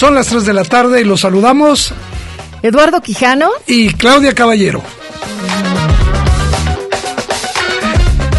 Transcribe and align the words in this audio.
Son 0.00 0.14
las 0.14 0.28
3 0.28 0.46
de 0.46 0.54
la 0.54 0.64
tarde 0.64 1.02
y 1.02 1.04
los 1.04 1.20
saludamos. 1.20 1.92
Eduardo 2.62 3.02
Quijano. 3.02 3.50
Y 3.66 3.92
Claudia 3.92 4.34
Caballero. 4.34 4.82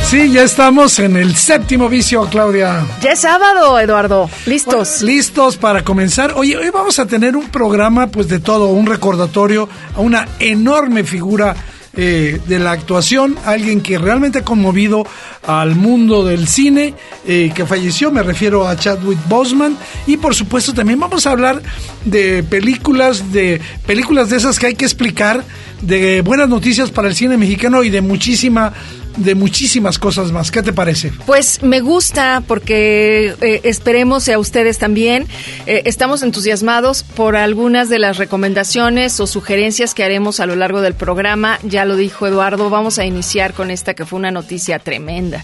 Sí, 0.10 0.32
ya 0.32 0.42
estamos 0.42 0.98
en 0.98 1.18
el 1.18 1.36
séptimo 1.36 1.88
vicio, 1.88 2.26
Claudia. 2.32 2.84
Ya 3.04 3.12
es 3.12 3.20
sábado, 3.20 3.80
Eduardo. 3.80 4.28
Listos. 4.48 5.04
listos 5.04 5.58
para 5.58 5.84
comenzar. 5.84 6.34
Oye, 6.36 6.58
hoy 6.58 6.72
vamos 6.72 6.98
a 6.98 7.06
tener 7.06 7.38
un 7.38 7.48
programa, 7.50 8.08
pues 8.08 8.28
de 8.28 8.40
todo, 8.40 8.70
un 8.70 8.88
recordatorio 8.88 9.70
a 9.96 10.02
una 10.02 10.28
enorme 10.40 11.04
figura 11.04 11.56
eh, 11.96 12.40
de 12.48 12.60
la 12.60 12.72
actuación, 12.72 13.38
alguien 13.46 13.82
que 13.82 13.98
realmente 13.98 14.40
ha 14.40 14.46
conmovido 14.46 15.06
al 15.46 15.76
mundo 15.76 16.24
del 16.24 16.48
cine, 16.48 16.94
eh, 17.28 17.52
que 17.54 17.66
falleció, 17.66 18.12
me 18.12 18.24
refiero 18.24 18.68
a 18.68 18.78
Chadwick 18.78 19.20
Boseman, 19.28 19.78
y 20.08 20.16
por 20.16 20.34
supuesto 20.34 20.74
también 20.74 21.00
vamos 21.00 21.28
a 21.28 21.32
hablar 21.32 21.62
de 22.06 22.44
películas, 22.44 23.34
de 23.34 23.60
películas 23.86 24.30
de 24.30 24.38
esas 24.38 24.58
que 24.58 24.68
hay 24.68 24.76
que 24.76 24.86
explicar, 24.86 25.44
de 25.82 26.22
buenas 26.22 26.48
noticias 26.48 26.92
para 26.92 27.10
el 27.10 27.16
cine 27.16 27.38
mexicano 27.38 27.84
y 27.84 27.90
de 27.90 28.02
muchísima 28.02 28.72
de 29.18 29.36
muchísimas 29.36 30.00
cosas 30.00 30.32
más. 30.32 30.52
¿Qué 30.52 30.62
te 30.62 30.74
parece? 30.74 31.12
Pues 31.26 31.62
me 31.64 31.80
gusta 31.80 32.44
porque 32.48 33.36
eh, 33.42 33.62
esperemos 33.64 34.28
a 34.30 34.40
ustedes 34.40 34.78
también. 34.78 35.28
Eh, 35.66 35.84
estamos 35.86 36.24
entusiasmados 36.24 37.04
por 37.04 37.36
algunas 37.36 37.90
de 37.90 38.00
las 38.00 38.18
recomendaciones 38.18 39.20
o 39.20 39.28
sugerencias 39.28 39.94
que 39.94 40.04
haremos 40.04 40.40
a 40.40 40.46
lo 40.46 40.56
largo 40.56 40.82
del 40.82 40.94
programa. 40.94 41.60
Ya 41.64 41.86
lo 41.86 41.96
dijo 41.96 42.28
Eduardo, 42.28 42.70
vamos 42.70 43.00
a 43.00 43.06
iniciar 43.06 43.54
con 43.54 43.72
esta 43.72 43.94
que 43.94 44.06
fue 44.06 44.20
una 44.20 44.32
noticia 44.32 44.80
tremenda. 44.80 45.44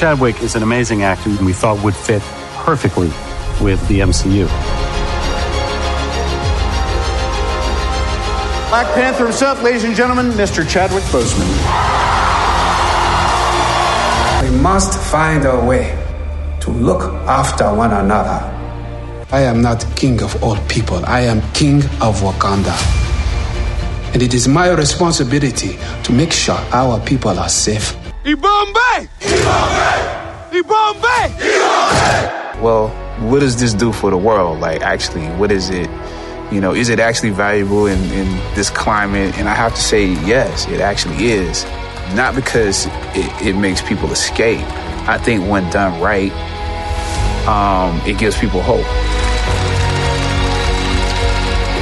Chadwick 0.00 0.40
is 0.40 0.54
an 0.54 0.62
amazing 0.62 1.02
actor 1.02 1.28
and 1.28 1.44
we 1.44 1.52
thought 1.52 1.84
would 1.84 1.94
fit 1.94 2.22
perfectly 2.64 3.08
with 3.60 3.86
the 3.88 4.00
MCU. 4.00 4.46
Black 8.70 8.94
Panther 8.94 9.24
himself, 9.24 9.62
ladies 9.62 9.84
and 9.84 9.94
gentlemen, 9.94 10.30
Mr. 10.30 10.66
Chadwick 10.66 11.04
Boseman. 11.12 11.46
We 14.42 14.56
must 14.62 14.98
find 15.12 15.44
a 15.44 15.62
way 15.66 15.94
to 16.60 16.70
look 16.70 17.02
after 17.28 17.70
one 17.74 17.92
another. 17.92 18.40
I 19.30 19.42
am 19.42 19.60
not 19.60 19.84
king 19.96 20.22
of 20.22 20.42
all 20.42 20.56
people. 20.66 21.04
I 21.04 21.20
am 21.20 21.42
king 21.52 21.82
of 22.00 22.22
Wakanda. 22.22 22.74
And 24.14 24.22
it 24.22 24.32
is 24.32 24.48
my 24.48 24.70
responsibility 24.70 25.78
to 26.04 26.12
make 26.14 26.32
sure 26.32 26.56
our 26.72 26.98
people 27.00 27.38
are 27.38 27.50
safe. 27.50 27.99
Ibombe! 28.24 29.08
Ibombe! 29.20 30.50
Ibombe! 30.52 31.28
Ibombe! 31.40 32.60
Well, 32.60 32.88
what 33.30 33.40
does 33.40 33.58
this 33.58 33.72
do 33.72 33.92
for 33.92 34.10
the 34.10 34.18
world? 34.18 34.60
Like, 34.60 34.82
actually, 34.82 35.26
what 35.38 35.50
is 35.50 35.70
it? 35.70 35.88
You 36.52 36.60
know, 36.60 36.74
is 36.74 36.90
it 36.90 37.00
actually 37.00 37.30
valuable 37.30 37.86
in, 37.86 37.98
in 38.12 38.26
this 38.54 38.68
climate? 38.68 39.38
And 39.38 39.48
I 39.48 39.54
have 39.54 39.74
to 39.74 39.80
say, 39.80 40.04
yes, 40.26 40.68
it 40.68 40.80
actually 40.80 41.30
is. 41.30 41.64
Not 42.14 42.34
because 42.34 42.86
it, 43.14 43.46
it 43.46 43.56
makes 43.56 43.80
people 43.80 44.12
escape. 44.12 44.66
I 45.08 45.16
think 45.16 45.48
when 45.48 45.70
done 45.70 45.98
right, 46.02 46.32
um, 47.48 47.98
it 48.06 48.18
gives 48.18 48.36
people 48.38 48.60
hope. 48.60 48.84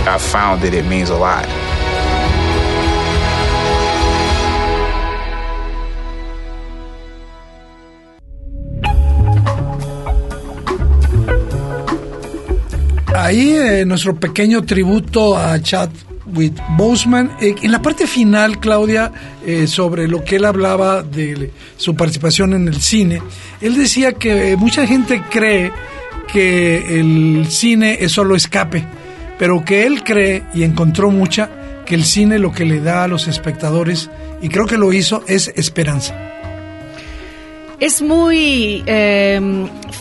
I 0.06 0.18
found 0.20 0.62
that 0.62 0.72
it 0.72 0.86
means 0.86 1.10
a 1.10 1.16
lot. 1.16 1.48
Ahí 13.28 13.50
eh, 13.50 13.84
nuestro 13.84 14.18
pequeño 14.18 14.62
tributo 14.62 15.36
a 15.36 15.60
Chadwick 15.60 16.54
Boseman. 16.78 17.30
Eh, 17.40 17.54
en 17.60 17.72
la 17.72 17.82
parte 17.82 18.06
final, 18.06 18.58
Claudia, 18.58 19.12
eh, 19.44 19.66
sobre 19.66 20.08
lo 20.08 20.24
que 20.24 20.36
él 20.36 20.46
hablaba 20.46 21.02
de 21.02 21.52
su 21.76 21.94
participación 21.94 22.54
en 22.54 22.68
el 22.68 22.80
cine, 22.80 23.22
él 23.60 23.76
decía 23.76 24.12
que 24.12 24.56
mucha 24.56 24.86
gente 24.86 25.22
cree 25.30 25.70
que 26.32 27.00
el 27.00 27.46
cine 27.50 27.98
es 28.00 28.12
solo 28.12 28.34
escape, 28.34 28.84
pero 29.38 29.62
que 29.62 29.86
él 29.86 30.02
cree 30.04 30.44
y 30.54 30.62
encontró 30.62 31.10
mucha 31.10 31.50
que 31.84 31.94
el 31.94 32.04
cine 32.04 32.38
lo 32.38 32.52
que 32.52 32.64
le 32.64 32.80
da 32.80 33.04
a 33.04 33.08
los 33.08 33.28
espectadores, 33.28 34.10
y 34.40 34.48
creo 34.48 34.66
que 34.66 34.78
lo 34.78 34.92
hizo, 34.92 35.22
es 35.26 35.52
esperanza. 35.54 36.14
Es 37.80 38.02
muy 38.02 38.84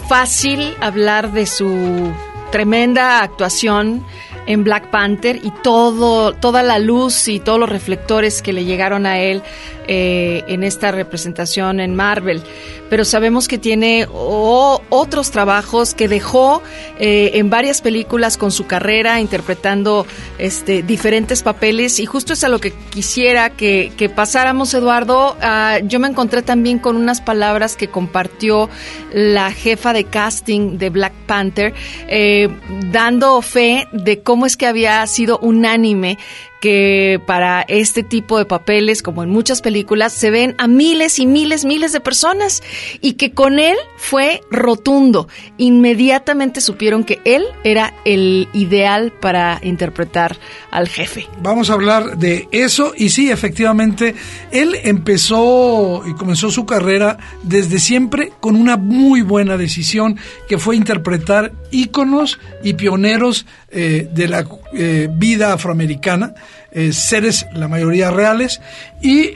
fácil 0.09 0.73
hablar 0.81 1.31
de 1.31 1.45
su 1.45 2.11
tremenda 2.51 3.21
actuación 3.21 4.05
en 4.47 4.63
Black 4.63 4.89
Panther 4.89 5.39
y 5.43 5.51
todo, 5.61 6.33
toda 6.33 6.63
la 6.63 6.79
luz 6.79 7.27
y 7.27 7.39
todos 7.39 7.59
los 7.59 7.69
reflectores 7.69 8.41
que 8.41 8.53
le 8.53 8.65
llegaron 8.65 9.05
a 9.05 9.19
él 9.19 9.43
eh, 9.89 10.43
en 10.47 10.63
esta 10.63 10.91
representación 10.91 11.79
en 11.79 11.95
Marvel. 11.95 12.41
Pero 12.89 13.05
sabemos 13.05 13.47
que 13.47 13.57
tiene 13.57 14.07
otros 14.09 15.31
trabajos 15.31 15.93
que 15.93 16.07
dejó 16.07 16.61
eh, 16.99 17.31
en 17.35 17.49
varias 17.49 17.81
películas 17.81 18.37
con 18.37 18.51
su 18.51 18.65
carrera, 18.65 19.19
interpretando 19.19 20.05
este, 20.37 20.83
diferentes 20.83 21.43
papeles. 21.43 21.99
Y 21.99 22.05
justo 22.05 22.33
es 22.33 22.43
a 22.43 22.49
lo 22.49 22.59
que 22.59 22.71
quisiera 22.89 23.49
que, 23.49 24.11
pasáramos, 24.15 24.73
Eduardo. 24.73 25.37
Ah, 25.41 25.79
yo 25.83 25.99
me 25.99 26.07
encontré 26.07 26.41
también 26.41 26.79
con 26.79 26.95
unas 26.95 27.21
palabras 27.21 27.75
que 27.75 27.89
compartió 27.89 28.69
la 29.11 29.51
jefa 29.51 29.91
de 29.91 30.05
casting 30.05 30.77
de 30.77 30.89
Black 30.89 31.13
Panther, 31.27 31.73
eh, 32.07 32.49
dando 32.91 33.41
fe 33.41 33.87
de 33.91 34.21
cómo 34.21 34.36
es 34.45 34.57
que 34.57 34.67
había 34.67 35.05
sido 35.07 35.39
unánime 35.39 36.17
que 36.61 37.21
para 37.25 37.61
este 37.61 38.03
tipo 38.03 38.37
de 38.37 38.45
papeles, 38.45 39.01
como 39.01 39.23
en 39.23 39.29
muchas 39.29 39.61
películas, 39.61 40.13
se 40.13 40.31
ven 40.31 40.55
a 40.57 40.67
miles 40.67 41.19
y 41.19 41.25
miles, 41.25 41.65
miles 41.65 41.91
de 41.91 41.99
personas 41.99 42.63
y 43.01 43.13
que 43.13 43.31
con 43.31 43.59
él 43.59 43.77
fue 43.97 44.41
rotundo. 44.49 45.27
Inmediatamente 45.57 46.61
supieron 46.61 47.03
que 47.03 47.19
él 47.25 47.45
era 47.63 47.93
el 48.05 48.47
ideal 48.53 49.11
para 49.11 49.59
interpretar 49.63 50.37
al 50.71 50.87
jefe. 50.87 51.27
Vamos 51.41 51.69
a 51.69 51.73
hablar 51.73 52.17
de 52.17 52.47
eso 52.51 52.93
y 52.95 53.09
sí, 53.09 53.29
efectivamente, 53.29 54.15
él 54.51 54.75
empezó 54.83 56.03
y 56.05 56.13
comenzó 56.13 56.51
su 56.51 56.65
carrera 56.65 57.17
desde 57.43 57.79
siempre 57.79 58.31
con 58.39 58.55
una 58.55 58.77
muy 58.77 59.21
buena 59.21 59.57
decisión 59.57 60.17
que 60.47 60.57
fue 60.57 60.75
interpretar 60.75 61.51
íconos 61.71 62.39
y 62.63 62.73
pioneros 62.73 63.45
eh, 63.69 64.07
de 64.11 64.27
la 64.27 64.47
eh, 64.73 65.09
vida 65.11 65.53
afroamericana, 65.53 66.33
eh, 66.77 66.93
seres 66.93 67.45
la 67.53 67.67
mayoría 67.67 68.11
reales, 68.11 68.61
y 69.01 69.31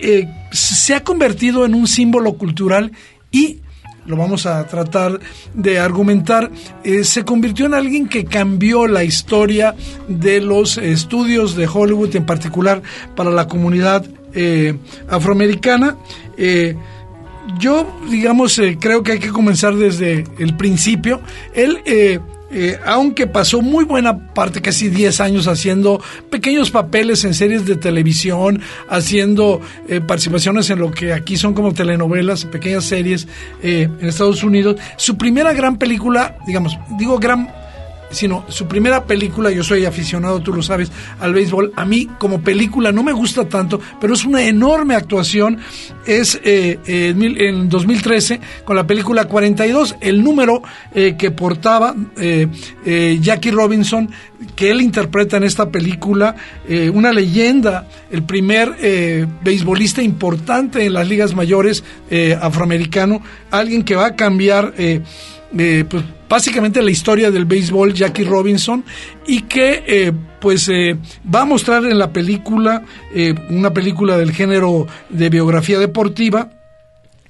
se 0.51 0.95
ha 0.95 1.03
convertido 1.03 1.65
en 1.65 1.73
un 1.73 1.87
símbolo 1.87 2.33
cultural 2.33 2.91
y 3.31 3.61
lo 4.05 4.17
vamos 4.17 4.45
a 4.45 4.65
tratar 4.65 5.19
de 5.53 5.79
argumentar, 5.79 6.51
eh, 6.83 7.03
se 7.03 7.23
convirtió 7.23 7.65
en 7.67 7.73
alguien 7.73 8.07
que 8.07 8.25
cambió 8.25 8.87
la 8.87 9.03
historia 9.03 9.75
de 10.07 10.41
los 10.41 10.77
estudios 10.77 11.55
de 11.55 11.67
Hollywood, 11.67 12.15
en 12.15 12.25
particular 12.25 12.81
para 13.15 13.29
la 13.29 13.47
comunidad 13.47 14.05
eh, 14.33 14.75
afroamericana. 15.09 15.97
Eh, 16.37 16.75
yo, 17.59 17.87
digamos, 18.09 18.59
creo 18.79 19.03
que 19.03 19.13
hay 19.13 19.19
que 19.19 19.29
comenzar 19.29 19.75
desde 19.75 20.23
el 20.39 20.55
principio. 20.57 21.21
Él 21.53 21.79
eh, 21.85 22.19
aunque 22.85 23.27
pasó 23.27 23.61
muy 23.61 23.85
buena 23.85 24.33
parte, 24.33 24.61
casi 24.61 24.89
10 24.89 25.21
años, 25.21 25.47
haciendo 25.47 26.01
pequeños 26.29 26.71
papeles 26.71 27.23
en 27.23 27.33
series 27.33 27.65
de 27.65 27.75
televisión, 27.75 28.61
haciendo 28.89 29.61
eh, 29.87 30.01
participaciones 30.01 30.69
en 30.69 30.79
lo 30.79 30.91
que 30.91 31.13
aquí 31.13 31.37
son 31.37 31.53
como 31.53 31.73
telenovelas, 31.73 32.45
pequeñas 32.45 32.85
series 32.85 33.27
eh, 33.63 33.89
en 33.99 34.07
Estados 34.07 34.43
Unidos. 34.43 34.77
Su 34.97 35.17
primera 35.17 35.53
gran 35.53 35.77
película, 35.77 36.37
digamos, 36.45 36.77
digo 36.97 37.19
gran 37.19 37.60
sino 38.11 38.45
su 38.49 38.67
primera 38.67 39.05
película, 39.05 39.51
yo 39.51 39.63
soy 39.63 39.85
aficionado, 39.85 40.41
tú 40.41 40.53
lo 40.53 40.61
sabes, 40.61 40.91
al 41.19 41.33
béisbol, 41.33 41.73
a 41.75 41.85
mí 41.85 42.07
como 42.19 42.41
película 42.41 42.91
no 42.91 43.03
me 43.03 43.13
gusta 43.13 43.47
tanto, 43.47 43.79
pero 43.99 44.13
es 44.13 44.25
una 44.25 44.43
enorme 44.43 44.95
actuación, 44.95 45.57
es 46.05 46.39
eh, 46.43 46.79
en 46.85 47.69
2013 47.69 48.39
con 48.63 48.75
la 48.75 48.85
película 48.85 49.25
42, 49.25 49.95
el 50.01 50.23
número 50.23 50.61
eh, 50.93 51.15
que 51.17 51.31
portaba 51.31 51.95
eh, 52.17 52.47
Jackie 53.21 53.51
Robinson, 53.51 54.09
que 54.55 54.71
él 54.71 54.81
interpreta 54.81 55.37
en 55.37 55.43
esta 55.43 55.69
película, 55.69 56.35
una 56.93 57.13
leyenda, 57.13 57.87
el 58.09 58.23
primer 58.23 59.29
beisbolista 59.43 60.01
importante 60.01 60.83
en 60.83 60.93
las 60.93 61.07
ligas 61.07 61.35
mayores 61.35 61.83
afroamericano, 62.41 63.21
alguien 63.51 63.83
que 63.83 63.95
va 63.95 64.07
a 64.07 64.15
cambiar 64.15 64.73
pues, 64.73 66.03
básicamente 66.31 66.81
la 66.81 66.91
historia 66.91 67.29
del 67.29 67.43
béisbol 67.43 67.93
Jackie 67.93 68.23
Robinson 68.23 68.85
y 69.27 69.41
que 69.41 69.83
eh, 69.85 70.13
pues 70.39 70.69
eh, 70.69 70.97
va 71.23 71.41
a 71.41 71.45
mostrar 71.45 71.83
en 71.83 71.99
la 71.99 72.13
película 72.13 72.85
eh, 73.13 73.35
una 73.49 73.73
película 73.73 74.15
del 74.17 74.31
género 74.31 74.87
de 75.09 75.29
biografía 75.29 75.77
deportiva 75.77 76.49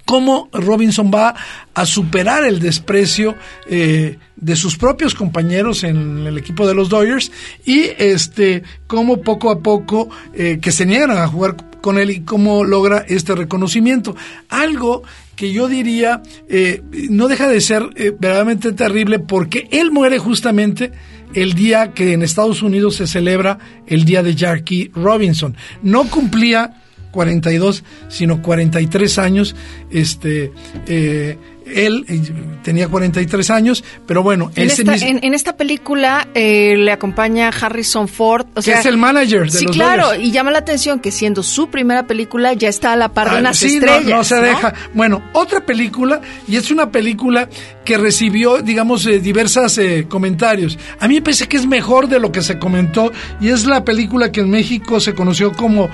cómo 0.06 0.50
Robinson 0.52 1.10
va 1.12 1.34
a 1.74 1.86
superar 1.88 2.44
el 2.44 2.60
desprecio 2.60 3.36
de 3.68 4.56
sus 4.56 4.76
propios 4.76 5.16
compañeros 5.16 5.84
en 5.84 6.28
el 6.28 6.38
equipo 6.38 6.68
de 6.68 6.74
los 6.74 6.90
Dodgers 6.90 7.32
y 7.66 7.84
este 7.98 8.64
cómo 8.88 9.22
poco 9.22 9.52
a 9.52 9.60
poco 9.60 10.10
que 10.34 10.72
se 10.72 10.86
niegan 10.86 11.12
a 11.12 11.28
jugar 11.28 11.56
con 11.80 11.98
él 11.98 12.10
y 12.10 12.22
cómo 12.22 12.66
logra 12.66 13.06
este 13.08 13.36
reconocimiento. 13.36 14.16
Algo 14.50 15.04
que 15.42 15.52
yo 15.52 15.68
diría 15.68 16.22
eh, 16.50 16.84
no 17.10 17.28
deja 17.28 17.48
de 17.48 17.62
ser 17.62 17.90
eh, 17.96 18.12
verdaderamente 18.12 18.74
terrible 18.74 19.18
porque 19.18 19.68
él 19.72 19.90
muere 19.90 20.20
justamente 20.20 20.92
el 21.34 21.56
día 21.56 21.94
que 21.94 22.14
en 22.14 22.22
Estados 22.22 22.62
Unidos 22.62 22.98
se 22.98 23.08
celebra 23.08 23.58
el 23.88 24.06
día 24.06 24.22
de 24.22 24.36
Jackie 24.36 24.92
Robinson. 24.94 25.58
No 25.82 26.08
cumplía 26.08 26.80
42, 27.10 27.84
sino 28.08 28.44
43 28.44 29.18
años. 29.18 29.56
Este, 29.90 30.52
eh, 30.86 31.40
él 31.66 32.06
eh, 32.08 32.22
tenía 32.64 32.88
43 32.88 33.50
años, 33.50 33.84
pero 34.06 34.24
bueno, 34.24 34.52
en, 34.56 34.70
esta, 34.70 34.96
en, 34.96 35.34
esta 35.34 35.58
película 35.58 36.28
eh, 36.34 36.76
le 36.78 36.92
acompaña 36.92 37.50
Harrison 37.50 38.08
Ford, 38.08 38.48
o 38.56 38.62
que 38.62 38.72
es 38.72 38.86
el 38.86 38.98
manager 38.98 39.50
de 39.50 39.60
sí, 39.60 39.66
claro, 39.66 40.16
y 40.16 40.32
llama 40.32 40.52
la 40.52 40.60
atención 40.60 41.00
que 41.00 41.12
siendo 41.12 41.44
su 41.44 41.70
primera 41.70 42.08
película 42.08 42.54
ya 42.54 42.70
está 42.70 42.94
a 42.94 42.96
la 42.96 43.10
par 43.10 43.30
de 43.30 43.38
ah, 43.38 43.40
unas 43.40 43.58
sí, 43.58 43.76
estrellas. 43.76 44.06
No, 44.06 44.18
no 44.18 44.24
se 44.24 44.36
deja. 44.42 44.74
Bueno, 44.94 45.24
otra 45.34 45.66
película 45.66 46.22
y 46.48 46.56
es 46.56 46.72
una 46.72 46.92
película 46.92 47.50
que 47.86 47.98
recibió, 47.98 48.62
digamos, 48.62 49.06
eh, 49.06 49.20
diversos 49.20 49.80
comentarios. 50.08 50.78
A 51.00 51.08
mí 51.08 51.16
me 51.16 51.22
parece 51.22 51.48
que 51.48 51.58
es 51.58 51.66
mejor 51.66 52.08
de 52.08 52.20
lo 52.20 52.32
que 52.32 52.42
se 52.42 52.60
comentó 52.60 53.12
y 53.40 53.50
es 53.50 53.66
la 53.66 53.84
película 53.84 54.32
que 54.32 54.42
en 54.42 54.50
México 54.50 55.00
se 55.00 55.14
conoció 55.14 55.54
como 55.54 55.90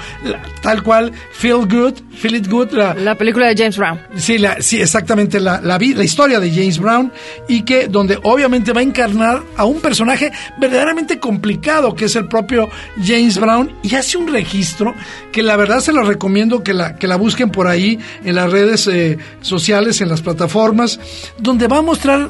tal 0.62 0.84
cual 0.84 1.12
Feel 1.32 1.68
Good, 1.68 1.94
Feel 2.18 2.36
It 2.36 2.48
Good, 2.48 2.72
la, 2.72 2.94
la 2.94 3.16
película 3.16 3.48
de 3.48 3.56
James 3.56 3.78
Brown. 3.78 4.00
Sí, 4.18 4.38
la, 4.38 4.62
sí, 4.62 4.82
exactamente 4.82 5.40
la 5.40 5.57
la, 5.62 5.78
historia 6.04 6.40
de 6.40 6.52
James 6.52 6.80
Brown 6.80 7.12
y 7.48 7.64
que 7.64 7.88
donde 7.88 8.20
obviamente 8.24 8.74
va 8.74 8.82
a 8.82 8.84
encarnar 8.84 9.44
a 9.56 9.66
un 9.66 9.80
personaje 9.80 10.32
verdaderamente 10.60 11.20
complicado 11.20 11.96
que 11.96 12.06
es 12.06 12.16
el 12.16 12.28
propio 12.28 12.70
James 13.04 13.38
Brown 13.40 13.72
y 13.84 13.96
hace 13.96 14.18
un 14.18 14.32
registro 14.32 14.94
que 15.32 15.44
la 15.44 15.56
verdad 15.58 15.80
se 15.80 15.94
lo 15.94 16.04
recomiendo 16.04 16.64
que 16.64 16.74
la, 16.74 16.96
que 16.96 17.08
la 17.08 17.16
busquen 17.16 17.50
por 17.50 17.68
ahí 17.68 18.00
en 18.24 18.36
las 18.36 18.52
redes 18.52 18.88
eh, 18.88 19.18
sociales, 19.42 20.02
en 20.02 20.10
las 20.10 20.22
plataformas, 20.22 21.00
donde 21.38 21.68
va 21.68 21.80
a 21.80 21.82
mostrar 21.82 22.30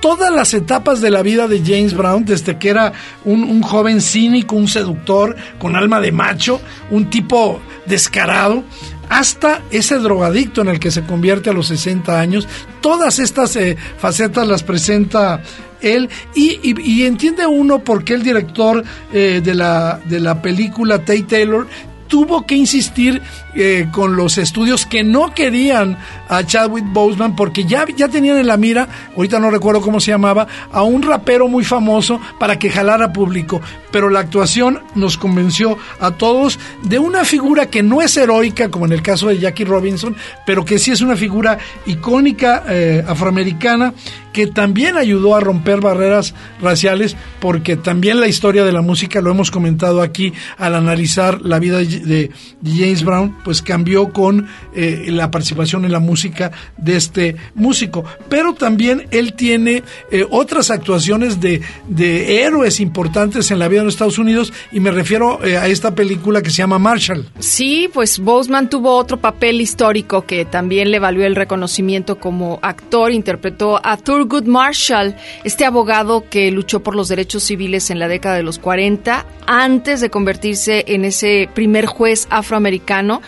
todas 0.00 0.32
las 0.32 0.54
etapas 0.54 1.00
de 1.00 1.10
la 1.10 1.22
vida 1.22 1.48
de 1.48 1.62
James 1.64 1.94
Brown, 1.94 2.24
desde 2.24 2.58
que 2.58 2.70
era 2.70 2.92
un, 3.24 3.62
joven 3.62 4.00
cínico, 4.00 4.56
un 4.56 4.68
seductor, 4.68 5.36
con 5.58 5.76
alma 5.76 6.00
de 6.00 6.12
macho, 6.12 6.60
un 6.90 7.10
tipo 7.10 7.60
descarado, 7.86 8.62
hasta 9.08 9.62
ese 9.70 9.98
drogadicto 9.98 10.60
en 10.62 10.68
el 10.68 10.80
que 10.80 10.90
se 10.90 11.04
convierte 11.04 11.50
a 11.50 11.52
los 11.52 11.68
60 11.68 12.18
años. 12.18 12.48
Todas 12.80 13.18
estas 13.18 13.56
eh, 13.56 13.76
facetas 13.98 14.46
las 14.46 14.62
presenta 14.62 15.42
él 15.80 16.08
y, 16.34 17.02
entiende 17.04 17.46
uno 17.46 17.78
por 17.78 18.04
qué 18.04 18.14
el 18.14 18.22
director 18.22 18.84
eh, 19.12 19.40
de, 19.42 19.54
la, 19.54 20.00
de 20.04 20.20
la 20.20 20.42
película 20.42 20.98
Tate 20.98 21.22
Taylor 21.22 21.68
tuvo 22.08 22.44
que 22.46 22.56
insistir 22.56 23.22
eh, 23.60 23.88
con 23.90 24.14
los 24.14 24.38
estudios 24.38 24.86
que 24.86 25.02
no 25.02 25.34
querían 25.34 25.98
a 26.28 26.44
Chadwick 26.44 26.84
Boseman 26.92 27.34
porque 27.34 27.64
ya, 27.64 27.84
ya 27.96 28.08
tenían 28.08 28.38
en 28.38 28.46
la 28.46 28.56
mira, 28.56 28.88
ahorita 29.16 29.40
no 29.40 29.50
recuerdo 29.50 29.80
cómo 29.80 29.98
se 29.98 30.12
llamaba, 30.12 30.46
a 30.70 30.82
un 30.82 31.02
rapero 31.02 31.48
muy 31.48 31.64
famoso 31.64 32.20
para 32.38 32.56
que 32.56 32.70
jalara 32.70 33.12
público. 33.12 33.60
Pero 33.90 34.10
la 34.10 34.20
actuación 34.20 34.80
nos 34.94 35.16
convenció 35.18 35.76
a 35.98 36.12
todos 36.12 36.60
de 36.82 37.00
una 37.00 37.24
figura 37.24 37.66
que 37.66 37.82
no 37.82 38.00
es 38.00 38.16
heroica, 38.16 38.70
como 38.70 38.86
en 38.86 38.92
el 38.92 39.02
caso 39.02 39.28
de 39.28 39.38
Jackie 39.38 39.64
Robinson, 39.64 40.14
pero 40.46 40.64
que 40.64 40.78
sí 40.78 40.92
es 40.92 41.00
una 41.00 41.16
figura 41.16 41.58
icónica 41.86 42.62
eh, 42.68 43.04
afroamericana 43.06 43.92
que 44.32 44.46
también 44.46 44.96
ayudó 44.96 45.34
a 45.34 45.40
romper 45.40 45.80
barreras 45.80 46.32
raciales, 46.60 47.16
porque 47.40 47.76
también 47.76 48.20
la 48.20 48.28
historia 48.28 48.64
de 48.64 48.70
la 48.70 48.82
música, 48.82 49.20
lo 49.20 49.32
hemos 49.32 49.50
comentado 49.50 50.00
aquí 50.00 50.32
al 50.58 50.76
analizar 50.76 51.42
la 51.42 51.58
vida 51.58 51.78
de 51.78 52.30
James 52.62 53.02
Brown, 53.02 53.36
pues 53.48 53.62
cambió 53.62 54.12
con 54.12 54.46
eh, 54.74 55.06
la 55.08 55.30
participación 55.30 55.86
en 55.86 55.92
la 55.92 56.00
música 56.00 56.52
de 56.76 56.98
este 56.98 57.34
músico. 57.54 58.04
Pero 58.28 58.52
también 58.52 59.06
él 59.10 59.32
tiene 59.32 59.82
eh, 60.10 60.26
otras 60.28 60.70
actuaciones 60.70 61.40
de, 61.40 61.62
de, 61.86 62.42
héroes 62.42 62.78
importantes 62.78 63.50
en 63.50 63.58
la 63.58 63.68
vida 63.68 63.80
de 63.80 63.84
los 63.86 63.94
Estados 63.94 64.18
Unidos 64.18 64.52
y 64.70 64.80
me 64.80 64.90
refiero 64.90 65.42
eh, 65.42 65.56
a 65.56 65.66
esta 65.66 65.94
película 65.94 66.42
que 66.42 66.50
se 66.50 66.56
llama 66.56 66.78
Marshall. 66.78 67.24
Sí, 67.38 67.88
pues 67.90 68.18
Boseman 68.18 68.68
tuvo 68.68 68.94
otro 68.94 69.16
papel 69.16 69.62
histórico 69.62 70.26
que 70.26 70.44
también 70.44 70.90
le 70.90 70.98
valió 70.98 71.24
el 71.24 71.34
reconocimiento 71.34 72.20
como 72.20 72.58
actor. 72.60 73.12
Interpretó 73.12 73.80
a 73.82 73.96
Thurgood 73.96 74.44
Marshall, 74.44 75.16
este 75.44 75.64
abogado 75.64 76.28
que 76.28 76.50
luchó 76.50 76.80
por 76.80 76.94
los 76.94 77.08
derechos 77.08 77.44
civiles 77.44 77.88
en 77.88 77.98
la 77.98 78.08
década 78.08 78.36
de 78.36 78.42
los 78.42 78.58
40 78.58 79.24
antes 79.46 80.02
de 80.02 80.10
convertirse 80.10 80.84
en 80.88 81.06
ese 81.06 81.48
primer 81.54 81.86
juez 81.86 82.26
afroamericano 82.28 83.22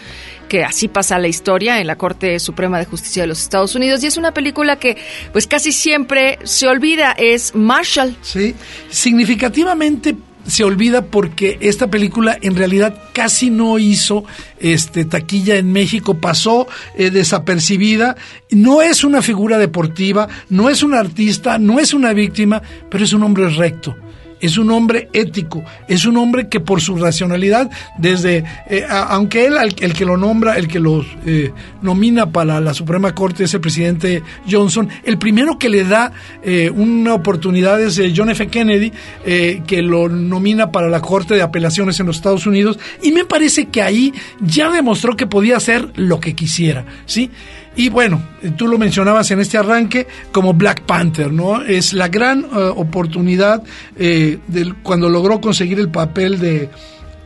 que 0.48 0.64
así 0.64 0.88
pasa 0.88 1.18
la 1.18 1.28
historia 1.28 1.80
en 1.80 1.86
la 1.86 1.96
Corte 1.96 2.38
Suprema 2.40 2.78
de 2.78 2.84
Justicia 2.84 3.22
de 3.22 3.28
los 3.28 3.40
Estados 3.40 3.74
Unidos. 3.74 4.02
Y 4.02 4.06
es 4.06 4.16
una 4.16 4.34
película 4.34 4.76
que 4.76 4.96
pues 5.32 5.46
casi 5.46 5.72
siempre 5.72 6.38
se 6.42 6.68
olvida, 6.68 7.12
es 7.12 7.54
Marshall. 7.54 8.16
Sí, 8.22 8.54
significativamente 8.90 10.16
se 10.46 10.64
olvida 10.64 11.02
porque 11.02 11.58
esta 11.60 11.88
película 11.88 12.36
en 12.40 12.56
realidad 12.56 12.94
casi 13.12 13.50
no 13.50 13.78
hizo 13.78 14.24
este 14.58 15.04
taquilla 15.04 15.56
en 15.56 15.70
México, 15.72 16.18
pasó 16.18 16.66
eh, 16.96 17.10
desapercibida, 17.10 18.16
no 18.50 18.82
es 18.82 19.04
una 19.04 19.22
figura 19.22 19.58
deportiva, 19.58 20.28
no 20.48 20.68
es 20.70 20.82
un 20.82 20.94
artista, 20.94 21.58
no 21.58 21.78
es 21.78 21.94
una 21.94 22.12
víctima, 22.12 22.62
pero 22.90 23.04
es 23.04 23.12
un 23.12 23.22
hombre 23.22 23.48
recto 23.50 23.96
es 24.40 24.58
un 24.58 24.70
hombre 24.70 25.08
ético, 25.12 25.64
es 25.88 26.04
un 26.04 26.16
hombre 26.16 26.48
que 26.48 26.60
por 26.60 26.80
su 26.80 26.96
racionalidad, 26.96 27.70
desde, 27.98 28.44
eh, 28.68 28.84
aunque 28.88 29.46
él, 29.46 29.54
el, 29.80 29.92
que 29.92 30.04
lo 30.04 30.16
nombra, 30.16 30.56
el 30.56 30.68
que 30.68 30.80
lo 30.80 31.04
eh, 31.26 31.52
nomina 31.82 32.30
para 32.30 32.60
la 32.60 32.74
Suprema 32.74 33.14
Corte 33.14 33.44
es 33.44 33.54
el 33.54 33.60
presidente 33.60 34.22
Johnson, 34.50 34.88
el 35.04 35.18
primero 35.18 35.58
que 35.58 35.68
le 35.68 35.84
da 35.84 36.12
eh, 36.42 36.70
una 36.70 37.14
oportunidad 37.14 37.80
es 37.80 38.00
John 38.16 38.30
F. 38.30 38.48
Kennedy, 38.48 38.92
que 39.24 39.82
lo 39.82 40.08
nomina 40.08 40.72
para 40.72 40.88
la 40.88 41.00
Corte 41.00 41.34
de 41.34 41.42
Apelaciones 41.42 42.00
en 42.00 42.06
los 42.06 42.16
Estados 42.16 42.46
Unidos, 42.46 42.78
y 43.02 43.12
me 43.12 43.24
parece 43.24 43.66
que 43.66 43.82
ahí 43.82 44.12
ya 44.40 44.70
demostró 44.70 45.16
que 45.16 45.26
podía 45.26 45.56
hacer 45.56 45.90
lo 45.96 46.20
que 46.20 46.34
quisiera, 46.34 46.84
¿sí? 47.06 47.30
Y 47.76 47.88
bueno, 47.88 48.20
tú 48.56 48.66
lo 48.66 48.78
mencionabas 48.78 49.30
en 49.30 49.40
este 49.40 49.56
arranque 49.56 50.06
como 50.32 50.52
Black 50.54 50.82
Panther, 50.82 51.32
¿no? 51.32 51.62
Es 51.62 51.92
la 51.92 52.08
gran 52.08 52.40
eh, 52.40 52.46
oportunidad 52.52 53.62
eh, 53.96 54.38
cuando 54.82 55.08
logró 55.08 55.40
conseguir 55.40 55.78
el 55.78 55.88
papel 55.88 56.38
de 56.40 56.68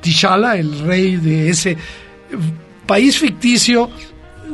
T'Challa, 0.03 0.57
el 0.57 0.81
rey 0.81 1.17
de 1.17 1.49
ese 1.49 1.77
país 2.87 3.19
ficticio 3.19 3.91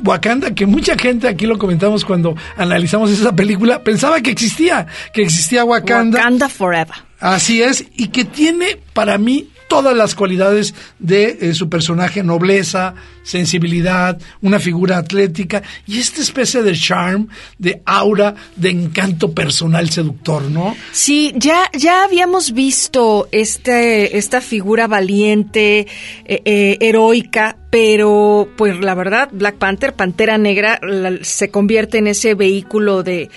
Wakanda, 0.05 0.55
que 0.55 0.67
mucha 0.67 0.97
gente, 0.97 1.29
aquí 1.29 1.47
lo 1.47 1.59
comentamos 1.59 2.05
cuando 2.05 2.37
analizamos 2.57 3.11
esa 3.11 3.35
película, 3.35 3.83
pensaba 3.83 4.21
que 4.21 4.31
existía, 4.31 4.87
que 5.13 5.23
existía 5.23 5.65
Wakanda. 5.65 6.19
Wakanda 6.19 6.49
Forever. 6.49 6.97
Así 7.19 7.63
es, 7.63 7.85
y 7.97 8.09
que 8.09 8.25
tiene 8.25 8.79
para 8.95 9.19
mí 9.19 9.49
todas 9.69 9.97
las 9.97 10.15
cualidades 10.15 10.75
de 10.99 11.39
eh, 11.41 11.55
su 11.55 11.69
personaje, 11.69 12.23
nobleza, 12.23 12.95
sensibilidad, 13.23 14.19
una 14.43 14.59
figura 14.59 14.99
atlética 14.99 15.63
y 15.87 15.99
esta 15.99 16.21
especie 16.21 16.63
de 16.63 16.73
charm, 16.75 17.29
de 17.59 17.83
aura, 17.85 18.35
de 18.57 18.71
encanto 18.71 19.33
personal 19.33 19.91
seductor, 19.91 20.43
¿no? 20.51 20.77
Sí, 20.93 21.33
ya, 21.37 21.71
ya 21.77 22.05
habíamos 22.05 22.53
visto 22.53 23.29
este, 23.33 24.17
esta 24.19 24.41
figura 24.41 24.87
valiente, 24.87 25.87
eh, 26.25 26.43
eh, 26.45 26.77
heroica, 26.81 27.57
pero 27.71 28.49
pues 28.57 28.81
la 28.81 28.95
verdad, 28.97 29.29
Black 29.33 29.57
Panther, 29.57 29.95
Pantera 29.95 30.39
Negra, 30.39 30.81
la- 30.83 31.19
se 31.23 31.51
convierte 31.51 31.99
en 31.99 32.09
ese 32.09 32.35
vehículo 32.35 33.05
de, 33.05 33.31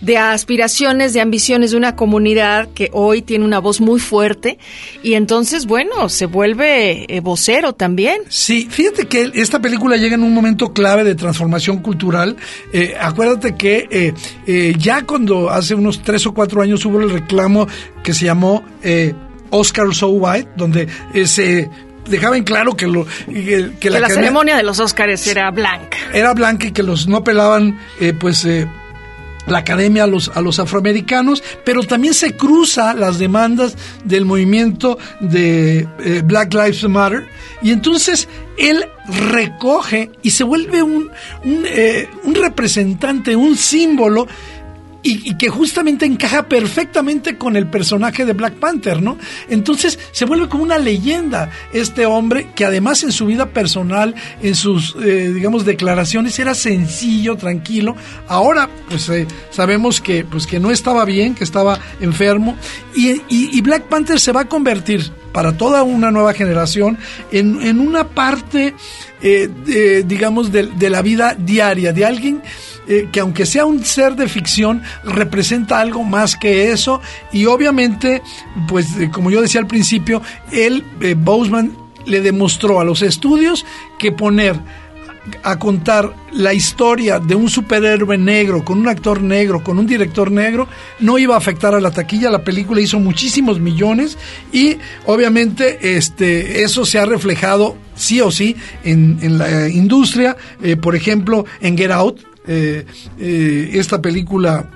de 0.00 0.18
aspiraciones, 0.18 1.12
de 1.12 1.20
ambiciones 1.20 1.70
de 1.70 1.76
una 1.76 1.94
comunidad 1.94 2.68
que 2.74 2.90
hoy 2.92 3.22
tiene 3.22 3.44
una 3.44 3.60
voz 3.60 3.80
muy 3.80 4.00
fuerte 4.00 4.58
y 5.04 5.14
entonces, 5.14 5.66
bueno, 5.66 6.08
se 6.08 6.26
vuelve 6.26 7.06
eh, 7.14 7.20
vocero 7.20 7.74
también. 7.74 8.22
Sí, 8.28 8.66
fíjate 8.68 9.06
que 9.06 9.25
esta 9.34 9.60
película 9.60 9.96
llega 9.96 10.14
en 10.14 10.22
un 10.22 10.34
momento 10.34 10.72
clave 10.72 11.04
de 11.04 11.14
transformación 11.14 11.78
cultural. 11.78 12.36
Eh, 12.72 12.94
acuérdate 12.98 13.54
que 13.54 13.88
eh, 13.90 14.14
eh, 14.46 14.74
ya 14.78 15.02
cuando 15.02 15.50
hace 15.50 15.74
unos 15.74 16.02
tres 16.02 16.26
o 16.26 16.34
cuatro 16.34 16.62
años 16.62 16.84
hubo 16.84 17.00
el 17.00 17.10
reclamo 17.10 17.66
que 18.02 18.14
se 18.14 18.24
llamó 18.24 18.64
Oscar 19.50 19.94
So 19.94 20.08
White, 20.08 20.50
donde 20.56 20.88
se 21.24 21.70
dejaba 22.08 22.36
en 22.36 22.44
claro 22.44 22.76
que, 22.76 22.86
lo, 22.86 23.06
que, 23.26 23.72
Que 23.80 23.90
la, 23.90 24.08
ceremonia 24.08 24.56
de 24.56 24.62
los 24.62 24.80
Óscares 24.80 25.26
era 25.26 25.50
blanca. 25.50 25.98
era 26.12 26.32
blanca 26.34 26.66
y 26.66 26.72
que 26.72 26.82
los 26.82 27.08
no 27.08 27.24
pelaban 27.24 27.78
eh, 28.00 28.12
pues 28.12 28.44
eh, 28.44 28.68
la 29.46 29.58
academia 29.58 30.04
a 30.04 30.06
los, 30.06 30.30
a 30.34 30.40
los 30.40 30.58
afroamericanos, 30.58 31.42
pero 31.64 31.82
también 31.82 32.14
se 32.14 32.36
cruza 32.36 32.94
las 32.94 33.18
demandas 33.18 33.76
del 34.04 34.24
movimiento 34.24 34.98
de 35.20 35.88
eh, 35.98 36.22
Black 36.24 36.54
Lives 36.54 36.88
Matter 36.88 37.26
y 37.62 37.70
entonces 37.70 38.28
él 38.58 38.86
recoge 39.30 40.10
y 40.22 40.30
se 40.30 40.44
vuelve 40.44 40.82
un, 40.82 41.10
un, 41.44 41.64
eh, 41.66 42.08
un 42.24 42.34
representante, 42.34 43.36
un 43.36 43.56
símbolo 43.56 44.26
y, 45.06 45.30
y 45.30 45.36
que 45.38 45.48
justamente 45.48 46.04
encaja 46.06 46.48
perfectamente 46.48 47.36
con 47.38 47.56
el 47.56 47.66
personaje 47.68 48.24
de 48.24 48.32
Black 48.32 48.54
Panther, 48.54 49.00
¿no? 49.02 49.18
Entonces 49.48 49.98
se 50.12 50.24
vuelve 50.24 50.48
como 50.48 50.62
una 50.64 50.78
leyenda 50.78 51.50
este 51.72 52.06
hombre 52.06 52.48
que 52.54 52.64
además 52.64 53.02
en 53.04 53.12
su 53.12 53.26
vida 53.26 53.46
personal, 53.50 54.14
en 54.42 54.54
sus, 54.54 54.96
eh, 55.02 55.32
digamos, 55.32 55.64
declaraciones 55.64 56.38
era 56.38 56.54
sencillo, 56.54 57.36
tranquilo. 57.36 57.94
Ahora, 58.28 58.68
pues 58.88 59.08
eh, 59.08 59.26
sabemos 59.50 60.00
que, 60.00 60.24
pues, 60.24 60.46
que 60.46 60.58
no 60.60 60.70
estaba 60.70 61.04
bien, 61.04 61.34
que 61.34 61.44
estaba 61.44 61.78
enfermo 62.00 62.56
y, 62.94 63.10
y- 63.28 63.50
y 63.56 63.60
Black 63.60 63.84
Panther 63.84 64.18
se 64.18 64.32
va 64.32 64.42
a 64.42 64.48
convertir 64.48 65.10
para 65.36 65.54
toda 65.54 65.82
una 65.82 66.10
nueva 66.10 66.32
generación 66.32 66.96
en, 67.30 67.60
en 67.60 67.78
una 67.78 68.08
parte, 68.08 68.74
eh, 69.20 70.02
digamos, 70.06 70.50
de, 70.50 70.68
de 70.68 70.88
la 70.88 71.02
vida 71.02 71.36
diaria 71.38 71.92
de 71.92 72.06
alguien 72.06 72.42
eh, 72.88 73.10
que 73.12 73.20
aunque 73.20 73.44
sea 73.44 73.66
un 73.66 73.84
ser 73.84 74.16
de 74.16 74.28
ficción, 74.28 74.80
representa 75.04 75.78
algo 75.78 76.04
más 76.04 76.36
que 76.36 76.70
eso. 76.70 77.02
Y 77.34 77.44
obviamente, 77.44 78.22
pues 78.66 78.96
eh, 78.98 79.10
como 79.12 79.30
yo 79.30 79.42
decía 79.42 79.60
al 79.60 79.66
principio, 79.66 80.22
él, 80.50 80.82
eh, 81.02 81.14
Boseman, 81.18 81.76
le 82.06 82.22
demostró 82.22 82.80
a 82.80 82.84
los 82.84 83.02
estudios 83.02 83.66
que 83.98 84.12
poner 84.12 84.58
a 85.42 85.58
contar 85.58 86.14
la 86.32 86.54
historia 86.54 87.18
de 87.18 87.34
un 87.34 87.48
superhéroe 87.48 88.18
negro, 88.18 88.64
con 88.64 88.78
un 88.78 88.88
actor 88.88 89.22
negro, 89.22 89.62
con 89.62 89.78
un 89.78 89.86
director 89.86 90.30
negro, 90.30 90.68
no 91.00 91.18
iba 91.18 91.34
a 91.34 91.38
afectar 91.38 91.74
a 91.74 91.80
la 91.80 91.90
taquilla. 91.90 92.30
La 92.30 92.44
película 92.44 92.80
hizo 92.80 92.98
muchísimos 92.98 93.60
millones 93.60 94.18
y 94.52 94.76
obviamente 95.06 95.96
este, 95.96 96.62
eso 96.62 96.84
se 96.84 96.98
ha 96.98 97.06
reflejado 97.06 97.76
sí 97.94 98.20
o 98.20 98.30
sí 98.30 98.56
en, 98.84 99.18
en 99.22 99.38
la 99.38 99.68
industria. 99.68 100.36
Eh, 100.62 100.76
por 100.76 100.94
ejemplo, 100.94 101.44
en 101.60 101.76
Get 101.76 101.90
Out, 101.90 102.20
eh, 102.46 102.84
eh, 103.18 103.70
esta 103.74 104.00
película 104.00 104.70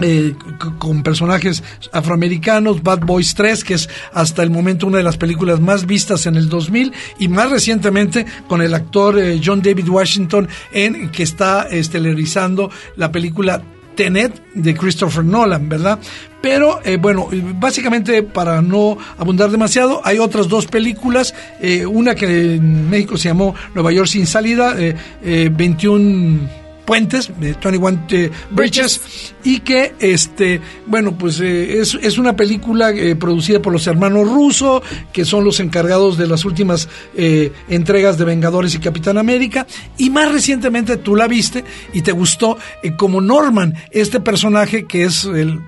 eh, 0.00 0.34
con 0.78 1.02
personajes 1.02 1.62
afroamericanos, 1.92 2.82
Bad 2.82 3.00
Boys 3.00 3.34
3, 3.34 3.64
que 3.64 3.74
es 3.74 3.88
hasta 4.12 4.42
el 4.42 4.50
momento 4.50 4.86
una 4.86 4.98
de 4.98 5.04
las 5.04 5.16
películas 5.16 5.60
más 5.60 5.86
vistas 5.86 6.26
en 6.26 6.36
el 6.36 6.48
2000, 6.48 6.92
y 7.18 7.28
más 7.28 7.50
recientemente 7.50 8.26
con 8.48 8.62
el 8.62 8.74
actor 8.74 9.18
eh, 9.18 9.40
John 9.44 9.62
David 9.62 9.88
Washington, 9.88 10.48
en 10.72 11.10
que 11.10 11.22
está 11.22 11.68
estelarizando 11.70 12.70
la 12.96 13.10
película 13.10 13.62
Tenet 13.96 14.52
de 14.54 14.74
Christopher 14.74 15.24
Nolan, 15.24 15.68
¿verdad? 15.68 15.98
Pero 16.40 16.80
eh, 16.84 16.96
bueno, 16.96 17.28
básicamente 17.58 18.22
para 18.22 18.62
no 18.62 18.96
abundar 19.18 19.50
demasiado, 19.50 20.00
hay 20.04 20.18
otras 20.18 20.46
dos 20.46 20.66
películas, 20.66 21.34
eh, 21.60 21.84
una 21.84 22.14
que 22.14 22.54
en 22.54 22.88
México 22.88 23.16
se 23.16 23.30
llamó 23.30 23.54
Nueva 23.74 23.90
York 23.90 24.06
sin 24.08 24.26
salida, 24.26 24.76
eh, 24.78 24.94
eh, 25.24 25.50
21 25.52 26.65
puentes, 26.86 27.28
eh, 27.42 27.54
21 27.62 28.06
eh, 28.10 28.30
Bridges, 28.50 29.34
y 29.44 29.60
que, 29.60 29.94
este, 29.98 30.60
bueno, 30.86 31.16
pues 31.18 31.40
eh, 31.40 31.80
es, 31.80 31.94
es 31.94 32.18
una 32.18 32.34
película 32.36 32.90
eh, 32.90 33.14
producida 33.16 33.60
por 33.60 33.72
los 33.72 33.86
hermanos 33.86 34.28
Russo, 34.28 34.82
que 35.12 35.24
son 35.24 35.44
los 35.44 35.60
encargados 35.60 36.16
de 36.16 36.26
las 36.26 36.44
últimas 36.44 36.88
eh, 37.16 37.52
entregas 37.68 38.18
de 38.18 38.24
Vengadores 38.24 38.74
y 38.74 38.78
Capitán 38.78 39.18
América, 39.18 39.66
y 39.98 40.10
más 40.10 40.32
recientemente 40.32 40.96
tú 40.96 41.16
la 41.16 41.26
viste 41.26 41.64
y 41.92 42.02
te 42.02 42.12
gustó 42.12 42.56
eh, 42.82 42.96
como 42.96 43.20
Norman, 43.20 43.74
este 43.90 44.20
personaje 44.20 44.86
que 44.86 45.04
es 45.04 45.24
el 45.24 45.60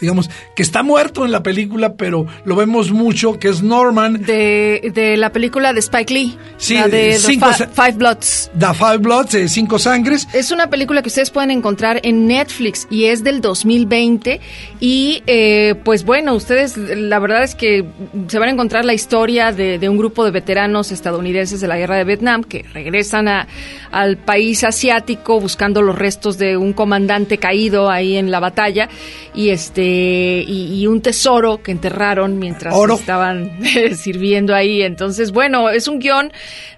digamos, 0.00 0.30
que 0.56 0.62
está 0.62 0.82
muerto 0.82 1.24
en 1.24 1.32
la 1.32 1.42
película, 1.42 1.94
pero 1.94 2.26
lo 2.44 2.56
vemos 2.56 2.90
mucho, 2.92 3.38
que 3.38 3.48
es 3.48 3.62
Norman. 3.62 4.22
De, 4.24 4.90
de 4.94 5.16
la 5.16 5.30
película 5.32 5.72
de 5.72 5.80
Spike 5.80 6.12
Lee. 6.12 6.38
Sí, 6.56 6.74
la 6.74 6.88
de 6.88 7.12
The 7.12 7.18
Fi- 7.18 7.64
Five 7.74 7.92
Bloods. 7.96 8.50
The 8.58 8.74
Five 8.74 8.98
Bloods, 8.98 9.34
eh, 9.34 9.48
Cinco 9.48 9.78
Sangres. 9.78 10.26
Es 10.32 10.50
una 10.50 10.68
película 10.70 11.02
que 11.02 11.08
ustedes 11.08 11.30
pueden 11.30 11.50
encontrar 11.50 12.00
en 12.02 12.26
Netflix 12.26 12.86
y 12.90 13.04
es 13.06 13.22
del 13.24 13.40
2020 13.40 14.40
y 14.80 15.22
eh, 15.26 15.74
pues 15.84 16.04
bueno, 16.04 16.34
ustedes 16.34 16.76
la 16.76 17.18
verdad 17.18 17.42
es 17.42 17.54
que 17.54 17.84
se 18.28 18.38
van 18.38 18.48
a 18.48 18.52
encontrar 18.52 18.84
la 18.84 18.94
historia 18.94 19.52
de, 19.52 19.78
de 19.78 19.88
un 19.88 19.96
grupo 19.98 20.24
de 20.24 20.30
veteranos 20.30 20.92
estadounidenses 20.92 21.60
de 21.60 21.68
la 21.68 21.76
guerra 21.76 21.96
de 21.96 22.04
Vietnam 22.04 22.42
que 22.44 22.64
regresan 22.72 23.28
a, 23.28 23.46
al 23.90 24.16
país 24.16 24.64
asiático 24.64 25.40
buscando 25.40 25.82
los 25.82 25.98
restos 25.98 26.38
de 26.38 26.56
un 26.56 26.72
comandante 26.72 27.38
caído 27.38 27.90
ahí 27.90 28.16
en 28.16 28.30
la 28.30 28.40
batalla 28.40 28.88
y 29.34 29.50
este 29.50 29.89
y, 29.90 30.80
y 30.80 30.86
un 30.86 31.00
tesoro 31.00 31.62
que 31.62 31.72
enterraron 31.72 32.38
mientras 32.38 32.74
Oro. 32.74 32.94
estaban 32.94 33.58
sirviendo 33.94 34.54
ahí. 34.54 34.82
Entonces, 34.82 35.32
bueno, 35.32 35.68
es 35.70 35.88
un 35.88 35.98
guion 35.98 36.32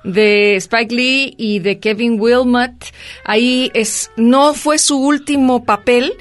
de 0.05 0.57
Spike 0.57 0.95
Lee 0.95 1.35
y 1.37 1.59
de 1.59 1.79
Kevin 1.79 2.21
Wilmot. 2.21 2.73
Ahí 3.25 3.71
es, 3.75 4.11
no 4.17 4.55
fue 4.55 4.79
su 4.79 4.99
último 4.99 5.65
papel, 5.65 6.13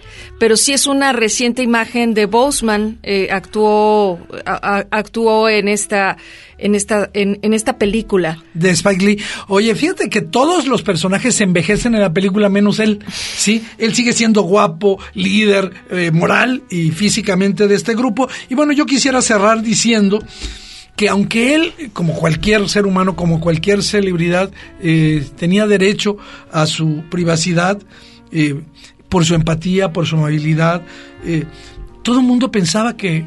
pero 0.42 0.58
sí 0.58 0.74
es 0.74 0.88
una 0.88 1.14
reciente 1.14 1.62
imagen 1.62 2.16
de 2.16 2.26
Boseman. 2.26 2.98
eh, 3.04 3.28
actuó, 3.30 4.20
actuó 4.44 5.48
en 5.48 5.68
esta, 5.68 6.18
en 6.58 6.74
esta, 6.74 7.12
en 7.14 7.54
esta 7.54 7.78
película. 7.78 8.44
de 8.56 8.72
Spike 8.72 9.06
Lee. 9.06 9.20
Oye, 9.50 9.76
fíjate 9.76 10.10
que 10.10 10.22
todos 10.22 10.66
los 10.66 10.82
personajes 10.82 11.36
se 11.36 11.44
envejecen 11.44 11.94
en 11.94 12.02
la 12.02 12.12
película 12.12 12.50
menos 12.50 12.80
él. 12.80 13.06
Sí, 13.12 13.64
él 13.78 13.94
sigue 13.94 14.14
siendo 14.14 14.42
guapo, 14.42 14.98
líder, 15.14 15.74
eh, 15.92 16.10
moral 16.10 16.64
y 16.72 16.90
físicamente 16.90 17.68
de 17.68 17.76
este 17.76 17.94
grupo. 17.94 18.28
Y 18.50 18.56
bueno, 18.56 18.74
yo 18.74 18.88
quisiera 18.88 19.22
cerrar 19.22 19.62
diciendo 19.62 20.24
que 20.96 21.08
aunque 21.08 21.54
él, 21.54 21.74
como 21.94 22.16
cualquier 22.16 22.68
ser 22.68 22.88
humano, 22.88 23.16
como 23.16 23.40
cualquier 23.40 23.84
celebridad, 23.84 24.50
eh, 24.82 25.24
tenía 25.38 25.68
derecho 25.68 26.18
a 26.52 26.66
su 26.66 27.04
privacidad, 27.12 27.80
eh, 28.32 28.56
por 29.12 29.26
su 29.26 29.36
empatía, 29.36 29.92
por 29.92 30.08
su 30.08 30.16
amabilidad, 30.16 30.84
eh, 31.26 31.44
todo 32.02 32.22
el 32.22 32.26
mundo 32.26 32.50
pensaba 32.50 32.96
que, 32.96 33.26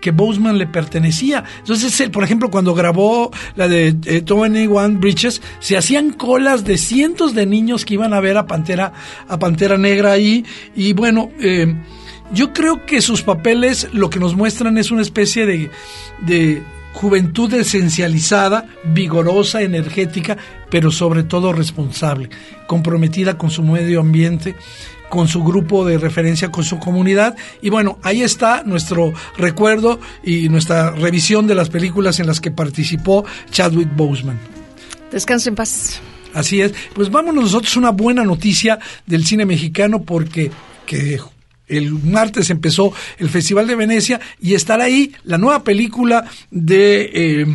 que 0.00 0.10
Boseman 0.10 0.56
le 0.56 0.66
pertenecía. 0.66 1.44
Entonces, 1.58 2.00
él, 2.00 2.10
por 2.10 2.24
ejemplo, 2.24 2.50
cuando 2.50 2.72
grabó 2.72 3.30
la 3.54 3.68
de 3.68 3.88
eh, 4.06 4.24
21 4.26 4.98
Bridges, 4.98 5.42
se 5.60 5.76
hacían 5.76 6.12
colas 6.12 6.64
de 6.64 6.78
cientos 6.78 7.34
de 7.34 7.44
niños 7.44 7.84
que 7.84 7.94
iban 7.94 8.14
a 8.14 8.20
ver 8.20 8.38
a 8.38 8.46
Pantera, 8.46 8.94
a 9.28 9.38
Pantera 9.38 9.76
Negra 9.76 10.12
ahí. 10.12 10.42
Y 10.74 10.94
bueno, 10.94 11.30
eh, 11.38 11.76
yo 12.32 12.54
creo 12.54 12.86
que 12.86 13.02
sus 13.02 13.20
papeles 13.20 13.88
lo 13.92 14.08
que 14.08 14.18
nos 14.18 14.34
muestran 14.34 14.78
es 14.78 14.90
una 14.90 15.02
especie 15.02 15.44
de, 15.44 15.70
de 16.22 16.62
juventud 16.94 17.52
esencializada, 17.52 18.68
vigorosa, 18.84 19.60
energética, 19.60 20.38
pero 20.70 20.90
sobre 20.90 21.24
todo 21.24 21.52
responsable, 21.52 22.30
comprometida 22.66 23.36
con 23.36 23.50
su 23.50 23.62
medio 23.62 24.00
ambiente, 24.00 24.56
con 25.08 25.28
su 25.28 25.42
grupo 25.42 25.84
de 25.84 25.98
referencia, 25.98 26.50
con 26.50 26.64
su 26.64 26.78
comunidad. 26.78 27.36
Y 27.62 27.70
bueno, 27.70 27.98
ahí 28.02 28.22
está 28.22 28.62
nuestro 28.64 29.12
recuerdo 29.36 30.00
y 30.22 30.48
nuestra 30.48 30.90
revisión 30.90 31.46
de 31.46 31.54
las 31.54 31.68
películas 31.68 32.20
en 32.20 32.26
las 32.26 32.40
que 32.40 32.50
participó 32.50 33.24
Chadwick 33.50 33.94
Boseman. 33.94 34.38
Descansen 35.10 35.52
en 35.52 35.56
paz. 35.56 36.00
Así 36.34 36.60
es. 36.60 36.74
Pues 36.94 37.10
vámonos 37.10 37.44
nosotros 37.44 37.76
una 37.76 37.90
buena 37.90 38.22
noticia 38.24 38.78
del 39.06 39.24
cine 39.24 39.46
mexicano 39.46 40.02
porque 40.02 40.50
que 40.84 41.18
el 41.68 41.92
martes 41.92 42.50
empezó 42.50 42.92
el 43.18 43.28
Festival 43.28 43.66
de 43.66 43.74
Venecia 43.74 44.20
y 44.40 44.54
estará 44.54 44.84
ahí 44.84 45.12
la 45.24 45.38
nueva 45.38 45.64
película 45.64 46.24
de 46.50 47.10
eh, 47.12 47.46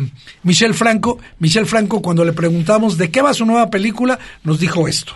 Michel 0.42 0.74
Franco. 0.74 1.18
Michel 1.38 1.66
Franco, 1.66 2.02
cuando 2.02 2.24
le 2.24 2.32
preguntamos 2.32 2.98
de 2.98 3.10
qué 3.10 3.22
va 3.22 3.32
su 3.34 3.46
nueva 3.46 3.70
película, 3.70 4.18
nos 4.44 4.60
dijo 4.60 4.86
esto. 4.88 5.14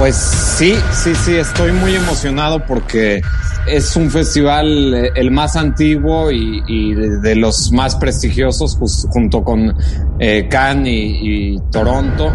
Pues 0.00 0.16
sí, 0.16 0.74
sí, 0.92 1.14
sí, 1.14 1.36
estoy 1.36 1.72
muy 1.72 1.94
emocionado 1.94 2.64
porque 2.64 3.20
es 3.66 3.94
un 3.96 4.10
festival 4.10 4.94
eh, 4.94 5.12
el 5.14 5.30
más 5.30 5.56
antiguo 5.56 6.30
y, 6.30 6.94
de, 6.94 7.36
los 7.36 7.70
más 7.70 7.96
prestigiosos 7.96 8.78
junto 9.10 9.44
con 9.44 9.76
eh, 10.18 10.48
Cannes 10.48 11.18
y, 11.20 11.58
Toronto. 11.70 12.32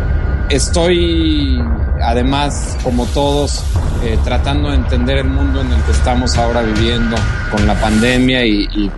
Estoy 0.48 1.60
además, 2.03 2.77
como 2.84 3.07
todos, 3.07 3.63
eh, 4.03 4.15
tratando 4.24 4.69
de 4.69 4.75
entender 4.75 5.17
el 5.17 5.29
mundo 5.29 5.62
en 5.62 5.72
el 5.74 5.81
que 5.86 5.91
estamos 5.91 6.38
ahora 6.38 6.62
viviendo 6.62 7.15
con 7.50 7.65
la 7.65 7.74
pandemia 7.81 8.45
y 8.45 8.91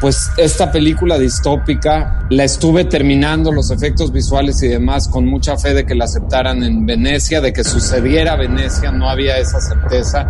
pues 0.00 0.30
esta 0.36 0.70
película 0.70 1.18
distópica 1.18 2.26
la 2.30 2.44
estuve 2.44 2.84
terminando 2.84 3.52
los 3.52 3.70
efectos 3.70 4.12
visuales 4.12 4.62
y 4.62 4.68
demás 4.68 5.08
con 5.08 5.26
mucha 5.26 5.56
fe 5.56 5.74
de 5.74 5.86
que 5.86 5.94
la 5.94 6.04
aceptaran 6.04 6.62
en 6.62 6.84
Venecia, 6.84 7.40
de 7.40 7.52
que 7.52 7.64
sucediera 7.64 8.36
Venecia, 8.36 8.90
no 8.90 9.08
había 9.08 9.38
esa 9.38 9.60
certeza. 9.60 10.26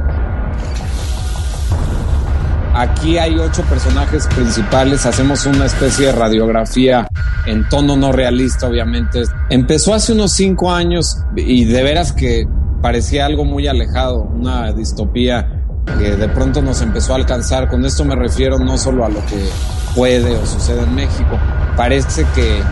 Aquí 2.75 3.19
hay 3.19 3.39
ocho 3.39 3.63
personajes 3.63 4.27
principales, 4.27 5.07
hacemos 5.07 5.47
una 5.47 5.67
especie 5.67 6.07
de 6.07 6.13
radiografía 6.13 7.07
en 7.47 7.69
tono 7.69 7.97
no 7.97 8.11
realista, 8.11 8.67
obviamente. 8.67 9.23
Empezó 9.49 9.95
hace 9.95 10.13
unos 10.13 10.33
cinco 10.33 10.73
años 10.73 11.19
y 11.37 11.67
de 11.67 11.83
veras 11.85 12.13
que 12.13 12.49
parecía 12.83 13.27
algo 13.27 13.45
muy 13.45 13.69
alejado, 13.69 14.23
una 14.23 14.73
distopía 14.73 15.64
que 15.99 16.17
de 16.17 16.29
pronto 16.29 16.63
nos 16.63 16.81
empezó 16.83 17.13
a 17.13 17.17
alcanzar. 17.17 17.69
Con 17.69 17.85
esto 17.85 18.05
me 18.05 18.17
refiero 18.17 18.59
no 18.59 18.77
solo 18.79 19.05
a 19.05 19.09
lo 19.09 19.25
que 19.27 19.49
puede 19.95 20.37
o 20.37 20.47
sucede 20.47 20.83
en 20.83 20.95
México, 20.95 21.39
parece 21.77 22.27
que, 22.35 22.63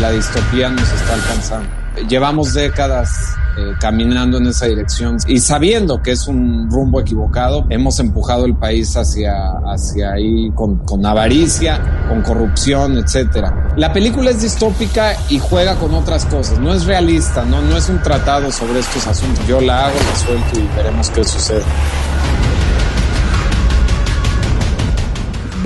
la 0.00 0.10
distopía 0.10 0.68
nos 0.68 0.92
está 0.92 1.14
alcanzando. 1.14 1.68
Llevamos 2.08 2.52
décadas 2.54 3.36
eh, 3.56 3.72
caminando 3.80 4.38
en 4.38 4.48
esa 4.48 4.66
dirección 4.66 5.16
y 5.28 5.38
sabiendo 5.38 6.02
que 6.02 6.10
es 6.10 6.26
un 6.26 6.68
rumbo 6.68 7.00
equivocado, 7.00 7.64
hemos 7.70 8.00
empujado 8.00 8.46
el 8.46 8.56
país 8.56 8.96
hacia, 8.96 9.32
hacia 9.64 10.10
ahí 10.10 10.50
con, 10.56 10.78
con 10.78 11.06
avaricia, 11.06 11.80
con 12.08 12.20
corrupción, 12.22 12.98
etcétera. 12.98 13.68
La 13.76 13.92
película 13.92 14.30
es 14.30 14.42
distópica 14.42 15.12
y 15.28 15.38
juega 15.38 15.76
con 15.76 15.94
otras 15.94 16.26
cosas, 16.26 16.58
no 16.58 16.74
es 16.74 16.84
realista, 16.84 17.44
no, 17.44 17.62
no 17.62 17.76
es 17.76 17.88
un 17.88 18.02
tratado 18.02 18.50
sobre 18.50 18.80
estos 18.80 19.06
asuntos. 19.06 19.46
Yo 19.46 19.60
la 19.60 19.86
hago, 19.86 19.94
la 19.94 20.16
suelto 20.16 20.58
y 20.58 20.76
veremos 20.76 21.10
qué 21.10 21.22
sucede. 21.22 21.62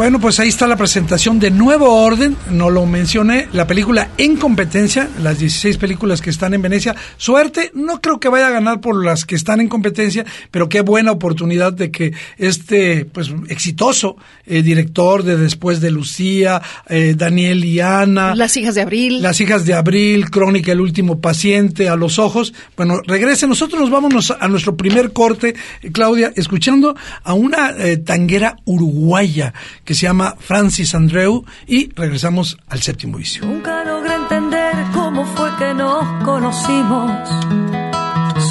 Bueno, 0.01 0.19
pues 0.19 0.41
ahí 0.41 0.49
está 0.49 0.67
la 0.67 0.79
presentación 0.79 1.39
de 1.39 1.51
Nuevo 1.51 2.03
Orden, 2.03 2.35
no 2.51 2.71
lo 2.71 2.87
mencioné, 2.87 3.49
la 3.53 3.67
película 3.67 4.09
En 4.17 4.39
competencia, 4.39 5.11
las 5.23 5.39
16 5.39 5.77
películas 5.77 6.23
que 6.23 6.31
están 6.31 6.55
en 6.55 6.63
Venecia. 6.63 6.97
Suerte, 7.19 7.71
no 7.75 8.01
creo 8.01 8.19
que 8.19 8.31
vaya 8.31 8.47
a 8.47 8.51
ganar 8.51 8.81
por 8.81 9.05
las 9.05 9.27
que 9.27 9.35
están 9.35 9.61
en 9.61 9.69
competencia, 9.69 10.25
pero 10.51 10.71
qué 10.71 10.81
buena 10.81 11.13
oportunidad 11.13 11.75
de 11.75 11.91
que 11.91 12.15
este, 12.39 13.05
pues, 13.05 13.31
exitoso 13.49 14.17
eh, 14.47 14.63
director 14.63 15.23
de 15.23 15.37
Después 15.37 15.83
de 15.83 15.91
Lucía, 15.91 16.63
eh, 16.89 17.15
Daniel 17.15 17.63
y 17.63 17.81
Ana. 17.81 18.35
Las 18.35 18.57
hijas 18.57 18.77
de 18.77 18.81
Abril. 18.81 19.21
Las 19.21 19.39
hijas 19.43 19.67
de 19.67 19.75
Abril, 19.75 20.31
Crónica 20.31 20.73
El 20.73 20.81
último 20.81 21.21
paciente, 21.21 21.91
A 21.91 21.97
los 21.97 22.19
ojos. 22.19 22.55
Bueno, 22.75 23.03
regrese, 23.07 23.47
nosotros 23.47 23.79
nos 23.79 23.91
vamos 23.91 24.31
a 24.31 24.49
nuestro 24.49 24.79
primer 24.79 25.13
corte, 25.13 25.55
eh, 25.83 25.93
Claudia, 25.93 26.33
escuchando 26.37 26.97
a 27.23 27.35
una 27.35 27.75
tanguera 28.07 28.57
uruguaya 28.65 29.53
que 29.91 29.97
se 29.97 30.03
llama 30.07 30.37
Francis 30.39 30.95
Andreu 30.95 31.45
y 31.67 31.93
regresamos 31.97 32.57
al 32.69 32.81
séptimo 32.81 33.19
vicio. 33.19 33.45
Nunca 33.45 33.83
logré 33.83 34.15
entender 34.15 34.73
cómo 34.95 35.27
fue 35.27 35.51
que 35.59 35.75
nos 35.75 36.05
conocimos. 36.23 37.11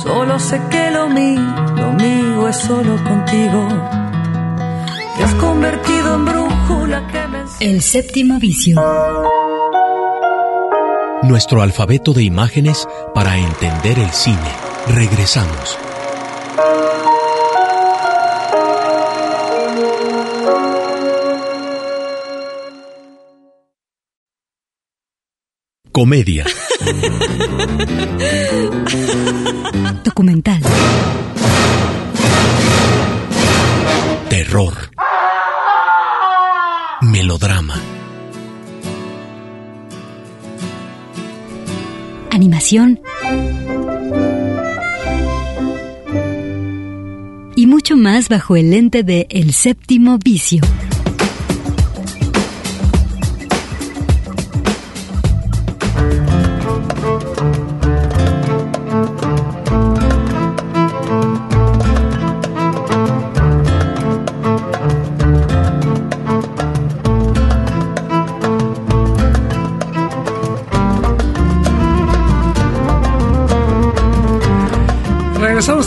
Solo 0.04 0.38
sé 0.38 0.60
que 0.69 0.91
lo 0.91 1.08
mío, 1.08 1.39
lo 1.78 1.93
mío 1.93 2.45
es 2.49 2.58
solo 2.58 3.02
contigo. 3.06 3.65
Te 5.15 5.23
has 5.23 5.34
convertido 5.36 6.15
en 6.15 6.25
brújula 6.25 7.08
que 7.08 7.28
me... 7.30 7.45
El 7.62 7.82
séptimo 7.84 8.38
vicio. 8.38 8.75
Nuestro 11.23 11.62
alfabeto 11.62 12.12
de 12.12 12.23
imágenes 12.23 12.86
para 13.15 13.38
entender 13.38 13.97
el 13.97 14.12
cine. 14.12 14.52
Regresamos. 14.89 15.80
Comedia. 25.99 26.45
Documental. 30.01 30.62
Terror. 34.29 34.73
Melodrama. 37.01 37.81
Animación. 42.31 43.01
Y 47.57 47.67
mucho 47.67 47.97
más 47.97 48.29
bajo 48.29 48.55
el 48.55 48.69
lente 48.69 49.03
de 49.03 49.27
El 49.29 49.51
séptimo 49.51 50.17
vicio. 50.17 50.62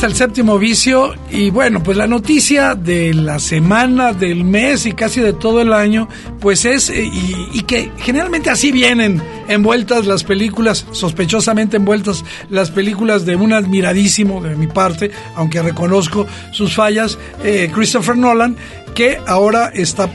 Al 0.03 0.17
séptimo 0.17 0.59
vicio 0.59 1.15
y 1.31 1.51
bueno, 1.51 1.81
pues 1.81 1.97
la 1.97 2.09
noticia 2.09 2.75
de 2.75 3.15
la 3.15 3.39
semana, 3.39 4.13
del 4.13 4.43
mes 4.43 4.85
y 4.85 4.95
casi 4.95 5.21
de 5.21 5.33
todo 5.33 5.61
el 5.61 5.73
año, 5.73 6.09
pues 6.41 6.65
es, 6.65 6.91
eh, 6.91 7.09
y, 7.09 7.63
que 7.63 7.93
generalmente 7.99 8.51
así 8.51 8.73
vienen 8.73 9.23
envueltas 9.47 10.07
las 10.07 10.25
películas, 10.25 10.87
sospechosamente 10.91 11.77
envueltas 11.77 12.25
las 12.51 12.73
películas 12.73 13.25
de 13.25 13.37
un 13.37 13.53
admiradísimo 13.53 14.43
de 14.43 14.57
mi 14.57 14.67
parte, 14.67 15.13
aunque 15.37 15.63
reconozco 15.63 16.27
sus 16.51 16.75
fallas, 16.75 17.17
eh, 17.45 17.71
Christopher 17.73 18.17
Nolan, 18.17 18.57
que 18.97 19.19
ahora 19.29 19.71
está 19.73 20.11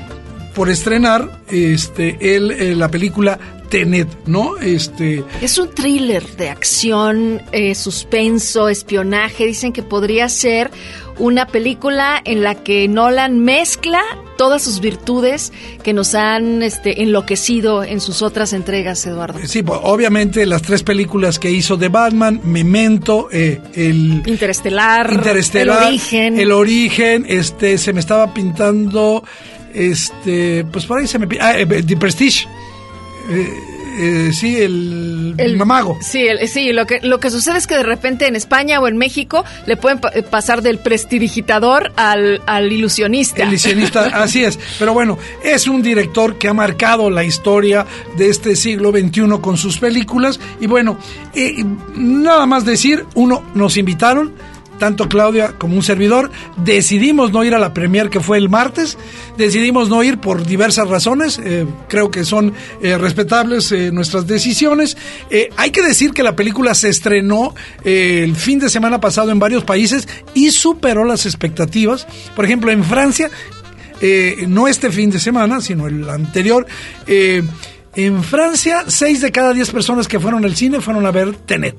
por 0.53 0.69
estrenar 0.69 1.43
este, 1.49 2.35
el, 2.35 2.51
eh, 2.51 2.75
la 2.75 2.89
película 2.89 3.39
Tenet, 3.69 4.07
¿no? 4.25 4.57
Este 4.57 5.23
es 5.41 5.57
un 5.57 5.69
thriller 5.69 6.25
de 6.37 6.49
acción, 6.49 7.41
eh, 7.51 7.75
suspenso, 7.75 8.69
espionaje. 8.69 9.45
Dicen 9.45 9.73
que 9.73 9.83
podría 9.83 10.29
ser 10.29 10.71
una 11.19 11.47
película 11.47 12.21
en 12.23 12.43
la 12.43 12.55
que 12.55 12.87
Nolan 12.87 13.39
mezcla 13.39 14.01
todas 14.37 14.61
sus 14.61 14.79
virtudes 14.79 15.51
que 15.83 15.93
nos 15.93 16.13
han 16.13 16.61
este, 16.61 17.01
enloquecido 17.01 17.83
en 17.83 17.99
sus 17.99 18.21
otras 18.21 18.53
entregas, 18.53 19.05
Eduardo. 19.05 19.39
Sí, 19.45 19.63
pues, 19.63 19.79
obviamente 19.83 20.45
las 20.45 20.61
tres 20.61 20.83
películas 20.83 21.39
que 21.39 21.49
hizo 21.49 21.75
de 21.75 21.89
Batman, 21.89 22.39
Memento, 22.43 23.29
eh, 23.31 23.59
el 23.73 24.21
Interestelar, 24.25 25.11
Interestelar, 25.11 25.81
el 25.81 25.87
origen, 25.87 26.39
el 26.39 26.51
origen, 26.51 27.25
este, 27.27 27.77
se 27.77 27.93
me 27.93 27.99
estaba 27.99 28.33
pintando, 28.33 29.23
este, 29.73 30.65
pues 30.71 30.85
por 30.85 30.99
ahí 30.99 31.07
se 31.07 31.17
me, 31.19 31.27
ah, 31.41 31.57
eh, 31.57 31.65
The 31.65 31.97
Prestige. 31.97 32.47
Eh, 33.29 33.63
eh, 33.99 34.31
sí, 34.31 34.57
el, 34.57 35.33
el, 35.37 35.57
mamago. 35.57 35.97
Sí, 36.01 36.27
sí 36.47 36.71
lo, 36.71 36.85
que, 36.85 36.99
lo 37.01 37.19
que 37.19 37.31
sucede 37.31 37.57
es 37.57 37.65
que 37.65 37.75
de 37.75 37.83
repente 37.83 38.27
en 38.27 38.35
España 38.35 38.79
o 38.79 38.87
en 38.87 38.97
México 38.97 39.43
le 39.65 39.75
pueden 39.75 39.99
eh, 40.13 40.21
pasar 40.21 40.61
del 40.61 40.77
prestidigitador 40.77 41.91
al, 41.95 42.41
al 42.45 42.71
ilusionista. 42.71 43.41
El 43.41 43.49
ilusionista, 43.49 44.05
así 44.13 44.43
es. 44.43 44.59
Pero 44.77 44.93
bueno, 44.93 45.17
es 45.43 45.67
un 45.67 45.81
director 45.81 46.37
que 46.37 46.47
ha 46.47 46.53
marcado 46.53 47.09
la 47.09 47.23
historia 47.23 47.87
de 48.17 48.29
este 48.29 48.55
siglo 48.55 48.91
XXI 48.91 49.39
con 49.41 49.57
sus 49.57 49.79
películas. 49.79 50.39
Y 50.61 50.67
bueno, 50.67 50.99
nada 51.95 52.45
más 52.45 52.65
decir, 52.65 53.03
uno, 53.15 53.43
nos 53.55 53.77
invitaron 53.77 54.33
tanto 54.77 55.09
Claudia 55.09 55.53
como 55.57 55.75
un 55.75 55.83
servidor, 55.83 56.31
decidimos 56.57 57.31
no 57.31 57.43
ir 57.43 57.55
a 57.55 57.59
la 57.59 57.73
premier 57.73 58.09
que 58.09 58.19
fue 58.19 58.37
el 58.37 58.49
martes, 58.49 58.97
decidimos 59.37 59.89
no 59.89 60.03
ir 60.03 60.19
por 60.19 60.45
diversas 60.45 60.87
razones, 60.87 61.39
eh, 61.43 61.65
creo 61.87 62.11
que 62.11 62.25
son 62.25 62.53
eh, 62.81 62.97
respetables 62.97 63.71
eh, 63.71 63.91
nuestras 63.91 64.27
decisiones. 64.27 64.97
hay 65.57 65.71
que 65.71 65.81
decir 65.81 66.11
que 66.11 66.23
la 66.23 66.35
película 66.35 66.73
se 66.73 66.89
estrenó 66.89 67.53
el 67.83 68.35
fin 68.35 68.59
de 68.59 68.69
semana 68.69 68.99
pasado 68.99 69.31
en 69.31 69.39
varios 69.39 69.63
países 69.63 70.07
y 70.33 70.51
superó 70.51 71.03
las 71.03 71.25
expectativas. 71.25 72.07
Por 72.35 72.45
ejemplo, 72.45 72.71
en 72.71 72.83
Francia, 72.83 73.29
no 74.47 74.67
este 74.67 74.91
fin 74.91 75.09
de 75.09 75.19
semana, 75.19 75.61
sino 75.61 75.87
el 75.87 76.09
anterior, 76.09 76.65
en 77.97 78.23
Francia, 78.23 78.85
6 78.87 79.21
de 79.21 79.31
cada 79.31 79.53
10 79.53 79.71
personas 79.71 80.07
que 80.07 80.19
fueron 80.19 80.45
al 80.45 80.55
cine 80.55 80.81
fueron 80.81 81.05
a 81.05 81.11
ver 81.11 81.35
Tenet. 81.35 81.75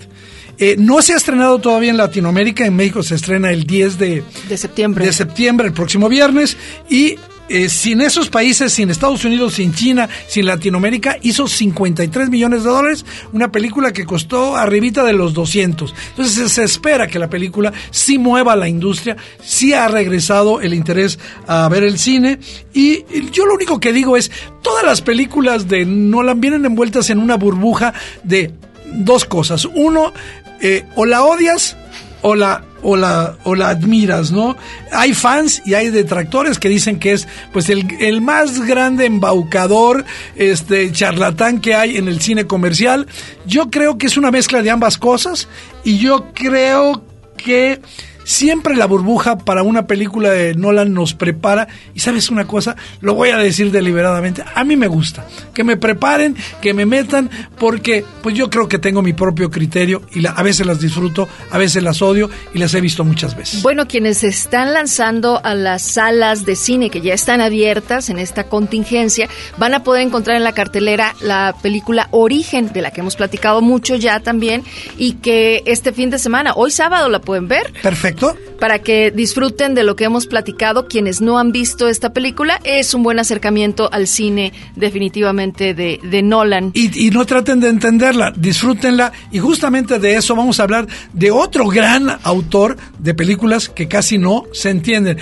Eh, 0.59 0.75
no 0.79 1.01
se 1.03 1.13
ha 1.13 1.17
estrenado 1.17 1.59
todavía 1.61 1.91
en 1.91 1.97
Latinoamérica, 1.97 2.67
en 2.67 2.75
México 2.75 3.03
se 3.03 3.15
estrena 3.15 3.53
el 3.53 3.65
10 3.65 3.99
de, 3.99 4.25
septiembre. 4.57 5.07
De 5.07 5.13
septiembre, 5.13 5.69
el 5.69 5.73
próximo 5.73 6.09
viernes, 6.09 6.57
y 6.91 7.17
eh, 7.49 7.69
sin 7.69 8.01
esos 8.01 8.29
países, 8.29 8.73
sin 8.73 8.91
Estados 8.91 9.25
Unidos, 9.25 9.55
sin 9.55 9.73
China, 9.73 10.09
sin 10.27 10.47
Latinoamérica, 10.47 11.17
hizo 11.23 11.47
53 11.47 12.29
millones 12.29 12.65
de 12.65 12.71
dólares, 12.71 13.07
una 13.33 13.53
película 13.53 13.93
que 13.93 14.05
costó 14.05 14.57
arribita 14.57 15.05
de 15.05 15.13
los 15.13 15.33
200. 15.33 15.95
Entonces 16.11 16.51
se 16.51 16.65
espera 16.65 17.07
que 17.07 17.21
la 17.21 17.31
película 17.31 17.73
sí 17.93 18.19
mueva 18.19 18.57
la 18.57 18.69
industria, 18.69 19.17
sí 19.41 19.73
ha 19.73 19.87
regresado 19.87 20.61
el 20.61 20.75
interés 20.75 21.21
a 21.47 21.69
ver 21.69 21.85
el 21.85 22.01
cine, 22.01 22.41
y 22.75 23.05
yo 23.31 23.47
lo 23.47 23.55
único 23.55 23.79
que 23.79 23.93
digo 23.93 24.17
es, 24.17 24.33
todas 24.61 24.85
las 24.85 25.03
películas 25.03 25.69
de 25.69 25.87
Nolan 25.87 26.41
vienen 26.41 26.65
envueltas 26.65 27.11
en 27.11 27.19
una 27.19 27.37
burbuja 27.37 27.95
de 28.25 28.53
dos 28.93 29.25
cosas. 29.25 29.65
Uno, 29.65 30.13
eh, 30.61 30.85
o 30.95 31.05
la 31.05 31.23
odias 31.23 31.77
o 32.23 32.35
la, 32.35 32.65
o 32.83 32.97
la, 32.97 33.37
o 33.45 33.55
la 33.55 33.71
admiras, 33.71 34.33
¿no? 34.33 34.57
Hay 34.93 35.15
fans 35.15 35.63
y 35.65 35.75
hay 35.75 35.91
detractores 35.91 36.59
que 36.59 36.69
dicen 36.69 36.99
que 36.99 37.13
es 37.13 37.29
pues 37.53 37.69
el, 37.69 37.87
el 38.01 38.21
más 38.21 38.67
grande 38.67 39.07
embaucador, 39.07 40.05
este 40.37 40.91
charlatán 40.93 41.61
que 41.61 41.75
hay 41.75 41.97
en 41.97 42.09
el 42.09 42.21
cine 42.21 42.47
comercial. 42.47 43.07
Yo 43.47 43.71
creo 43.71 43.99
que 43.99 44.07
es 44.07 44.17
una 44.17 44.31
mezcla 44.31 44.63
de 44.63 44.71
ambas 44.71 44.99
cosas 44.99 45.49
y 45.85 45.99
yo 45.99 46.33
creo 46.35 47.03
que 47.37 47.81
Siempre 48.29 48.77
la 48.77 48.85
burbuja 48.85 49.39
para 49.39 49.63
una 49.63 49.87
película 49.87 50.29
de 50.29 50.55
Nolan 50.55 50.93
nos 50.93 51.15
prepara. 51.15 51.67
Y 51.95 52.01
sabes 52.01 52.29
una 52.29 52.47
cosa, 52.47 52.77
lo 53.01 53.15
voy 53.15 53.31
a 53.31 53.39
decir 53.39 53.71
deliberadamente. 53.71 54.45
A 54.55 54.65
mí 54.65 54.77
me 54.77 54.87
gusta 54.87 55.27
que 55.55 55.65
me 55.65 55.79
preparen, 55.79 56.37
que 56.61 56.75
me 56.75 56.85
metan, 56.85 57.31
porque 57.59 58.05
pues 58.23 58.35
yo 58.35 58.51
creo 58.51 58.69
que 58.69 58.79
tengo 58.79 59.01
mi 59.01 59.15
propio 59.15 59.49
criterio 59.49 60.03
y 60.13 60.27
a 60.27 60.43
veces 60.43 60.67
las 60.67 60.79
disfruto, 60.79 61.27
a 61.51 61.57
veces 61.57 61.83
las 61.83 62.03
odio 62.03 62.29
y 62.53 62.59
las 62.59 62.75
he 62.75 62.83
visto 62.83 63.03
muchas 63.03 63.35
veces. 63.35 63.63
Bueno, 63.63 63.89
quienes 63.89 64.23
están 64.23 64.75
lanzando 64.75 65.41
a 65.43 65.55
las 65.55 65.81
salas 65.81 66.45
de 66.45 66.55
cine 66.55 66.91
que 66.91 67.01
ya 67.01 67.15
están 67.15 67.41
abiertas 67.41 68.11
en 68.11 68.19
esta 68.19 68.45
contingencia, 68.45 69.27
van 69.57 69.73
a 69.73 69.83
poder 69.83 70.03
encontrar 70.03 70.37
en 70.37 70.45
la 70.45 70.53
cartelera 70.53 71.15
la 71.23 71.55
película 71.63 72.09
Origen, 72.11 72.75
de 72.75 72.83
la 72.83 72.91
que 72.91 73.01
hemos 73.01 73.17
platicado 73.17 73.63
mucho 73.63 73.97
ya 73.97 74.21
también, 74.21 74.65
y 74.99 75.13
que 75.13 75.63
este 75.65 75.95
fin 75.95 76.11
de 76.11 76.19
semana, 76.19 76.53
hoy 76.53 76.71
sábado, 76.71 77.09
la 77.09 77.23
pueden 77.23 77.49
ver. 77.49 77.73
Perfecto 77.83 78.18
para 78.59 78.81
que 78.81 79.11
disfruten 79.11 79.75
de 79.75 79.85
lo 79.85 79.97
que 79.97 80.05
hemos 80.05 80.27
platicado. 80.27 80.87
Quienes 80.89 81.21
no 81.21 81.39
han 81.39 81.53
visto 81.53 81.89
esta 81.89 82.13
película, 82.13 82.61
es 82.65 82.95
un 82.95 83.03
buen 83.03 83.19
acercamiento 83.19 83.89
al 83.93 84.07
cine 84.07 84.53
definitivamente 84.77 85.75
de, 85.75 86.01
de 86.03 86.23
Nolan. 86.23 86.73
Y, 86.75 87.11
no 87.11 87.25
traten 87.25 87.61
de 87.61 87.69
entenderla, 87.69 88.33
disfrútenla. 88.37 89.13
Y 89.31 89.39
justamente 89.39 89.99
de 89.99 90.17
eso 90.17 90.35
vamos 90.37 90.61
a 90.61 90.65
hablar 90.65 90.87
de 91.13 91.31
otro 91.31 91.67
gran 91.69 92.19
autor 92.23 92.77
de 92.99 93.15
películas 93.15 93.69
que 93.69 93.89
casi 93.89 94.19
no 94.19 94.45
se 94.53 94.71
entienden. 94.71 95.19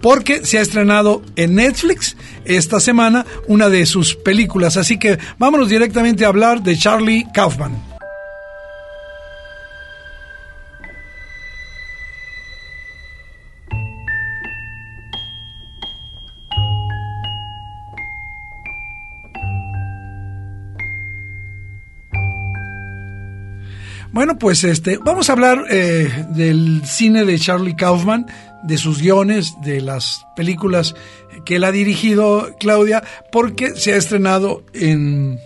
porque 0.00 0.44
se 0.44 0.58
ha 0.58 0.62
estrenado 0.62 1.22
en 1.36 1.56
Netflix 1.56 2.16
esta 2.44 2.80
semana 2.80 3.26
una 3.48 3.68
de 3.68 3.86
sus 3.86 4.14
películas. 4.14 4.76
Así 4.76 4.98
que 4.98 5.18
vámonos 5.38 5.68
directamente 5.68 6.24
a 6.24 6.28
hablar 6.28 6.62
de 6.62 6.76
Charlie 6.76 7.26
Kaufman. 7.32 7.91
Bueno, 24.12 24.36
pues 24.38 24.62
este, 24.62 24.98
vamos 24.98 25.30
a 25.30 25.32
hablar 25.32 25.64
eh, 25.70 26.26
del 26.28 26.82
cine 26.84 27.24
de 27.24 27.38
Charlie 27.38 27.74
Kaufman, 27.74 28.26
de 28.62 28.76
sus 28.76 29.00
guiones, 29.00 29.54
de 29.62 29.80
las 29.80 30.26
películas 30.36 30.94
que 31.46 31.56
él 31.56 31.64
ha 31.64 31.72
dirigido, 31.72 32.54
Claudia, 32.60 33.02
porque 33.32 33.74
se 33.74 33.94
ha 33.94 33.96
estrenado 33.96 34.64
en, 34.74 35.38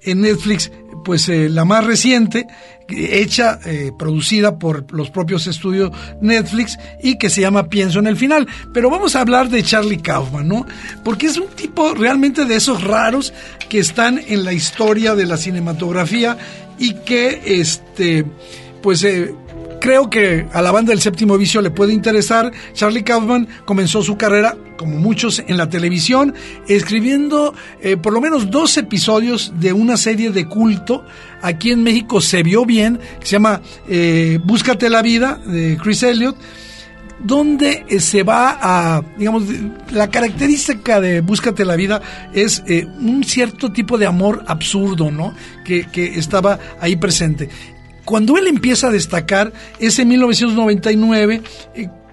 en 0.00 0.22
Netflix, 0.22 0.72
pues 1.04 1.28
eh, 1.28 1.50
la 1.50 1.66
más 1.66 1.84
reciente, 1.84 2.46
hecha, 2.88 3.60
eh, 3.66 3.92
producida 3.98 4.58
por 4.58 4.90
los 4.94 5.10
propios 5.10 5.46
estudios 5.46 5.90
Netflix 6.22 6.78
y 7.02 7.18
que 7.18 7.28
se 7.28 7.42
llama 7.42 7.68
Pienso 7.68 7.98
en 7.98 8.06
el 8.06 8.16
final. 8.16 8.48
Pero 8.72 8.88
vamos 8.88 9.14
a 9.14 9.20
hablar 9.20 9.50
de 9.50 9.62
Charlie 9.62 9.98
Kaufman, 9.98 10.48
¿no? 10.48 10.66
Porque 11.04 11.26
es 11.26 11.36
un 11.36 11.48
tipo 11.48 11.92
realmente 11.92 12.46
de 12.46 12.56
esos 12.56 12.82
raros 12.82 13.34
que 13.68 13.78
están 13.78 14.18
en 14.26 14.42
la 14.44 14.54
historia 14.54 15.14
de 15.14 15.26
la 15.26 15.36
cinematografía 15.36 16.38
y 16.78 16.94
que 16.94 17.42
este 17.44 18.24
pues 18.82 19.02
eh, 19.04 19.34
creo 19.80 20.08
que 20.10 20.46
a 20.52 20.62
la 20.62 20.72
banda 20.72 20.90
del 20.90 21.00
séptimo 21.00 21.36
vicio 21.36 21.60
le 21.60 21.70
puede 21.70 21.92
interesar. 21.92 22.52
Charlie 22.72 23.02
Kaufman 23.02 23.48
comenzó 23.64 24.02
su 24.02 24.16
carrera, 24.16 24.56
como 24.76 24.96
muchos, 24.98 25.42
en 25.46 25.56
la 25.56 25.68
televisión, 25.68 26.34
escribiendo 26.68 27.54
eh, 27.80 27.96
por 27.96 28.12
lo 28.12 28.20
menos 28.20 28.50
dos 28.50 28.76
episodios 28.76 29.52
de 29.58 29.72
una 29.72 29.96
serie 29.96 30.30
de 30.30 30.46
culto. 30.46 31.04
Aquí 31.42 31.70
en 31.70 31.82
México 31.82 32.20
se 32.20 32.42
vio 32.42 32.64
bien, 32.64 32.98
que 33.20 33.26
se 33.26 33.32
llama 33.32 33.60
eh, 33.88 34.38
Búscate 34.42 34.88
la 34.88 35.02
vida, 35.02 35.40
de 35.46 35.76
Chris 35.82 36.02
Elliott 36.02 36.36
donde 37.18 37.84
eh, 37.88 38.00
se 38.00 38.22
va 38.22 38.58
a, 38.60 39.02
digamos, 39.16 39.44
la 39.90 40.10
característica 40.10 41.00
de 41.00 41.20
Búscate 41.20 41.64
la 41.64 41.76
vida 41.76 42.00
es 42.32 42.62
eh, 42.66 42.86
un 43.00 43.24
cierto 43.24 43.72
tipo 43.72 43.98
de 43.98 44.06
amor 44.06 44.44
absurdo, 44.46 45.10
¿no? 45.10 45.34
Que, 45.64 45.86
que 45.90 46.18
estaba 46.18 46.58
ahí 46.80 46.96
presente. 46.96 47.48
Cuando 48.04 48.38
él 48.38 48.46
empieza 48.46 48.86
a 48.86 48.90
destacar 48.90 49.52
es 49.80 49.98
en 49.98 50.08
1999, 50.08 51.42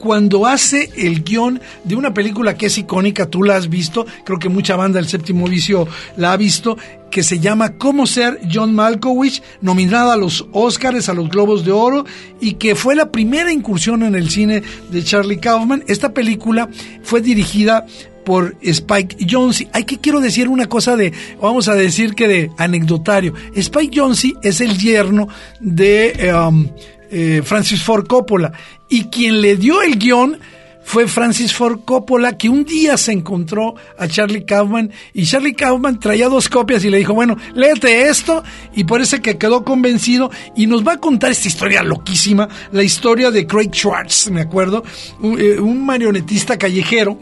cuando 0.04 0.46
hace 0.46 0.90
el 0.98 1.24
guion 1.24 1.62
de 1.86 1.96
una 1.96 2.14
película 2.14 2.58
que 2.58 2.66
es 2.66 2.78
icónica, 2.78 3.30
tú 3.30 3.42
la 3.42 3.56
has 3.56 3.70
visto, 3.70 4.06
creo 4.26 4.38
que 4.38 4.50
mucha 4.50 4.76
banda 4.76 5.00
del 5.00 5.08
séptimo 5.08 5.48
vicio 5.48 5.88
la 6.18 6.34
ha 6.34 6.36
visto, 6.36 6.78
que 7.10 7.24
se 7.24 7.40
llama 7.40 7.78
Cómo 7.78 8.06
ser 8.06 8.42
John 8.52 8.76
Malkovich, 8.76 9.42
nominada 9.62 10.12
a 10.12 10.18
los 10.18 10.46
Oscars, 10.52 11.08
a 11.08 11.14
los 11.14 11.30
Globos 11.30 11.64
de 11.64 11.72
Oro, 11.72 12.04
y 12.42 12.56
que 12.56 12.76
fue 12.76 12.96
la 12.96 13.14
primera 13.14 13.54
incursión 13.54 14.04
en 14.04 14.16
el 14.16 14.30
cine 14.30 14.62
de 14.92 15.04
Charlie 15.06 15.40
Kaufman. 15.40 15.86
Esta 15.88 16.14
película 16.14 16.68
fue 17.02 17.22
dirigida 17.22 17.86
por 18.26 18.58
Spike 18.62 19.26
Jonze. 19.30 19.70
Hay 19.72 19.86
que 19.86 20.00
quiero 20.00 20.20
decir 20.20 20.50
una 20.50 20.68
cosa 20.68 20.98
de, 20.98 21.14
vamos 21.42 21.70
a 21.70 21.76
decir 21.76 22.14
que 22.14 22.28
de 22.28 22.52
anecdotario. 22.58 23.34
Spike 23.56 23.98
Jonze 23.98 24.34
es 24.42 24.60
el 24.60 24.78
yerno 24.78 25.30
de 25.62 26.34
um, 26.36 26.68
eh, 27.10 27.42
Francis 27.46 27.84
Ford 27.84 28.08
Coppola. 28.08 28.52
Y 28.94 29.06
quien 29.06 29.42
le 29.42 29.56
dio 29.56 29.82
el 29.82 29.98
guion 29.98 30.38
fue 30.84 31.08
Francis 31.08 31.52
Ford 31.52 31.80
Coppola, 31.84 32.38
que 32.38 32.48
un 32.48 32.64
día 32.64 32.96
se 32.96 33.12
encontró 33.12 33.74
a 33.98 34.08
Charlie 34.08 34.46
Kaufman 34.46 34.92
y 35.16 35.26
Charlie 35.26 35.56
Kaufman 35.56 36.00
traía 36.00 36.30
dos 36.30 36.48
copias 36.48 36.86
y 36.86 36.92
le 36.92 37.00
dijo, 37.00 37.16
bueno, 37.16 37.36
léete 37.56 38.08
esto 38.08 38.44
y 38.76 38.84
por 38.84 39.02
eso 39.02 39.20
que 39.20 39.40
quedó 39.40 39.64
convencido 39.64 40.30
y 40.56 40.68
nos 40.68 40.88
va 40.88 40.94
a 40.94 40.98
contar 40.98 41.32
esta 41.32 41.48
historia 41.48 41.82
loquísima, 41.82 42.48
la 42.72 42.84
historia 42.84 43.32
de 43.32 43.48
Craig 43.48 43.72
Schwartz, 43.74 44.30
me 44.30 44.42
acuerdo, 44.42 44.84
un, 45.22 45.42
eh, 45.42 45.60
marionetista 45.60 46.60
callejero, 46.60 47.18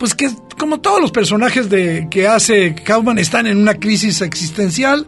pues 0.00 0.16
que 0.16 0.28
como 0.58 0.80
todos 0.80 1.00
los 1.00 1.12
personajes 1.12 1.70
de, 1.70 2.08
que 2.10 2.26
hace 2.26 2.74
Kaufman 2.74 3.18
están 3.18 3.46
en 3.46 3.58
una 3.58 3.74
crisis 3.74 4.20
existencial. 4.20 5.06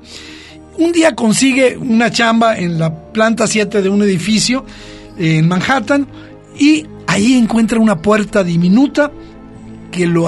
Un 0.79 0.93
día 0.93 1.17
consigue 1.17 1.77
una 1.77 2.13
chamba 2.13 2.57
en 2.57 2.79
la 2.79 3.13
planta 3.13 3.49
7 3.49 3.83
de 3.83 3.89
un 3.89 4.03
edificio 4.03 4.65
en 5.21 5.47
Manhattan 5.47 6.07
y 6.59 6.87
ahí 7.07 7.35
encuentra 7.35 7.79
una 7.79 8.01
puerta 8.01 8.43
diminuta 8.43 9.13
que 9.93 10.07
lo, 10.07 10.27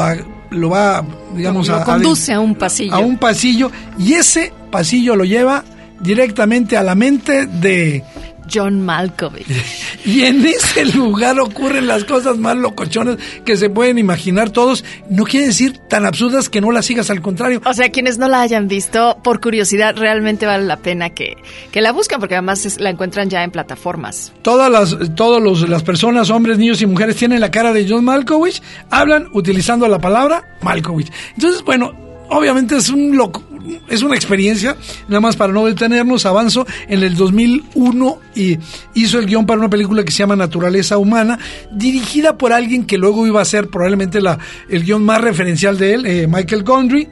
lo 0.51 0.71
va, 0.71 1.05
digamos, 1.35 1.71
a, 1.71 1.85
conduce 1.85 2.33
a, 2.33 2.41
un 2.41 2.55
pasillo. 2.55 2.95
A 2.95 2.99
un 2.99 3.17
pasillo 3.17 3.73
y 3.99 4.13
ese 4.15 4.53
pasillo 4.71 5.17
lo 5.17 5.25
lleva 5.25 5.65
directamente 6.01 6.77
a 6.77 6.83
la 6.83 6.95
mente 6.95 7.47
de 7.47 8.05
John 8.53 8.85
Malkovich. 8.85 9.47
Y 10.05 10.23
en 10.25 10.45
ese 10.45 10.85
lugar 10.87 11.39
ocurren 11.39 11.87
las 11.87 12.03
cosas 12.05 12.37
más 12.37 12.57
locochonas 12.57 13.19
que 13.45 13.57
se 13.57 13.71
pueden 13.71 13.99
imaginar 13.99 14.51
todos. 14.51 14.85
No 15.09 15.23
quiere 15.23 15.47
decir 15.47 15.79
tan 15.89 16.05
absurdas 16.05 16.49
que 16.49 16.61
no 16.61 16.73
las 16.73 16.87
sigas, 16.87 17.09
al 17.11 17.23
contrario. 17.23 17.63
O 17.65 17.73
sea, 17.73 17.91
quienes 17.91 18.19
no 18.19 18.27
la 18.27 18.41
hayan 18.41 18.67
visto, 18.67 19.19
por 19.23 19.41
curiosidad, 19.41 19.95
realmente 19.97 20.45
vale 20.45 20.65
la 20.65 20.77
pena 20.79 21.11
que, 21.11 21.37
que 21.71 21.81
la 21.81 21.93
busquen, 21.93 22.19
porque 22.19 22.35
además 22.35 22.67
es- 22.67 22.81
la 22.81 22.91
encuentran 22.91 23.31
ya 23.31 23.45
en 23.45 23.53
plataformas. 23.53 24.33
Todas 24.43 24.73
las, 24.73 24.97
todos 25.15 25.41
los, 25.41 25.69
las 25.69 25.85
personas, 25.85 26.31
hombres, 26.31 26.59
niños 26.59 26.83
y 26.83 26.87
mujeres, 26.87 27.15
tienen 27.15 27.41
la 27.41 27.53
cara 27.53 27.73
de 27.73 27.87
John 27.89 28.05
Malkovich, 28.05 28.61
hablan 28.91 29.29
utilizando 29.35 29.87
la 29.87 30.01
palabra 30.01 30.57
Malkovich. 30.63 31.13
Entonces, 31.37 31.63
bueno, 31.63 31.93
obviamente 32.29 32.77
es 32.77 32.89
un 32.89 33.17
loco, 33.17 33.45
es 33.89 34.03
una 34.03 34.15
experiencia, 34.15 34.77
nada 35.09 35.21
más 35.21 35.37
para 35.37 35.53
no 35.53 35.67
detenernos, 35.67 36.27
avanzo, 36.27 36.67
en 36.89 37.03
el 37.03 37.15
2001 37.15 38.19
y 38.35 38.59
hizo 38.95 39.19
el 39.19 39.27
guion 39.27 39.47
para 39.47 39.61
una 39.61 39.71
película 39.71 40.05
que 40.05 40.11
se 40.11 40.19
llama 40.19 40.37
Naturaleza 40.37 40.99
Humana, 40.99 41.39
dirigida 41.71 42.37
por 42.37 42.53
alguien 42.53 42.85
que 42.85 42.99
luego 42.99 43.27
iba 43.27 43.41
a 43.41 43.45
ser 43.45 43.69
probablemente 43.69 44.21
la, 44.21 44.39
el 44.69 44.85
guion 44.85 45.05
más 45.05 45.21
referencial 45.21 45.79
de 45.79 45.95
él, 45.95 46.07
eh, 46.07 46.27
Michael 46.27 46.63
Gondry 46.63 47.09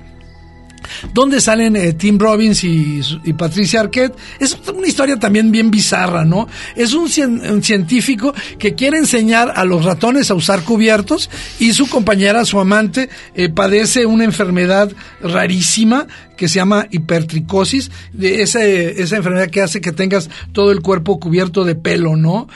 donde 1.15 1.41
salen 1.41 1.77
eh, 1.77 1.93
Tim 1.93 2.19
Robbins 2.19 2.65
y, 2.65 3.01
y 3.25 3.33
Patricia 3.33 3.81
Arquette. 3.81 4.17
Es 4.39 4.57
una 4.75 4.87
historia 4.87 5.19
también 5.19 5.51
bien 5.51 5.71
bizarra, 5.71 6.25
¿no? 6.25 6.49
Es 6.77 6.93
un, 6.93 7.09
cien- 7.09 7.51
un 7.51 7.63
científico 7.63 8.35
que 8.59 8.75
quiere 8.75 8.99
enseñar 8.99 9.53
a 9.57 9.65
los 9.65 9.85
ratones 9.85 10.31
a 10.31 10.35
usar 10.35 10.63
cubiertos 10.65 11.31
y 11.59 11.73
su 11.73 11.89
compañera, 11.89 12.45
su 12.45 12.59
amante, 12.61 13.09
eh, 13.35 13.49
padece 13.49 14.07
una 14.07 14.25
enfermedad 14.25 14.91
rarísima 15.23 16.07
que 16.37 16.49
se 16.49 16.55
llama 16.57 16.87
hipertricosis, 16.91 17.91
de 18.13 18.43
ese- 18.43 19.03
esa 19.03 19.17
enfermedad 19.17 19.51
que 19.51 19.61
hace 19.61 19.81
que 19.81 19.93
tengas 19.93 20.31
todo 20.53 20.73
el 20.73 20.81
cuerpo 20.81 21.21
cubierto 21.21 21.65
de 21.65 21.75
pelo, 21.75 22.17
¿no? 22.17 22.49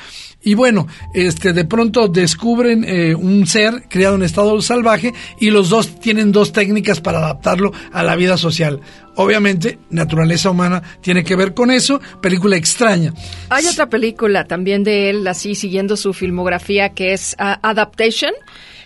Y 0.44 0.54
bueno, 0.54 0.86
este, 1.14 1.52
de 1.52 1.64
pronto 1.64 2.06
descubren 2.08 2.84
eh, 2.86 3.14
un 3.14 3.46
ser 3.46 3.84
creado 3.88 4.14
en 4.16 4.22
estado 4.22 4.60
salvaje 4.60 5.12
y 5.40 5.50
los 5.50 5.70
dos 5.70 5.98
tienen 6.00 6.32
dos 6.32 6.52
técnicas 6.52 7.00
para 7.00 7.18
adaptarlo 7.18 7.72
a 7.92 8.02
la 8.02 8.14
vida 8.14 8.36
social. 8.36 8.80
Obviamente, 9.16 9.78
naturaleza 9.90 10.50
humana 10.50 10.82
tiene 11.00 11.24
que 11.24 11.36
ver 11.36 11.54
con 11.54 11.70
eso, 11.70 12.00
película 12.20 12.56
extraña. 12.56 13.14
Hay 13.48 13.66
otra 13.66 13.88
película 13.88 14.44
también 14.44 14.84
de 14.84 15.10
él, 15.10 15.26
así 15.26 15.54
siguiendo 15.54 15.96
su 15.96 16.12
filmografía, 16.12 16.90
que 16.90 17.12
es 17.14 17.34
ah, 17.38 17.58
Adaptation. 17.62 18.32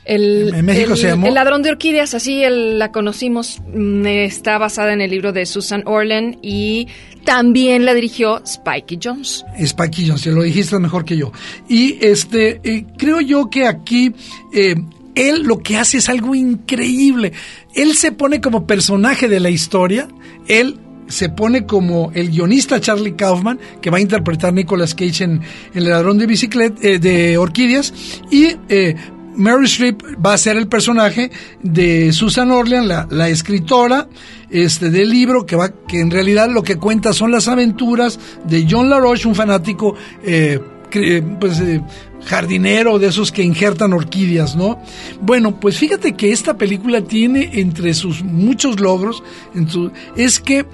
El, 0.04 0.54
En 0.54 0.64
México 0.64 0.92
el- 0.92 0.98
se 0.98 1.08
llamó- 1.08 1.26
El 1.26 1.34
ladrón 1.34 1.62
de 1.62 1.70
orquídeas, 1.70 2.14
así 2.14 2.42
el- 2.42 2.78
la 2.78 2.92
conocimos. 2.92 3.58
Mm, 3.74 4.06
Está 4.06 4.56
basada 4.58 4.92
en 4.94 5.00
el 5.02 5.10
libro 5.10 5.32
de 5.32 5.44
Susan 5.44 5.82
Orland 5.86 6.36
y 6.40 6.88
también 7.28 7.84
la 7.84 7.92
dirigió 7.92 8.40
Spikey 8.46 8.98
Jones. 9.04 9.44
Spike 9.58 10.06
Jones, 10.06 10.22
te 10.22 10.32
lo 10.32 10.42
dijiste 10.44 10.78
mejor 10.78 11.04
que 11.04 11.14
yo. 11.14 11.30
Y 11.68 11.98
este, 12.00 12.58
eh, 12.64 12.86
creo 12.96 13.20
yo 13.20 13.50
que 13.50 13.66
aquí 13.66 14.14
eh, 14.50 14.76
él 15.14 15.42
lo 15.42 15.58
que 15.58 15.76
hace 15.76 15.98
es 15.98 16.08
algo 16.08 16.34
increíble. 16.34 17.34
Él 17.74 17.92
se 17.96 18.12
pone 18.12 18.40
como 18.40 18.66
personaje 18.66 19.28
de 19.28 19.40
la 19.40 19.50
historia, 19.50 20.08
él 20.46 20.80
se 21.08 21.28
pone 21.28 21.66
como 21.66 22.10
el 22.14 22.30
guionista 22.30 22.80
Charlie 22.80 23.14
Kaufman, 23.14 23.60
que 23.82 23.90
va 23.90 23.98
a 23.98 24.00
interpretar 24.00 24.54
Nicolas 24.54 24.94
Cage 24.94 25.24
en, 25.24 25.32
en 25.32 25.42
El 25.74 25.84
ladrón 25.90 26.16
de 26.16 26.26
bicicleta, 26.26 26.80
eh, 26.80 26.98
de 26.98 27.36
orquídeas, 27.36 27.92
y 28.30 28.56
eh, 28.70 28.96
Mary 29.36 29.66
Streep 29.66 30.02
va 30.24 30.32
a 30.32 30.38
ser 30.38 30.56
el 30.56 30.66
personaje 30.66 31.30
de 31.62 32.10
Susan 32.14 32.50
Orlean, 32.50 32.88
la, 32.88 33.06
la 33.10 33.28
escritora 33.28 34.08
este, 34.50 34.90
del 34.90 35.10
libro, 35.10 35.44
que, 35.46 35.56
va, 35.56 35.70
que 35.86 36.00
en 36.00 36.10
realidad 36.10 36.48
lo 36.50 36.62
que 36.62 36.76
cuenta 36.76 37.12
son 37.12 37.30
las 37.30 37.48
aventuras 37.48 38.18
de 38.44 38.66
John 38.68 38.88
LaRoche, 38.90 39.28
un 39.28 39.34
fanático 39.34 39.94
eh, 40.24 40.58
eh, 40.92 41.22
pues, 41.38 41.60
eh, 41.60 41.82
jardinero 42.24 42.98
de 42.98 43.08
esos 43.08 43.30
que 43.30 43.42
injertan 43.42 43.92
orquídeas, 43.92 44.56
¿no? 44.56 44.80
Bueno, 45.20 45.60
pues 45.60 45.78
fíjate 45.78 46.14
que 46.14 46.32
esta 46.32 46.56
película 46.56 47.02
tiene 47.02 47.50
entre 47.60 47.92
sus 47.94 48.22
muchos 48.22 48.80
logros, 48.80 49.22
su- 49.68 49.92
es 50.16 50.40
que 50.40 50.64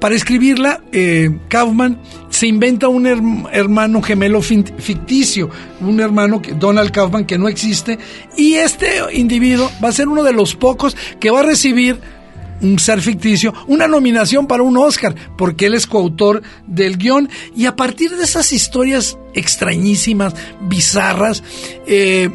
para 0.00 0.14
escribirla, 0.14 0.82
Kaufman 1.48 1.98
se 2.28 2.46
inventa 2.46 2.88
un 2.88 3.04
herm- 3.06 3.48
hermano 3.52 4.02
gemelo 4.02 4.42
ficticio, 4.42 5.48
un 5.80 5.98
hermano, 6.00 6.42
que, 6.42 6.52
Donald 6.52 6.90
Kaufman, 6.90 7.24
que 7.24 7.38
no 7.38 7.48
existe, 7.48 7.98
y 8.36 8.54
este 8.54 8.98
individuo 9.14 9.70
va 9.82 9.88
a 9.88 9.92
ser 9.92 10.08
uno 10.08 10.22
de 10.22 10.32
los 10.34 10.54
pocos 10.56 10.94
que 11.18 11.30
va 11.30 11.40
a 11.40 11.44
recibir 11.44 11.98
un 12.62 12.78
ser 12.78 13.00
ficticio, 13.00 13.52
una 13.66 13.86
nominación 13.86 14.46
para 14.46 14.62
un 14.62 14.76
Oscar, 14.76 15.14
porque 15.36 15.66
él 15.66 15.74
es 15.74 15.86
coautor 15.86 16.42
del 16.66 16.96
guion, 16.96 17.28
y 17.56 17.66
a 17.66 17.76
partir 17.76 18.16
de 18.16 18.24
esas 18.24 18.52
historias 18.52 19.18
extrañísimas, 19.34 20.34
bizarras, 20.62 21.42
eh, 21.86 22.30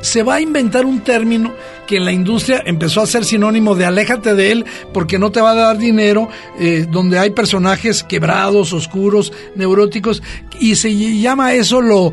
se 0.00 0.22
va 0.22 0.36
a 0.36 0.40
inventar 0.40 0.86
un 0.86 1.00
término 1.00 1.52
que 1.86 1.96
en 1.96 2.04
la 2.04 2.12
industria 2.12 2.62
empezó 2.64 3.02
a 3.02 3.06
ser 3.06 3.24
sinónimo 3.24 3.74
de 3.74 3.84
aléjate 3.84 4.34
de 4.34 4.52
él 4.52 4.64
porque 4.92 5.18
no 5.18 5.30
te 5.30 5.40
va 5.40 5.50
a 5.50 5.54
dar 5.54 5.78
dinero, 5.78 6.28
eh, 6.58 6.86
donde 6.90 7.18
hay 7.18 7.30
personajes 7.30 8.02
quebrados, 8.02 8.72
oscuros, 8.72 9.32
neuróticos, 9.56 10.22
y 10.58 10.76
se 10.76 10.94
llama 11.20 11.52
eso 11.54 11.80
lo 11.80 12.12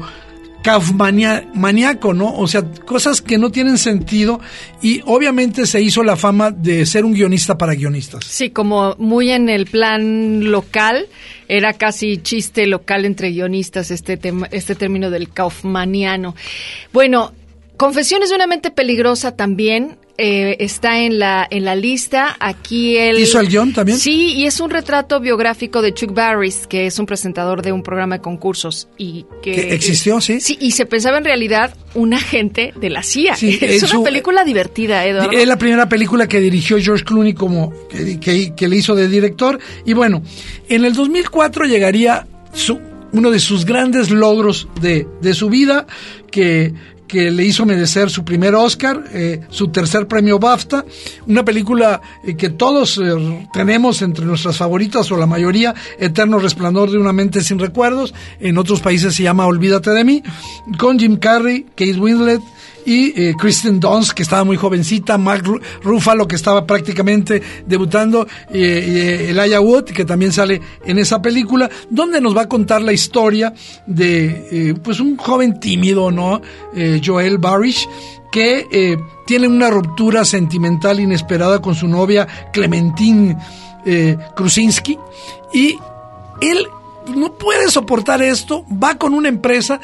maníaco, 1.54 2.14
¿no? 2.14 2.34
O 2.36 2.48
sea, 2.48 2.64
cosas 2.86 3.22
que 3.22 3.38
no 3.38 3.52
tienen 3.52 3.78
sentido 3.78 4.40
y 4.82 5.02
obviamente 5.06 5.66
se 5.66 5.82
hizo 5.82 6.04
la 6.04 6.16
fama 6.16 6.52
de 6.52 6.86
ser 6.86 7.06
un 7.06 7.14
guionista 7.14 7.58
para 7.58 7.74
guionistas. 7.74 8.26
Sí, 8.26 8.50
como 8.50 8.96
muy 8.98 9.32
en 9.32 9.50
el 9.50 9.66
plan 9.66 10.50
local, 10.52 11.08
era 11.48 11.74
casi 11.74 12.18
chiste 12.18 12.68
local 12.68 13.06
entre 13.06 13.32
guionistas 13.32 13.92
este, 13.92 14.18
tema- 14.18 14.48
este 14.52 14.76
término 14.76 15.10
del 15.10 15.30
kaufmaniano. 15.30 16.36
Bueno, 16.94 17.32
Confesiones 17.78 18.30
de 18.30 18.36
una 18.36 18.48
mente 18.48 18.72
peligrosa 18.72 19.36
también 19.36 19.98
eh, 20.18 20.58
está 20.60 21.00
en 21.00 21.20
la 21.20 21.48
en 21.50 21.64
la 21.66 21.76
lista. 21.76 22.36
Aquí 22.40 22.98
él 22.98 23.20
¿Hizo 23.20 23.40
el 23.40 23.48
guion 23.48 23.74
también? 23.74 23.98
Sí, 23.98 24.34
y 24.34 24.46
es 24.46 24.60
un 24.60 24.70
retrato 24.70 25.20
biográfico 25.20 25.82
de 25.82 25.94
Chuck 25.94 26.14
Barris, 26.14 26.66
que 26.68 26.88
es 26.88 26.98
un 27.00 27.06
presentador 27.06 27.62
de 27.62 27.72
un 27.72 27.84
programa 27.84 28.16
de 28.18 28.22
concursos 28.22 28.88
y 28.98 29.26
que 29.44 29.52
¿Que 29.54 29.74
existió, 29.74 30.20
sí? 30.22 30.40
Sí, 30.40 30.58
y 30.60 30.72
se 30.72 30.86
pensaba 30.86 31.18
en 31.20 31.26
realidad 31.26 31.76
un 31.94 32.14
agente 32.14 32.74
de 32.80 32.90
la 32.90 33.04
CIA. 33.04 33.36
Sí, 33.36 33.58
es 33.62 33.84
una 33.84 33.92
su- 33.92 34.04
película 34.04 34.44
divertida, 34.44 35.06
Eduardo. 35.06 35.32
Es 35.32 35.48
la 35.48 35.58
primera 35.58 35.88
película 35.90 36.28
que 36.28 36.40
dirigió 36.40 36.78
George 36.80 37.04
Clooney 37.04 37.34
como 37.34 37.72
que, 37.90 38.20
que- 38.20 38.54
que 38.56 38.68
le 38.68 38.76
hizo 38.78 38.96
de 38.96 39.08
director. 39.08 39.60
Y 39.86 39.94
bueno, 39.94 40.24
en 40.70 40.84
el 40.86 40.94
2004 40.94 41.66
llegaría 41.66 42.26
su, 42.54 42.80
uno 43.14 43.30
de 43.32 43.40
sus 43.40 43.66
grandes 43.66 44.10
logros 44.10 44.68
de, 44.82 45.08
de 45.22 45.34
su 45.34 45.50
vida, 45.50 45.86
que, 46.32 46.74
que 47.08 47.32
le 47.32 47.44
hizo 47.44 47.66
merecer 47.66 48.10
su 48.10 48.24
primer 48.24 48.56
Oscar, 48.56 49.04
eh, 49.14 49.42
su 49.50 49.70
tercer 49.70 50.08
premio 50.08 50.40
BAFTA, 50.40 50.86
una 51.26 51.44
película 51.46 52.02
eh, 52.24 52.36
que 52.36 52.50
todos 52.50 52.98
eh, 52.98 53.48
tenemos 53.54 54.02
entre 54.02 54.26
nuestras 54.26 54.58
favoritas 54.58 55.12
o 55.12 55.18
la 55.18 55.26
mayoría, 55.26 55.74
Eterno 55.98 56.40
Resplandor 56.40 56.92
de 56.92 56.98
una 56.98 57.14
mente 57.14 57.42
sin 57.42 57.60
recuerdos, 57.60 58.14
en 58.40 58.58
otros 58.58 58.82
países 58.82 59.16
se 59.16 59.24
llama 59.24 59.46
Olvídate 59.46 59.92
de 59.92 60.04
mí, 60.04 60.24
con 60.78 61.00
Jim 61.00 61.18
Carrey, 61.18 61.66
Kate 61.76 62.00
Winslet, 62.00 62.42
y 62.88 63.22
eh, 63.22 63.36
Kristen 63.38 63.82
Dunst, 63.82 64.14
que 64.14 64.24
estaba 64.24 64.46
muy 64.46 64.56
jovencita, 64.56 65.18
Mark 65.18 65.44
Ru- 65.44 65.62
Ruffalo, 65.84 66.26
que 66.26 66.38
estaba 66.38 66.66
prácticamente 66.66 67.42
debutando, 67.66 68.26
eh, 68.50 69.26
eh, 69.28 69.30
Elijah 69.32 69.60
Wood, 69.60 69.84
que 69.84 70.06
también 70.06 70.32
sale 70.32 70.62
en 70.86 70.98
esa 70.98 71.22
película, 71.22 71.70
donde 71.90 72.22
nos 72.22 72.36
va 72.36 72.44
a 72.44 72.48
contar 72.48 72.82
la 72.82 72.94
historia 72.94 73.54
de 73.86 74.48
eh, 74.52 74.74
pues 74.82 75.02
un 75.02 75.18
joven 75.18 75.60
tímido, 75.60 76.12
¿no? 76.12 76.42
Joel 77.06 77.38
Barish, 77.40 77.90
que 78.32 78.98
tiene 79.26 79.48
una 79.50 79.70
ruptura 79.70 80.24
sentimental 80.24 81.00
inesperada 81.02 81.62
con 81.62 81.76
su 81.76 81.88
novia 81.90 82.26
Clementine 82.54 83.36
Krusinski, 84.36 84.98
y 85.54 85.78
él 86.42 86.68
no 87.16 87.34
puede 87.34 87.70
soportar 87.70 88.22
esto, 88.22 88.66
va 88.72 88.96
con 88.96 89.14
una 89.14 89.28
empresa 89.30 89.80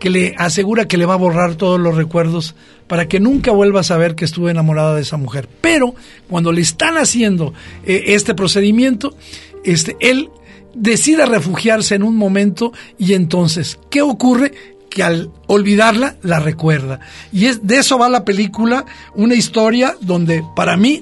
que 0.00 0.10
le 0.10 0.34
asegura 0.36 0.86
que 0.86 0.96
le 0.96 1.06
va 1.06 1.14
a 1.14 1.18
borrar 1.18 1.54
todos 1.54 1.80
los 1.80 1.96
recuerdos 1.96 2.54
para 2.86 3.08
que 3.08 3.20
nunca 3.20 3.50
vuelva 3.50 3.80
a 3.80 3.84
saber 3.84 4.14
que 4.14 4.24
estuvo 4.24 4.48
enamorada 4.48 4.94
de 4.94 5.02
esa 5.02 5.16
mujer. 5.16 5.48
Pero 5.60 5.94
cuando 6.28 6.52
le 6.52 6.60
están 6.60 6.96
haciendo 6.98 7.54
eh, 7.84 8.04
este 8.08 8.34
procedimiento, 8.34 9.16
este, 9.64 9.96
él 10.00 10.30
decide 10.74 11.26
refugiarse 11.26 11.94
en 11.94 12.02
un 12.02 12.16
momento 12.16 12.72
y 12.98 13.14
entonces, 13.14 13.78
¿qué 13.90 14.02
ocurre? 14.02 14.52
Que 14.90 15.02
al 15.02 15.30
olvidarla, 15.46 16.16
la 16.22 16.40
recuerda. 16.40 17.00
Y 17.32 17.46
es, 17.46 17.66
de 17.66 17.78
eso 17.78 17.98
va 17.98 18.08
la 18.08 18.24
película, 18.24 18.84
una 19.14 19.34
historia 19.34 19.96
donde 20.00 20.44
para 20.54 20.76
mí 20.76 21.00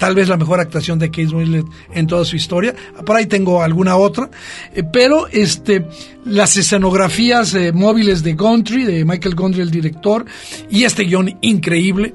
tal 0.00 0.14
vez 0.14 0.28
la 0.28 0.38
mejor 0.38 0.60
actuación 0.60 0.98
de 0.98 1.10
Kate 1.10 1.28
Winslet 1.28 1.66
en 1.92 2.06
toda 2.06 2.24
su 2.24 2.34
historia. 2.34 2.74
Por 3.04 3.16
ahí 3.16 3.26
tengo 3.26 3.62
alguna 3.62 3.96
otra, 3.96 4.30
eh, 4.74 4.82
pero 4.82 5.28
este 5.28 5.84
las 6.24 6.56
escenografías 6.56 7.54
eh, 7.54 7.72
móviles 7.72 8.22
de 8.22 8.32
Gondry, 8.32 8.84
de 8.84 9.04
Michael 9.04 9.34
Gondry 9.34 9.60
el 9.60 9.70
director, 9.70 10.24
y 10.70 10.84
este 10.84 11.04
guion 11.04 11.36
increíble. 11.42 12.14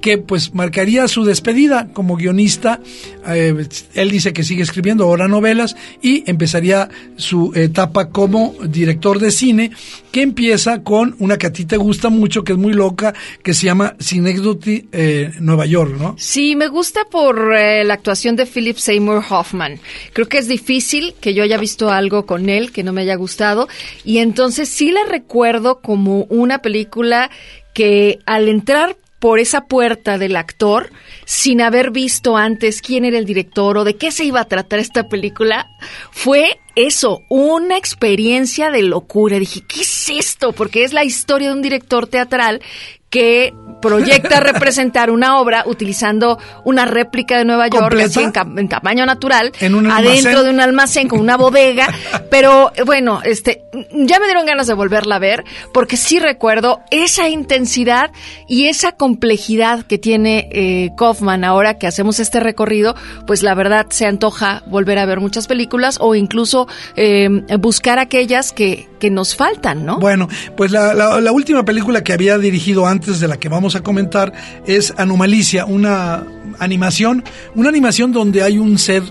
Que 0.00 0.18
pues 0.18 0.54
marcaría 0.54 1.08
su 1.08 1.24
despedida 1.24 1.88
como 1.92 2.16
guionista. 2.16 2.80
Eh, 3.26 3.66
él 3.94 4.10
dice 4.10 4.32
que 4.32 4.44
sigue 4.44 4.62
escribiendo 4.62 5.04
ahora 5.04 5.28
novelas 5.28 5.76
y 6.02 6.28
empezaría 6.30 6.88
su 7.16 7.52
etapa 7.54 8.10
como 8.10 8.54
director 8.62 9.18
de 9.18 9.30
cine, 9.30 9.70
que 10.12 10.22
empieza 10.22 10.82
con 10.82 11.16
una 11.18 11.36
que 11.36 11.48
a 11.48 11.52
ti 11.52 11.64
te 11.64 11.76
gusta 11.76 12.08
mucho, 12.08 12.44
que 12.44 12.52
es 12.52 12.58
muy 12.58 12.72
loca, 12.72 13.14
que 13.42 13.54
se 13.54 13.66
llama 13.66 13.96
Synecdoche 13.98 14.86
eh, 14.92 15.32
Nueva 15.40 15.66
York, 15.66 15.94
¿no? 15.98 16.14
Sí, 16.18 16.56
me 16.56 16.68
gusta 16.68 17.04
por 17.10 17.54
eh, 17.54 17.84
la 17.84 17.94
actuación 17.94 18.36
de 18.36 18.46
Philip 18.46 18.76
Seymour 18.76 19.24
Hoffman. 19.28 19.80
Creo 20.12 20.28
que 20.28 20.38
es 20.38 20.48
difícil 20.48 21.14
que 21.20 21.34
yo 21.34 21.42
haya 21.42 21.58
visto 21.58 21.90
algo 21.90 22.26
con 22.26 22.48
él 22.48 22.72
que 22.72 22.82
no 22.82 22.92
me 22.92 23.02
haya 23.02 23.16
gustado 23.16 23.68
y 24.04 24.18
entonces 24.18 24.68
sí 24.68 24.90
la 24.90 25.04
recuerdo 25.04 25.80
como 25.80 26.24
una 26.24 26.62
película 26.62 27.30
que 27.74 28.18
al 28.26 28.48
entrar 28.48 28.96
por 29.18 29.38
esa 29.40 29.62
puerta 29.66 30.18
del 30.18 30.36
actor 30.36 30.90
sin 31.24 31.60
haber 31.60 31.90
visto 31.90 32.36
antes 32.36 32.82
quién 32.82 33.04
era 33.04 33.18
el 33.18 33.24
director 33.26 33.78
o 33.78 33.84
de 33.84 33.96
qué 33.96 34.10
se 34.10 34.24
iba 34.24 34.40
a 34.40 34.48
tratar 34.48 34.78
esta 34.78 35.08
película, 35.08 35.70
fue 36.10 36.60
eso, 36.74 37.22
una 37.28 37.76
experiencia 37.76 38.70
de 38.70 38.82
locura. 38.82 39.38
Dije, 39.38 39.62
¿qué 39.66 39.80
es 39.80 40.08
esto? 40.10 40.52
Porque 40.52 40.84
es 40.84 40.92
la 40.92 41.04
historia 41.04 41.48
de 41.48 41.54
un 41.54 41.62
director 41.62 42.06
teatral 42.06 42.62
que 43.10 43.54
proyecta 43.80 44.40
representar 44.40 45.10
una 45.10 45.40
obra 45.40 45.64
utilizando 45.66 46.38
una 46.64 46.84
réplica 46.84 47.38
de 47.38 47.44
Nueva 47.44 47.68
York 47.68 47.98
así 48.00 48.20
en, 48.20 48.68
tamaño 48.68 49.06
natural 49.06 49.52
adentro 49.90 50.44
de 50.44 50.50
un 50.50 50.60
almacén 50.60 51.08
con 51.08 51.20
una 51.20 51.36
bodega. 51.36 51.88
Pero 52.30 52.72
bueno 52.84 53.20
este 53.24 53.64
ya 53.92 54.18
me 54.18 54.26
dieron 54.26 54.46
ganas 54.46 54.66
de 54.66 54.74
volverla 54.74 55.16
a 55.16 55.18
ver 55.18 55.44
porque 55.72 55.96
sí 55.96 56.18
recuerdo 56.18 56.80
esa 56.90 57.28
intensidad 57.28 58.10
y 58.48 58.66
esa 58.66 58.92
complejidad 58.92 59.84
que 59.84 59.98
tiene 59.98 60.48
eh, 60.52 60.90
Kaufman 60.96 61.44
ahora 61.44 61.78
que 61.78 61.86
hacemos 61.86 62.20
este 62.20 62.40
recorrido. 62.40 62.94
Pues 63.26 63.42
la 63.42 63.54
verdad 63.54 63.86
se 63.90 64.06
antoja 64.06 64.62
volver 64.66 64.98
a 64.98 65.06
ver 65.06 65.20
muchas 65.20 65.46
películas 65.46 65.98
o 66.00 66.14
incluso 66.14 66.68
eh, 66.96 67.28
buscar 67.58 67.98
aquellas 67.98 68.52
que, 68.52 68.88
que 68.98 69.10
nos 69.10 69.36
faltan 69.36 69.84
¿no? 69.84 69.98
bueno 69.98 70.28
pues 70.56 70.70
la, 70.70 70.94
la 70.94 71.32
última 71.32 71.64
película 71.64 72.02
que 72.02 72.12
había 72.12 72.38
dirigido 72.38 72.86
antes 72.86 72.97
de 72.98 73.28
la 73.28 73.38
que 73.38 73.48
vamos 73.48 73.76
a 73.76 73.82
comentar 73.82 74.32
es 74.66 74.92
Anomalicia, 74.96 75.64
una 75.64 76.24
animación, 76.58 77.24
una 77.54 77.68
animación 77.68 78.12
donde 78.12 78.42
hay 78.42 78.58
un 78.58 78.78
ser 78.78 79.02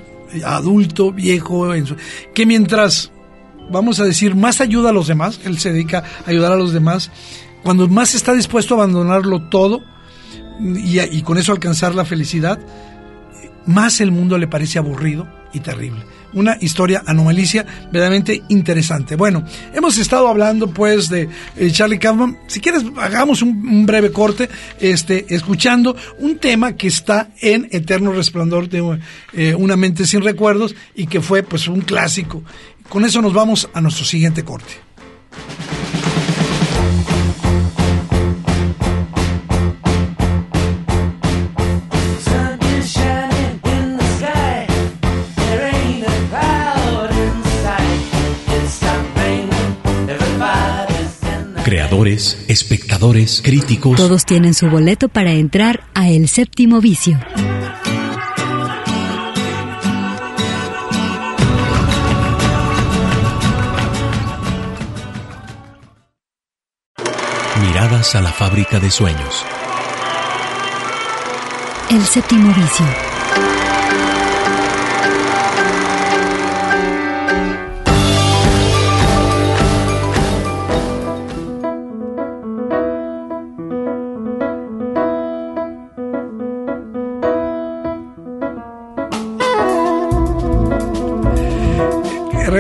adulto, 0.46 1.12
viejo, 1.12 1.70
que 2.34 2.46
mientras, 2.46 3.12
vamos 3.72 4.00
a 4.00 4.04
decir, 4.04 4.36
más 4.36 4.62
ayuda 4.62 4.90
a 4.90 4.94
los 4.94 5.08
demás, 5.08 5.40
él 5.46 5.58
se 5.60 5.72
dedica 5.72 6.04
a 6.26 6.30
ayudar 6.30 6.52
a 6.52 6.58
los 6.58 6.74
demás, 6.74 7.12
cuando 7.64 7.88
más 7.88 8.14
está 8.14 8.34
dispuesto 8.34 8.76
a 8.76 8.78
abandonarlo 8.78 9.50
todo 9.50 9.82
y, 10.60 11.00
y 11.00 11.22
con 11.22 11.38
eso 11.38 11.52
alcanzar 11.52 11.96
la 11.96 12.06
felicidad, 12.06 12.60
más 13.66 14.02
el 14.02 14.12
mundo 14.12 14.38
le 14.38 14.48
parece 14.48 14.80
aburrido 14.80 15.28
y 15.54 15.60
terrible 15.62 16.17
una 16.34 16.58
historia 16.62 17.04
anomalicia 17.06 17.66
verdaderamente 17.92 18.44
interesante. 18.50 19.16
Bueno, 19.16 19.44
hemos 19.74 19.98
estado 19.98 20.28
hablando 20.28 20.68
pues 20.68 21.10
de 21.10 21.30
eh, 21.56 21.72
Charlie 21.72 22.00
Kaufman. 22.00 22.38
Si 22.48 22.60
quieres, 22.60 22.84
hagamos 22.98 23.42
un, 23.42 23.86
breve 23.86 24.12
corte, 24.12 24.50
este, 24.80 25.26
escuchando 25.34 25.96
un 26.20 26.38
tema 26.38 26.74
que 26.74 26.88
está 26.88 27.30
en 27.42 27.68
Eterno 27.72 28.12
Resplandor 28.12 28.70
de 28.70 29.00
eh, 29.34 29.56
una 29.56 29.76
mente 29.76 30.06
sin 30.06 30.22
recuerdos 30.22 30.76
y 30.96 31.08
que 31.08 31.22
fue 31.22 31.44
pues 31.44 31.68
un 31.68 31.82
clásico. 31.82 32.44
Con 32.90 33.06
eso 33.06 33.22
nos 33.22 33.34
vamos 33.34 33.70
a 33.74 33.82
nuestro 33.82 34.06
siguiente 34.06 34.44
corte. 34.44 34.74
Creadores, 51.68 52.46
espectadores, 52.48 53.42
críticos. 53.44 53.98
Todos 53.98 54.24
tienen 54.24 54.54
su 54.54 54.70
boleto 54.70 55.10
para 55.10 55.34
entrar 55.34 55.84
a 55.94 56.08
El 56.08 56.30
Séptimo 56.30 56.80
Vicio. 56.80 57.20
Miradas 67.60 68.16
a 68.16 68.22
la 68.22 68.32
fábrica 68.32 68.80
de 68.80 68.90
sueños. 68.90 69.46
El 71.90 72.02
Séptimo 72.06 72.54
Vicio. 72.54 72.86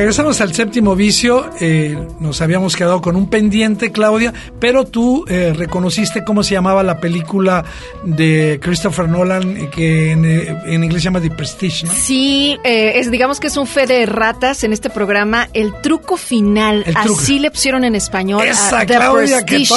Regresamos 0.07 0.39
al 0.39 0.53
séptimo 0.53 0.95
vicio. 0.95 1.49
Eh, 1.59 1.97
nos 2.21 2.39
habíamos 2.39 2.77
quedado 2.77 3.01
con 3.01 3.17
un 3.17 3.29
pendiente, 3.29 3.91
Claudia, 3.91 4.33
pero 4.57 4.85
tú 4.85 5.25
eh, 5.27 5.51
reconociste 5.53 6.23
cómo 6.23 6.43
se 6.43 6.53
llamaba 6.53 6.81
la 6.81 7.01
película 7.01 7.65
de 8.05 8.57
Christopher 8.61 9.09
Nolan, 9.09 9.57
eh, 9.57 9.69
que 9.69 10.11
en, 10.11 10.81
inglés 10.81 11.01
se 11.01 11.07
llama 11.09 11.19
The 11.19 11.31
Prestige, 11.31 11.87
¿no? 11.87 11.91
Sí, 11.91 12.57
es, 12.63 13.11
digamos 13.11 13.41
que 13.41 13.47
es 13.47 13.57
un 13.57 13.67
fe 13.67 13.85
de 13.85 14.05
ratas 14.05 14.63
en 14.63 14.71
este 14.71 14.89
programa. 14.89 15.49
El 15.51 15.73
truco 15.81 16.15
final, 16.15 16.85
así 16.95 17.39
le 17.39 17.51
pusieron 17.51 17.83
en 17.83 17.93
español. 17.93 18.47
Esa, 18.47 18.85
Claudia, 18.85 19.43
que 19.43 19.67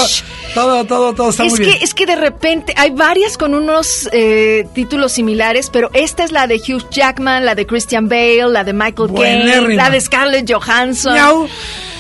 todo, 0.55 0.85
todo, 0.85 1.13
todo 1.13 1.31
está 1.31 1.45
es 1.45 1.59
muy 1.59 1.59
que, 1.59 1.83
Es 1.83 1.93
que 1.93 2.07
de 2.07 2.15
repente 2.15 2.73
hay 2.77 2.93
varias 2.93 3.37
con 3.37 3.53
unos 3.53 4.09
títulos 4.75 5.11
similares, 5.11 5.71
pero 5.71 5.91
esta 5.93 6.23
es 6.23 6.31
la 6.31 6.47
de 6.47 6.55
Hugh 6.55 6.89
Jackman, 6.89 7.45
la 7.45 7.57
de 7.57 7.67
Christian 7.67 8.09
Bale, 8.09 8.49
la 8.49 8.63
de 8.63 8.73
Michael 8.73 9.11
Caine, 9.13 9.75
la 9.75 9.91
de 9.91 9.97
Scarlett 10.21 10.53
Johansson. 10.53 11.49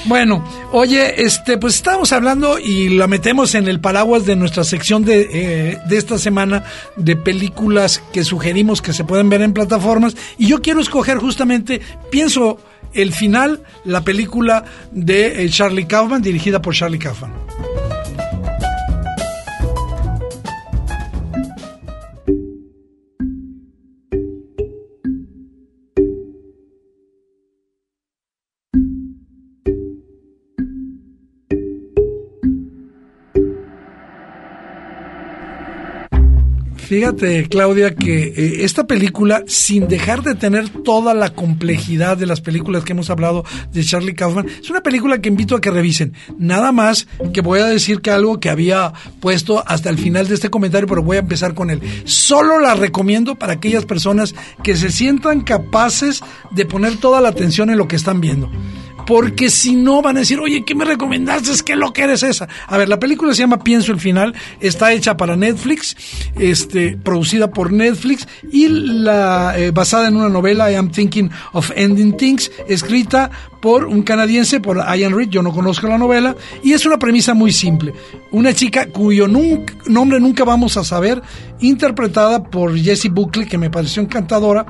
Bueno, 0.06 0.42
oye, 0.72 1.24
este, 1.24 1.58
pues 1.58 1.74
estábamos 1.74 2.12
hablando 2.12 2.58
y 2.58 2.88
la 2.88 3.06
metemos 3.06 3.54
en 3.54 3.68
el 3.68 3.80
paraguas 3.80 4.24
de 4.24 4.34
nuestra 4.34 4.64
sección 4.64 5.04
de, 5.04 5.28
eh, 5.32 5.78
de 5.86 5.96
esta 5.98 6.18
semana 6.18 6.64
de 6.96 7.16
películas 7.16 8.02
que 8.12 8.24
sugerimos 8.24 8.80
que 8.80 8.94
se 8.94 9.04
pueden 9.04 9.28
ver 9.28 9.42
en 9.42 9.52
plataformas. 9.52 10.16
Y 10.38 10.46
yo 10.46 10.62
quiero 10.62 10.80
escoger 10.80 11.18
justamente, 11.18 11.82
pienso, 12.10 12.58
el 12.94 13.12
final, 13.12 13.62
la 13.84 14.02
película 14.02 14.64
de 14.90 15.44
eh, 15.44 15.50
Charlie 15.50 15.86
Kaufman, 15.86 16.22
dirigida 16.22 16.62
por 16.62 16.74
Charlie 16.74 16.98
Kaufman. 16.98 17.32
Fíjate, 36.90 37.48
Claudia, 37.48 37.94
que 37.94 38.34
eh, 38.36 38.64
esta 38.64 38.82
película, 38.82 39.44
sin 39.46 39.86
dejar 39.86 40.24
de 40.24 40.34
tener 40.34 40.70
toda 40.70 41.14
la 41.14 41.32
complejidad 41.32 42.16
de 42.16 42.26
las 42.26 42.40
películas 42.40 42.82
que 42.82 42.94
hemos 42.94 43.10
hablado 43.10 43.44
de 43.72 43.84
Charlie 43.84 44.16
Kaufman, 44.16 44.48
es 44.60 44.70
una 44.70 44.80
película 44.80 45.20
que 45.20 45.28
invito 45.28 45.54
a 45.54 45.60
que 45.60 45.70
revisen. 45.70 46.14
Nada 46.36 46.72
más 46.72 47.06
que 47.32 47.42
voy 47.42 47.60
a 47.60 47.66
decir 47.66 48.00
que 48.00 48.10
algo 48.10 48.40
que 48.40 48.50
había 48.50 48.92
puesto 49.20 49.62
hasta 49.68 49.88
el 49.88 49.98
final 49.98 50.26
de 50.26 50.34
este 50.34 50.50
comentario, 50.50 50.88
pero 50.88 51.04
voy 51.04 51.18
a 51.18 51.20
empezar 51.20 51.54
con 51.54 51.70
él. 51.70 51.80
Solo 52.06 52.58
la 52.58 52.74
recomiendo 52.74 53.36
para 53.36 53.52
aquellas 53.52 53.84
personas 53.84 54.34
que 54.64 54.74
se 54.74 54.90
sientan 54.90 55.42
capaces 55.42 56.22
de 56.50 56.66
poner 56.66 56.96
toda 56.96 57.20
la 57.20 57.28
atención 57.28 57.70
en 57.70 57.78
lo 57.78 57.86
que 57.86 57.94
están 57.94 58.20
viendo 58.20 58.50
porque 59.06 59.50
si 59.50 59.76
no 59.76 60.02
van 60.02 60.16
a 60.16 60.20
decir, 60.20 60.38
oye, 60.40 60.64
¿qué 60.64 60.74
me 60.74 60.84
recomendaste? 60.84 61.50
¿Qué 61.64 61.76
lo 61.76 61.92
que 61.92 62.02
eres 62.02 62.22
esa? 62.22 62.48
A 62.66 62.76
ver, 62.78 62.88
la 62.88 62.98
película 62.98 63.34
se 63.34 63.40
llama 63.40 63.58
Pienso 63.58 63.92
el 63.92 64.00
final, 64.00 64.34
está 64.60 64.92
hecha 64.92 65.16
para 65.16 65.36
Netflix, 65.36 65.96
este, 66.36 66.96
producida 66.96 67.50
por 67.50 67.72
Netflix 67.72 68.26
y 68.52 68.68
la 68.68 69.54
eh, 69.58 69.70
basada 69.70 70.08
en 70.08 70.16
una 70.16 70.28
novela, 70.28 70.70
I 70.70 70.74
Am 70.74 70.90
Thinking 70.90 71.30
of 71.52 71.70
Ending 71.74 72.16
Things, 72.16 72.50
escrita 72.68 73.30
por 73.60 73.84
un 73.84 74.02
canadiense, 74.02 74.60
por 74.60 74.78
Ian 74.78 75.14
Reid, 75.14 75.28
yo 75.28 75.42
no 75.42 75.52
conozco 75.52 75.86
la 75.86 75.98
novela, 75.98 76.34
y 76.62 76.72
es 76.72 76.86
una 76.86 76.98
premisa 76.98 77.34
muy 77.34 77.52
simple. 77.52 77.92
Una 78.30 78.54
chica 78.54 78.86
cuyo 78.86 79.28
nombre 79.28 80.20
nunca 80.20 80.44
vamos 80.44 80.76
a 80.76 80.84
saber, 80.84 81.22
interpretada 81.60 82.42
por 82.42 82.76
Jessie 82.78 83.10
Buckley, 83.10 83.46
que 83.46 83.58
me 83.58 83.70
pareció 83.70 84.02
encantadora, 84.02 84.66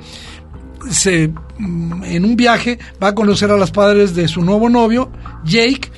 se, 0.90 1.32
mm, 1.58 2.04
en 2.04 2.24
un 2.24 2.36
viaje 2.36 2.78
va 3.02 3.08
a 3.08 3.14
conocer 3.14 3.50
a 3.50 3.56
los 3.56 3.70
padres 3.70 4.14
de 4.14 4.28
su 4.28 4.42
nuevo 4.42 4.68
novio, 4.68 5.10
Jake, 5.44 5.90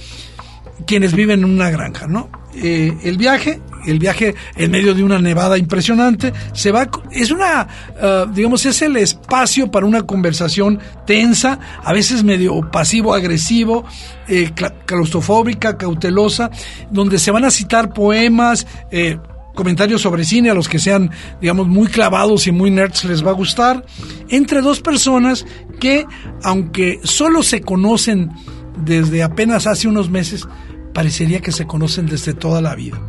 quienes 0.87 1.15
viven 1.15 1.41
en 1.41 1.51
una 1.51 1.71
granja, 1.71 2.07
¿no? 2.07 2.31
Eh, 2.55 2.93
el 3.03 3.17
viaje 3.17 3.61
el 3.87 3.99
viaje 3.99 4.35
en 4.57 4.71
medio 4.71 4.95
de 4.95 5.03
una 5.03 5.19
nevada 5.19 5.59
impresionante, 5.59 6.33
se 6.53 6.73
va, 6.73 6.89
es 7.11 7.31
una, 7.31 7.67
uh, 8.01 8.33
digamos, 8.33 8.65
es 8.67 8.83
el 8.83 8.97
espacio 8.97 9.71
para 9.71 9.87
una 9.87 10.03
conversación 10.03 10.79
tensa, 11.07 11.59
a 11.83 11.93
veces 11.93 12.23
medio 12.23 12.71
pasivo-agresivo, 12.71 13.85
eh, 14.29 14.51
claustrofóbica, 14.87 15.77
cautelosa, 15.77 16.51
donde 16.91 17.19
se 17.19 17.31
van 17.31 17.45
a 17.45 17.51
citar 17.51 17.93
poemas, 17.93 18.67
eh, 18.91 19.19
comentarios 19.55 20.03
sobre 20.03 20.25
cine 20.25 20.51
a 20.51 20.55
los 20.55 20.69
que 20.69 20.79
sean, 20.79 21.11
digamos, 21.41 21.69
muy 21.69 21.89
clavados 21.89 22.47
y 22.47 22.53
muy 22.53 22.71
nerds 22.71 23.05
les 23.05 23.25
va 23.25 23.31
a 23.31 23.35
gustar, 23.35 23.85
entre 24.29 24.61
dos 24.61 24.81
personas 24.81 25.47
que, 25.81 26.07
aunque 26.43 27.01
solo 27.05 27.43
se 27.43 27.61
conocen 27.61 28.31
desde 28.85 29.23
apenas 29.23 29.67
hace 29.67 29.89
unos 29.89 30.11
meses, 30.11 30.47
parecería 30.93 31.41
que 31.41 31.53
se 31.53 31.67
conocen 31.67 32.07
desde 32.07 32.35
toda 32.35 32.61
la 32.61 32.75
vida. 32.75 33.01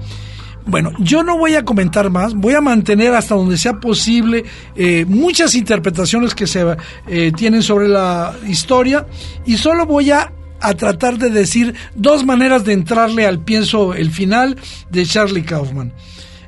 Bueno, 0.66 0.91
yo 1.00 1.24
no 1.24 1.38
voy 1.38 1.56
a 1.56 1.66
comentar 1.66 2.10
más, 2.10 2.34
voy 2.34 2.54
a 2.54 2.62
mantener 2.62 3.14
hasta 3.14 3.36
donde 3.36 3.58
sea 3.58 3.80
posible 3.80 4.46
eh, 4.76 5.06
muchas 5.06 5.56
interpretaciones 5.56 6.34
que 6.34 6.48
se 6.48 6.64
eh, 7.08 7.32
tienen 7.36 7.62
sobre 7.62 7.89
la 7.89 8.34
historia 8.48 9.06
y 9.46 9.58
solo 9.58 9.86
voy 9.86 10.12
a, 10.12 10.32
a, 10.62 10.74
tratar 10.74 11.18
de 11.18 11.30
decir 11.30 11.76
dos 11.96 12.26
maneras 12.26 12.64
de 12.64 12.74
entrarle 12.74 13.26
al 13.26 13.39
pienso, 13.39 13.94
el 13.94 14.10
final 14.10 14.58
de 14.89 15.06
Charlie 15.06 15.44
Kaufman. 15.44 15.91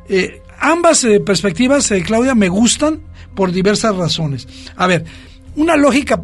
Eh, 0.09 0.41
ambas 0.59 1.03
eh, 1.03 1.19
perspectivas, 1.19 1.89
eh, 1.91 2.03
Claudia, 2.03 2.35
me 2.35 2.49
gustan 2.49 3.01
por 3.35 3.51
diversas 3.51 3.95
razones. 3.95 4.47
A 4.75 4.87
ver, 4.87 5.05
una 5.55 5.75
lógica 5.75 6.21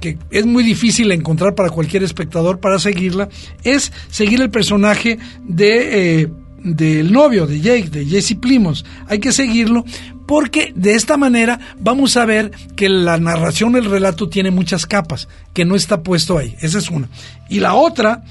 que 0.00 0.18
es 0.30 0.44
muy 0.44 0.62
difícil 0.62 1.10
encontrar 1.12 1.54
para 1.54 1.70
cualquier 1.70 2.02
espectador 2.02 2.60
para 2.60 2.78
seguirla, 2.78 3.30
es 3.62 3.90
seguir 4.10 4.42
el 4.42 4.50
personaje 4.50 5.18
de 5.42 6.30
del 6.64 7.12
novio 7.12 7.46
de 7.46 7.60
Jake, 7.60 7.90
de 7.90 8.06
Jesse 8.06 8.34
Plimos. 8.34 8.84
Hay 9.06 9.18
que 9.18 9.32
seguirlo 9.32 9.84
porque 10.26 10.72
de 10.74 10.94
esta 10.94 11.16
manera 11.16 11.60
vamos 11.78 12.16
a 12.16 12.24
ver 12.24 12.50
que 12.74 12.88
la 12.88 13.18
narración, 13.18 13.76
el 13.76 13.84
relato 13.84 14.28
tiene 14.28 14.50
muchas 14.50 14.86
capas, 14.86 15.28
que 15.52 15.64
no 15.64 15.76
está 15.76 16.02
puesto 16.02 16.38
ahí. 16.38 16.56
Esa 16.60 16.78
es 16.78 16.90
una. 16.90 17.08
Y 17.48 17.60
la 17.60 17.74
otra 17.74 18.24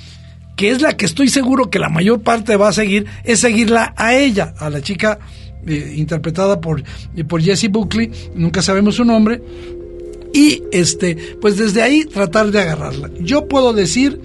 que 0.55 0.69
es 0.69 0.81
la 0.81 0.95
que 0.95 1.05
estoy 1.05 1.29
seguro 1.29 1.69
que 1.69 1.79
la 1.79 1.89
mayor 1.89 2.21
parte 2.21 2.55
va 2.55 2.69
a 2.69 2.73
seguir, 2.73 3.05
es 3.23 3.39
seguirla 3.39 3.93
a 3.97 4.15
ella, 4.15 4.53
a 4.57 4.69
la 4.69 4.81
chica 4.81 5.19
eh, 5.65 5.93
interpretada 5.95 6.59
por, 6.59 6.83
por 7.27 7.41
Jessie 7.41 7.69
Buckley, 7.69 8.11
nunca 8.35 8.61
sabemos 8.61 8.95
su 8.95 9.05
nombre, 9.05 9.41
y 10.33 10.63
este, 10.71 11.15
pues 11.39 11.57
desde 11.57 11.81
ahí 11.81 12.05
tratar 12.05 12.51
de 12.51 12.59
agarrarla. 12.59 13.11
Yo 13.19 13.47
puedo 13.47 13.73
decir 13.73 14.19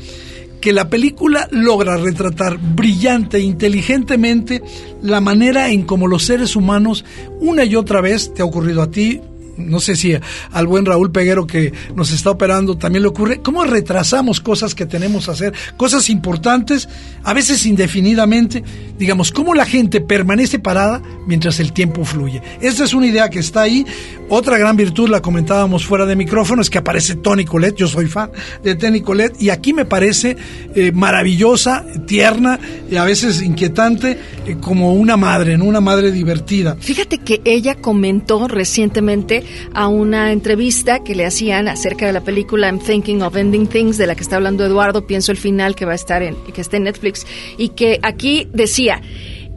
que 0.61 0.73
la 0.73 0.89
película 0.89 1.49
logra 1.51 1.97
retratar 1.97 2.59
brillante 2.59 3.39
inteligentemente 3.39 4.63
la 5.03 5.21
manera 5.21 5.71
en 5.71 5.83
como 5.83 6.09
los 6.09 6.25
seres 6.25 6.57
humanos 6.57 7.05
una 7.41 7.65
y 7.65 7.77
otra 7.77 8.01
vez, 8.01 8.35
te 8.35 8.43
ha 8.43 8.47
ocurrido 8.47 8.83
a 8.83 8.91
ti, 8.91 9.21
no 9.59 9.81
sé 9.81 9.97
si 9.97 10.15
al 10.53 10.67
buen 10.67 10.87
Raúl 10.87 11.11
Peguero 11.11 11.47
que 11.47 11.73
nos 11.95 12.11
está 12.11 12.31
operando 12.31 12.77
también 12.77 13.03
le 13.03 13.09
ocurre, 13.09 13.41
cómo 13.43 13.65
retrasamos 13.65 14.41
cosas 14.41 14.75
que 14.75 14.87
tenemos 14.87 15.27
que 15.27 15.31
hacer, 15.31 15.55
cosas 15.77 16.09
importantes, 16.11 16.89
a 17.25 17.35
veces 17.35 17.67
indefinidamente, 17.67 18.63
digamos, 18.99 19.33
cómo 19.33 19.55
la 19.55 19.67
gente 19.67 20.01
permanece 20.01 20.59
parada 20.59 21.03
mientras 21.27 21.61
el 21.61 21.73
tiempo 21.73 22.05
fluye. 22.05 22.43
Esta 22.61 22.85
es 22.85 22.95
una 22.95 23.07
idea 23.07 23.29
que 23.29 23.41
está 23.41 23.63
ahí. 23.63 23.85
Otra 24.31 24.59
gran 24.59 24.77
virtud, 24.77 25.09
la 25.09 25.23
comentábamos 25.23 25.87
fuera 25.87 26.05
de 26.05 26.15
micrófono, 26.15 26.61
es 26.61 26.69
que 26.69 26.79
aparece 26.79 27.17
Tony 27.17 27.45
Colette, 27.45 27.77
yo 27.77 27.89
soy 27.89 28.07
fan 28.07 28.31
de 28.63 28.75
Tony 28.75 29.01
Colette, 29.01 29.41
y 29.41 29.51
aquí 29.51 29.73
me 29.73 29.85
parece 29.85 30.37
eh, 30.75 30.93
maravillosa, 30.93 31.85
tierna 32.07 32.59
y 32.91 32.97
a 32.97 33.05
veces 33.05 33.41
inquietante, 33.43 34.19
eh, 34.47 34.57
como 34.61 34.93
una 34.95 35.17
madre, 35.17 35.57
¿no? 35.57 35.65
una 35.65 35.81
madre 35.81 36.13
divertida. 36.13 36.77
Fíjate 36.79 37.19
que 37.19 37.41
ella 37.45 37.77
comentó 37.77 38.49
recientemente 38.49 39.45
a 39.75 39.89
una 39.89 40.33
entrevista 40.33 41.03
que 41.05 41.15
le 41.15 41.27
hacían 41.27 41.69
acerca 41.69 42.07
de 42.07 42.13
la 42.13 42.23
película 42.23 42.69
I'm 42.69 42.79
Thinking 42.79 43.23
of 43.23 43.37
Ending 43.37 43.67
Things, 43.67 43.99
de 43.99 44.07
la 44.07 44.15
que 44.15 44.23
está 44.23 44.37
hablando 44.37 44.65
Eduardo, 44.65 45.07
pienso 45.07 45.33
el 45.33 45.39
final 45.39 45.75
que 45.75 45.85
va 45.85 45.93
a 45.93 45.97
estar 45.97 46.23
en, 46.23 46.37
que 46.53 46.61
está 46.61 46.77
en 46.77 46.85
Netflix, 46.85 47.27
y 47.57 47.71
que 47.71 47.99
aquí 48.03 48.49
decía, 48.53 49.01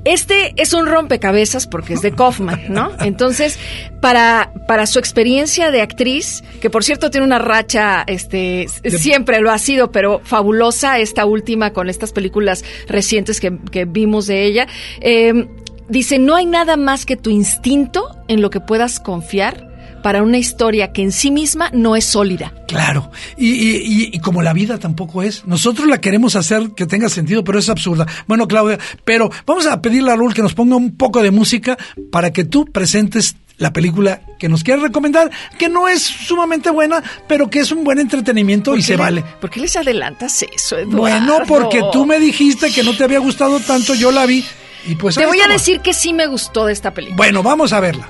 este 0.04 0.54
es 0.58 0.74
un 0.74 0.88
rompecabezas 0.88 1.68
porque 1.68 1.94
es 1.94 2.02
de 2.02 2.12
Kaufman, 2.12 2.62
¿no? 2.70 2.92
Entonces, 3.02 3.60
para, 4.02 4.52
para 4.68 4.88
su 4.88 5.00
experiencia 5.00 5.70
de 5.70 5.82
actriz, 5.82 6.44
que 6.60 6.70
por 6.70 6.84
cierto 6.84 7.12
tiene 7.12 7.26
una 7.26 7.39
racha, 7.39 8.04
este, 8.08 8.68
siempre 8.86 9.42
lo 9.42 9.52
ha 9.52 9.60
sido, 9.60 9.92
pero 9.92 10.22
fabulosa 10.24 11.00
esta 11.00 11.26
última 11.26 11.72
con 11.72 11.89
estas 11.89 12.14
películas 12.14 12.64
recientes 12.88 13.39
que, 13.39 13.58
que 13.72 13.86
vimos 13.86 14.26
de 14.28 14.46
ella, 14.46 14.68
eh, 15.02 15.48
dice, 15.88 16.18
no 16.18 16.36
hay 16.36 16.46
nada 16.46 16.78
más 16.78 17.06
que 17.06 17.16
tu 17.16 17.30
instinto 17.30 18.18
en 18.28 18.42
lo 18.42 18.50
que 18.50 18.60
puedas 18.60 19.00
confiar 19.00 19.70
para 20.02 20.24
una 20.24 20.38
historia 20.38 20.91
que 20.91 21.02
en 21.02 21.12
sí 21.12 21.32
misma 21.32 21.70
no 21.74 21.95
es 21.95 22.06
sólida. 22.06 22.54
Claro, 22.68 23.12
y, 23.38 24.18
como 24.20 24.41
la 24.41 24.54
vida 24.54 24.78
tampoco 24.78 25.24
es. 25.24 25.45
Nosotros 25.45 25.88
la 25.88 25.99
queremos 25.99 26.36
hacer 26.36 26.72
que 26.76 26.86
tenga 26.86 27.10
sentido, 27.10 27.43
pero 27.43 27.60
es 27.60 27.70
absurda. 27.70 28.08
Bueno, 28.28 28.47
Claudia, 28.47 28.80
pero 29.04 29.30
vamos 29.45 29.66
a 29.68 29.82
pedirle 29.82 30.12
a 30.12 30.16
Raúl 30.16 30.34
que 30.34 30.41
nos 30.41 30.54
ponga 30.54 30.76
un 30.76 30.95
poco 30.95 31.22
de 31.22 31.32
música 31.32 31.78
para 32.12 32.32
que 32.32 32.43
tú 32.43 32.66
presentes 32.66 33.36
la 33.58 33.72
película 33.72 34.22
que 34.39 34.49
nos 34.49 34.64
quieres 34.64 34.82
recomendar, 34.82 35.30
que 35.58 35.70
no 35.70 35.88
es 35.88 36.02
sumamente 36.02 36.72
buena, 36.72 37.04
pero 37.28 37.49
que 37.49 37.60
es 37.60 37.72
un 37.72 37.84
buen 37.84 37.99
entretenimiento 37.99 38.76
y 38.76 38.82
se 38.82 38.95
vale. 38.95 39.24
¿Por 39.39 39.52
qué 39.52 39.60
les 39.60 39.76
adelantas 39.76 40.41
eso, 40.41 40.78
Eduardo? 40.78 40.97
Bueno, 40.97 41.39
porque 41.47 41.82
tú 41.93 42.06
me 42.06 42.20
dijiste 42.20 42.72
que 42.72 42.84
no 42.84 42.97
te 42.97 43.04
había 43.04 43.20
gustado 43.20 43.60
tanto, 43.60 43.93
yo 43.93 44.12
la 44.12 44.26
vi 44.26 44.43
y 44.88 44.95
pues... 44.95 45.16
Te 45.16 45.28
voy 45.28 45.41
a 45.41 45.47
decir 45.47 45.82
que 45.82 45.93
sí 45.93 46.12
me 46.12 46.26
gustó 46.26 46.66
de 46.66 46.74
esta 46.74 46.91
película. 46.91 47.18
Bueno, 47.18 47.43
vamos 47.43 47.72
a 47.72 47.80
verla. 47.80 48.10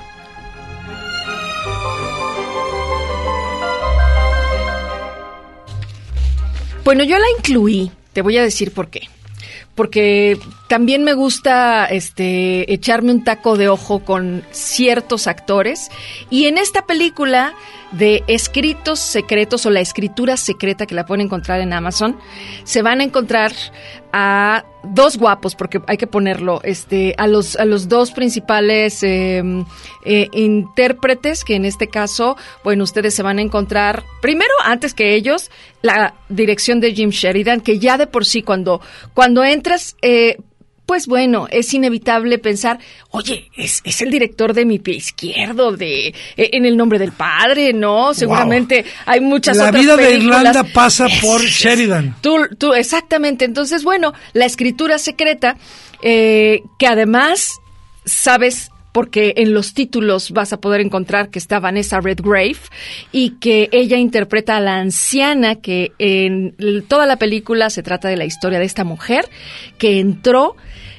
Bueno, 6.84 7.04
yo 7.04 7.18
la 7.18 7.26
incluí, 7.38 7.90
te 8.12 8.22
voy 8.22 8.36
a 8.38 8.42
decir 8.42 8.72
por 8.72 8.88
qué. 8.88 9.08
Porque 9.74 10.38
también 10.72 11.04
me 11.04 11.12
gusta 11.12 11.84
este 11.84 12.72
echarme 12.72 13.12
un 13.12 13.24
taco 13.24 13.58
de 13.58 13.68
ojo 13.68 14.02
con 14.02 14.42
ciertos 14.52 15.26
actores. 15.26 15.90
Y 16.30 16.46
en 16.46 16.56
esta 16.56 16.86
película 16.86 17.52
de 17.90 18.24
escritos 18.26 18.98
secretos 18.98 19.66
o 19.66 19.70
la 19.70 19.80
escritura 19.80 20.38
secreta 20.38 20.86
que 20.86 20.94
la 20.94 21.04
pueden 21.04 21.26
encontrar 21.26 21.60
en 21.60 21.74
Amazon, 21.74 22.18
se 22.64 22.80
van 22.80 23.02
a 23.02 23.04
encontrar 23.04 23.52
a 24.14 24.64
dos 24.82 25.18
guapos, 25.18 25.54
porque 25.56 25.82
hay 25.88 25.98
que 25.98 26.06
ponerlo, 26.06 26.62
este, 26.64 27.14
a 27.18 27.26
los, 27.26 27.56
a 27.56 27.66
los 27.66 27.90
dos 27.90 28.12
principales 28.12 29.02
em, 29.02 29.66
eh, 30.06 30.28
intérpretes, 30.32 31.44
que 31.44 31.54
en 31.54 31.66
este 31.66 31.88
caso, 31.88 32.38
bueno, 32.64 32.84
ustedes 32.84 33.12
se 33.12 33.22
van 33.22 33.38
a 33.38 33.42
encontrar, 33.42 34.04
primero, 34.22 34.54
antes 34.64 34.94
que 34.94 35.14
ellos, 35.14 35.50
la 35.82 36.14
dirección 36.30 36.80
de 36.80 36.94
Jim 36.94 37.10
Sheridan, 37.10 37.60
que 37.60 37.78
ya 37.78 37.98
de 37.98 38.06
por 38.06 38.24
sí 38.24 38.42
cuando, 38.42 38.80
cuando 39.12 39.44
entras, 39.44 39.96
eh, 40.00 40.38
pues 40.86 41.06
bueno, 41.06 41.46
es 41.50 41.72
inevitable 41.72 42.38
pensar, 42.38 42.78
oye, 43.10 43.50
es, 43.56 43.80
es, 43.84 44.02
el 44.02 44.10
director 44.10 44.52
de 44.52 44.64
mi 44.64 44.78
pie 44.78 44.96
izquierdo, 44.96 45.72
de 45.72 46.08
e, 46.08 46.50
en 46.52 46.66
el 46.66 46.76
nombre 46.76 46.98
del 46.98 47.12
padre, 47.12 47.72
¿no? 47.72 48.14
Seguramente 48.14 48.84
hay 49.06 49.20
muchas 49.20 49.56
la 49.56 49.68
otras 49.68 49.80
vida 49.80 49.96
de 49.96 50.16
Irlanda 50.16 50.64
pasa 50.64 51.06
por 51.20 51.40
Sheridan. 51.42 52.16
Tú, 52.20 52.36
tú, 52.58 52.74
exactamente. 52.74 53.44
Entonces, 53.44 53.84
bueno, 53.84 54.12
la 54.32 54.44
escritura 54.44 54.98
secreta, 54.98 55.56
eh, 56.02 56.62
que 56.78 56.88
además, 56.88 57.60
sabes, 58.04 58.71
porque 58.92 59.34
en 59.38 59.54
los 59.54 59.74
títulos 59.74 60.30
vas 60.30 60.52
a 60.52 60.60
poder 60.60 60.80
encontrar 60.80 61.30
que 61.30 61.38
está 61.38 61.58
Vanessa 61.58 62.00
Redgrave 62.00 62.58
y 63.10 63.30
que 63.40 63.68
ella 63.72 63.96
interpreta 63.96 64.58
a 64.58 64.60
la 64.60 64.76
anciana 64.76 65.56
que 65.56 65.92
en 65.98 66.54
toda 66.88 67.06
la 67.06 67.16
película 67.16 67.70
se 67.70 67.82
trata 67.82 68.08
de 68.08 68.16
la 68.16 68.26
historia 68.26 68.58
de 68.58 68.66
esta 68.66 68.84
mujer 68.84 69.28
que 69.78 69.98
entró 69.98 70.56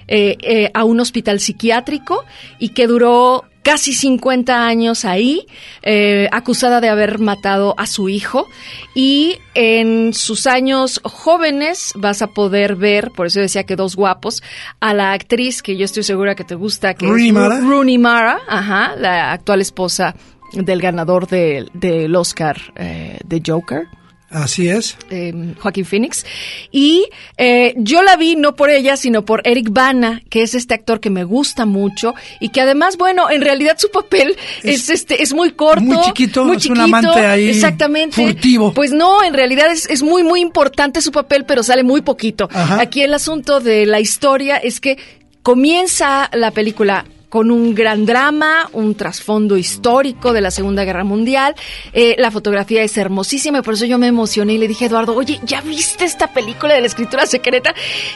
eh, 0.08 0.38
eh, 0.41 0.72
a 0.74 0.84
un 0.84 1.00
hospital 1.00 1.39
psiquiátrico 1.39 2.26
y 2.60 2.70
que 2.70 2.88
duró 2.88 3.46
casi 3.64 3.93
50 3.93 4.66
años 4.68 5.05
ahí, 5.05 5.47
eh, 5.82 6.28
acusada 6.32 6.82
de 6.82 6.89
haber 6.89 7.20
matado 7.20 7.74
a 7.78 7.88
su 7.88 8.09
hijo. 8.09 8.47
Y 8.93 9.38
en 9.55 10.14
sus 10.14 10.45
años 10.45 11.01
jóvenes 11.03 11.93
vas 11.95 12.22
a 12.22 12.28
poder 12.28 12.76
ver, 12.76 13.11
por 13.11 13.28
eso 13.28 13.39
decía 13.39 13.64
que 13.64 13.76
dos 13.76 13.95
guapos, 13.95 14.43
a 14.80 14.93
la 14.93 15.14
actriz 15.14 15.64
que 15.64 15.78
yo 15.78 15.86
estoy 15.86 16.03
segura 16.03 16.36
que 16.36 16.43
te 16.43 16.55
gusta, 16.55 16.93
que 16.93 17.07
Rooney 17.07 17.30
es 17.30 17.34
Mara. 17.34 17.59
Rooney 17.59 17.97
Mara, 17.97 18.39
ajá, 18.47 18.95
la 18.97 19.32
actual 19.32 19.61
esposa 19.61 20.16
del 20.51 20.82
ganador 20.82 21.28
de, 21.28 21.66
del 21.74 22.16
Oscar 22.16 22.57
eh, 22.76 23.18
de 23.26 23.41
Joker. 23.45 23.88
Así 24.34 24.68
es. 24.68 24.98
Eh, 25.12 25.54
Joaquín 25.60 25.86
Phoenix. 25.86 26.26
Y 26.72 27.06
eh, 27.38 27.74
yo 27.78 28.02
la 28.02 28.16
vi 28.16 28.36
no 28.36 28.56
por 28.56 28.70
ella, 28.70 28.98
sino 28.98 29.24
por 29.24 29.42
Eric 29.46 29.70
Bana, 29.72 30.22
que 30.30 30.42
es 30.42 30.56
este 30.56 30.74
actor 30.74 31.00
que 31.00 31.10
me 31.10 31.24
gusta 31.24 31.66
mucho 31.66 32.16
y 32.40 32.50
que 32.50 32.62
además, 32.62 32.98
bueno, 32.98 33.30
en 33.30 33.42
realidad 33.42 33.78
su 33.78 33.92
papel 33.92 34.36
es, 34.64 34.90
este 34.90 35.22
es 35.22 35.34
muy 35.34 35.52
corto. 35.52 35.82
Muy 35.82 36.02
chiquito, 36.02 36.46
muy 36.46 36.58
es 36.58 36.66
un 36.66 36.80
amante 36.80 37.26
ahí 37.26 37.50
Exactamente. 37.50 38.16
furtivo. 38.16 38.74
Pues 38.74 38.92
no, 38.92 39.24
en 39.24 39.34
realidad 39.34 39.72
es, 39.72 39.88
es 39.90 40.02
muy, 40.02 40.24
muy 40.24 40.42
importante 40.42 41.02
su 41.02 41.12
papel, 41.12 41.46
pero 41.46 41.62
sale 41.62 41.84
muy 41.84 42.02
poquito. 42.02 42.50
Ajá. 42.52 42.82
Aquí 42.82 43.02
el 43.02 43.14
asunto 43.14 43.60
de 43.60 43.86
la 43.86 44.00
historia 44.00 44.58
es 44.58 44.80
que 44.80 44.98
comienza 45.44 46.30
la 46.34 46.52
película 46.52 47.06
con 47.34 47.50
un 47.50 47.74
gran 47.74 48.06
drama, 48.06 48.70
un 48.74 48.94
trasfondo 48.94 49.58
histórico 49.58 50.34
de 50.34 50.42
la 50.42 50.52
Segunda 50.52 50.84
Guerra 50.84 51.04
Mundial. 51.04 51.56
Eh, 51.92 52.14
la 52.20 52.30
fotografía 52.30 52.84
es 52.84 52.96
hermosísima 52.96 53.58
y 53.58 53.62
por 53.64 53.74
eso 53.74 53.86
yo 53.86 53.98
me 53.98 54.06
emocioné 54.06 54.54
y 54.54 54.58
le 54.60 54.68
dije 54.68 54.86
a 54.86 54.88
Eduardo, 54.88 55.16
oye, 55.16 55.40
¿ya 55.44 55.60
viste 55.62 56.06
esta 56.06 56.32
película 56.32 56.76
de 56.76 56.82
la 56.82 56.86
escritura 56.86 57.26
secreta? 57.26 57.74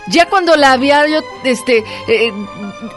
Ya 0.08 0.28
cuando 0.30 0.56
la 0.56 0.72
había 0.72 1.08
yo 1.08 1.24
este, 1.46 1.84
eh, 2.08 2.32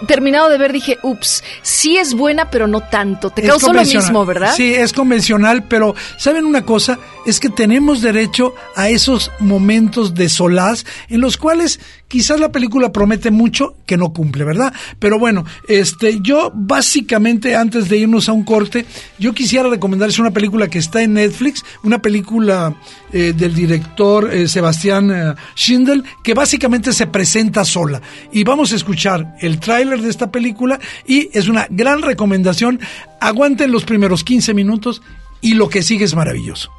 terminado 0.07 0.51
de 0.51 0.59
ver 0.59 0.75
dije, 0.75 0.99
ups, 1.03 1.43
sí 1.63 1.97
es 1.97 2.13
buena, 2.13 2.51
pero 2.51 2.67
no 2.67 2.81
tanto. 2.83 3.31
Te 3.31 3.41
causó 3.41 3.73
lo 3.73 3.83
mismo, 3.83 4.27
¿verdad? 4.27 4.53
Sí, 4.55 4.75
es 4.75 4.93
convencional, 4.93 5.65
pero 5.69 5.95
¿saben 6.19 6.45
una 6.45 6.67
cosa? 6.67 6.99
Es 7.25 7.41
que 7.41 7.49
tenemos 7.49 8.03
derecho 8.03 8.55
a 8.77 8.91
esos 8.91 9.31
momentos 9.41 10.13
de 10.15 10.29
solaz 10.29 10.85
en 11.09 11.23
los 11.23 11.39
cuales 11.39 11.81
quizás 12.09 12.41
la 12.41 12.51
película 12.51 12.93
promete 12.93 13.31
mucho 13.31 13.77
que 13.87 13.97
no 13.97 14.13
cumple, 14.13 14.45
¿verdad? 14.45 14.75
Pero 14.99 15.19
bueno, 15.19 15.45
este, 15.69 16.10
yo 16.21 16.51
básicamente 16.55 17.55
antes 17.55 17.89
de 17.89 17.99
irnos 17.99 18.29
a 18.29 18.33
un 18.33 18.45
corte, 18.45 18.87
yo 19.19 19.33
quisiera 19.33 19.69
recomendarles 19.69 20.19
una 20.19 20.31
película 20.31 20.69
que 20.69 20.79
está 20.79 21.03
en 21.03 21.15
Netflix, 21.15 21.65
una 21.83 22.03
película 22.03 22.75
eh, 23.13 23.33
del 23.37 23.55
director 23.55 24.33
eh, 24.33 24.49
Sebastián 24.49 25.11
eh, 25.11 25.35
Schindel, 25.55 26.05
que 26.23 26.35
básicamente 26.35 26.93
se 26.93 27.07
presenta 27.07 27.65
sola. 27.65 28.01
Y 28.33 28.45
vamos 28.45 28.73
a 28.73 28.77
escuchar 28.77 29.37
el 29.41 29.61
tráiler 29.61 30.01
de 30.01 30.11
esta 30.11 30.31
película 30.31 30.81
y 31.07 31.31
es 31.33 31.49
una 31.49 31.67
gran 31.71 32.03
recomendación. 32.03 32.81
Aguanten 33.21 33.71
los 33.71 33.85
primeros 33.85 34.25
15 34.25 34.55
minutos 34.55 35.03
y 35.41 35.55
lo 35.55 35.69
que 35.69 35.83
sigue 35.83 36.05
es 36.05 36.15
maravilloso. 36.15 36.71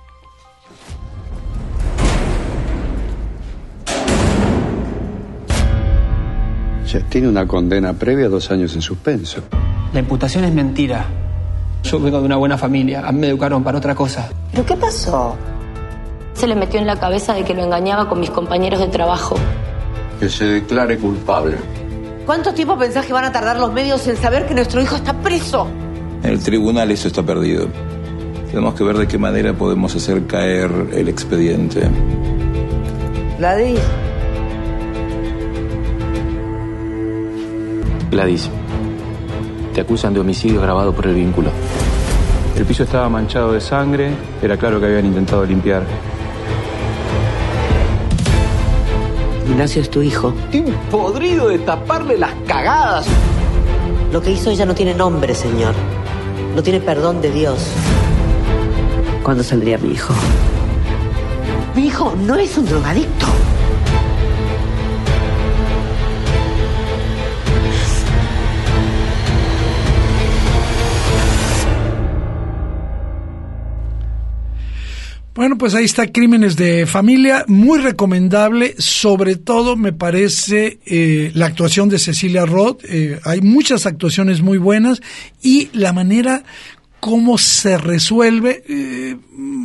Tiene 7.00 7.28
una 7.28 7.48
condena 7.48 7.94
previa, 7.94 8.30
dos 8.30 8.52
años 8.52 8.76
en 8.76 8.82
suspenso. 8.82 9.42
La 9.94 10.00
imputación 10.00 10.44
es 10.44 10.54
mentira. 10.54 11.06
Yo 11.84 12.00
vengo 12.00 12.20
de 12.20 12.26
una 12.26 12.38
buena 12.38 12.58
familia, 12.58 13.08
a 13.08 13.12
mí 13.12 13.20
me 13.20 13.28
educaron 13.30 13.64
para 13.64 13.78
otra 13.78 13.96
cosa. 13.96 14.30
¿Pero 14.52 14.66
qué 14.66 14.76
pasó? 14.76 15.36
Se 16.34 16.48
le 16.48 16.56
metió 16.56 16.80
en 16.80 16.88
la 16.88 17.00
cabeza 17.00 17.34
de 17.34 17.44
que 17.44 17.54
lo 17.54 17.64
engañaba 17.64 18.08
con 18.08 18.20
mis 18.20 18.30
compañeros 18.30 18.80
de 18.80 18.88
trabajo. 18.88 19.36
Que 20.20 20.30
se 20.30 20.46
declare 20.46 20.98
culpable. 20.98 21.58
¿Cuánto 22.26 22.54
tiempo 22.54 22.78
pensás 22.78 23.06
que 23.06 23.14
van 23.14 23.26
a 23.26 23.32
tardar 23.32 23.58
los 23.58 23.74
medios 23.74 24.06
en 24.08 24.16
saber 24.16 24.46
que 24.46 24.54
nuestro 24.54 24.82
hijo 24.82 24.96
está 24.96 25.14
preso? 25.14 25.68
En 26.24 26.30
el 26.30 26.40
tribunal 26.40 26.92
eso 26.92 27.08
está 27.08 27.24
perdido. 27.24 27.68
Tenemos 28.50 28.76
que 28.76 28.84
ver 28.84 28.98
de 28.98 29.08
qué 29.08 29.18
manera 29.18 29.54
podemos 29.54 29.96
hacer 29.96 30.28
caer 30.28 30.70
el 30.94 31.10
expediente. 31.10 31.90
Gladys. 33.40 33.80
Gladys, 38.12 38.50
te 39.74 39.80
acusan 39.80 40.14
de 40.14 40.20
homicidio 40.20 40.62
grabado 40.62 40.94
por 40.94 41.08
el 41.08 41.16
vínculo. 41.16 41.50
El 42.58 42.66
piso 42.66 42.84
estaba 42.84 43.08
manchado 43.08 43.54
de 43.54 43.62
sangre, 43.62 44.12
era 44.42 44.58
claro 44.58 44.82
que 44.82 44.88
habían 44.88 45.06
intentado 45.06 45.46
limpiar. 45.46 45.84
Ignacio 49.50 49.82
es 49.82 49.90
tu 49.90 50.02
hijo. 50.02 50.34
Estoy 50.52 50.74
podrido 50.92 51.48
de 51.48 51.60
taparle 51.60 52.18
las 52.18 52.34
cagadas. 52.46 53.08
Lo 54.12 54.22
que 54.22 54.32
hizo 54.32 54.50
ella 54.50 54.66
no 54.66 54.76
tiene 54.76 54.94
nombre, 54.94 55.34
señor. 55.34 55.74
No 56.54 56.62
tiene 56.62 56.82
perdón 56.82 57.22
de 57.22 57.32
Dios. 57.32 57.66
¿Cuándo 59.24 59.42
saldría 59.42 59.78
mi 59.78 59.94
hijo? 59.94 60.14
Mi 61.76 61.88
hijo 61.88 62.14
no 62.26 62.36
es 62.36 62.58
un 62.58 62.66
drogadicto. 62.66 63.28
Bueno, 75.42 75.58
pues 75.58 75.74
ahí 75.74 75.86
está 75.86 76.06
Crímenes 76.06 76.56
de 76.56 76.86
Familia, 76.86 77.46
muy 77.48 77.80
recomendable, 77.80 78.76
sobre 78.78 79.38
todo 79.38 79.76
me 79.76 79.92
parece 79.92 80.78
eh, 80.86 81.32
la 81.34 81.48
actuación 81.48 81.90
de 81.90 81.98
Cecilia 81.98 82.46
Roth, 82.46 82.84
eh, 82.88 83.20
hay 83.24 83.42
muchas 83.42 83.88
actuaciones 83.88 84.44
muy 84.44 84.60
buenas 84.60 85.02
y 85.42 85.72
la 85.74 85.94
manera 85.94 86.44
cómo 87.00 87.40
se 87.40 87.80
resuelve. 87.80 88.64
Eh, 88.70 89.18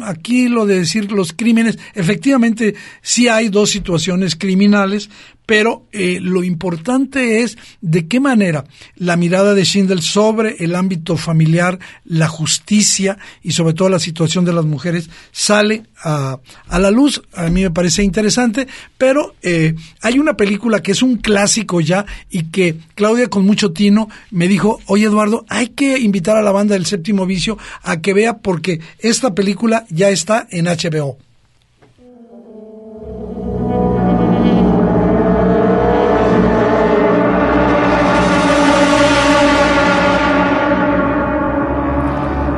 aquí 0.05 0.49
lo 0.49 0.65
de 0.65 0.79
decir 0.79 1.13
los 1.13 1.35
crímenes, 1.35 1.79
efectivamente 1.95 2.75
sí 3.03 3.29
hay 3.29 3.51
dos 3.51 3.69
situaciones 3.69 4.35
criminales, 4.35 5.11
pero 5.47 5.87
eh, 5.93 6.19
lo 6.21 6.45
importante 6.45 7.43
es 7.43 7.57
de 7.81 8.09
qué 8.09 8.21
manera 8.21 8.65
la 8.97 9.17
mirada 9.17 9.55
de 9.55 9.65
Schindel 9.65 10.03
sobre 10.03 10.57
el 10.59 10.75
ámbito 10.75 11.17
familiar, 11.17 11.79
la 12.05 12.29
justicia 12.29 13.17
y 13.43 13.53
sobre 13.53 13.75
todo 13.75 13.89
la 13.89 14.01
situación 14.01 14.45
de 14.45 14.53
las 14.53 14.65
mujeres 14.65 15.09
sale 15.31 15.85
a, 16.03 16.41
a 16.69 16.79
la 16.79 16.91
luz. 16.91 17.23
A 17.35 17.49
mí 17.49 17.63
me 17.63 17.71
parece 17.71 18.03
interesante, 18.03 18.67
pero 18.99 19.35
eh, 19.43 19.75
hay 20.03 20.19
una 20.19 20.37
película 20.37 20.83
que 20.83 20.93
es 20.93 21.03
un 21.03 21.17
clásico 21.17 21.81
ya 21.81 22.05
y 22.29 22.45
que 22.51 22.77
Claudia 22.95 23.29
con 23.29 23.47
mucho 23.47 23.73
tino 23.73 24.09
me 24.31 24.49
dijo, 24.49 24.81
oye 24.87 25.07
Eduardo, 25.07 25.45
hay 25.49 25.69
que 25.69 25.99
invitar 25.99 26.37
a 26.37 26.43
la 26.43 26.53
banda 26.53 26.75
del 26.75 26.87
séptimo 26.87 27.25
vicio 27.25 27.57
a 27.83 28.01
que 28.01 28.15
vea 28.15 28.39
porque 28.39 28.81
esta 28.99 29.35
película 29.35 29.87
ya 29.91 30.11
está 30.11 30.47
en 30.51 30.67
HBO. 30.67 31.19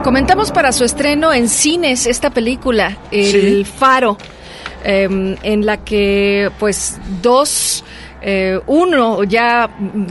Comentamos 0.09 0.53
para 0.53 0.73
su 0.73 0.85
estreno 0.85 1.35
en 1.35 1.51
cines 1.51 2.07
esta 2.07 2.31
película, 2.31 2.97
El 3.11 3.67
Faro, 3.67 4.17
em, 4.83 5.37
en 5.43 5.67
la 5.67 5.85
que 5.85 6.51
pues 6.59 6.99
dos, 7.21 7.85
eh, 8.23 8.59
uno 8.67 9.23
ya 9.25 9.69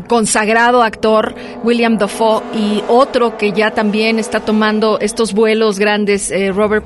consagrado 0.08 0.84
actor, 0.84 1.34
William 1.64 1.98
Dafoe, 1.98 2.44
y 2.54 2.84
otro 2.88 3.40
que 3.40 3.54
ya 3.54 3.72
también 3.72 4.20
está 4.20 4.40
tomando 4.40 5.00
estos 5.00 5.34
vuelos 5.34 5.80
grandes, 5.80 6.30
eh, 6.30 6.52
Robert 6.52 6.86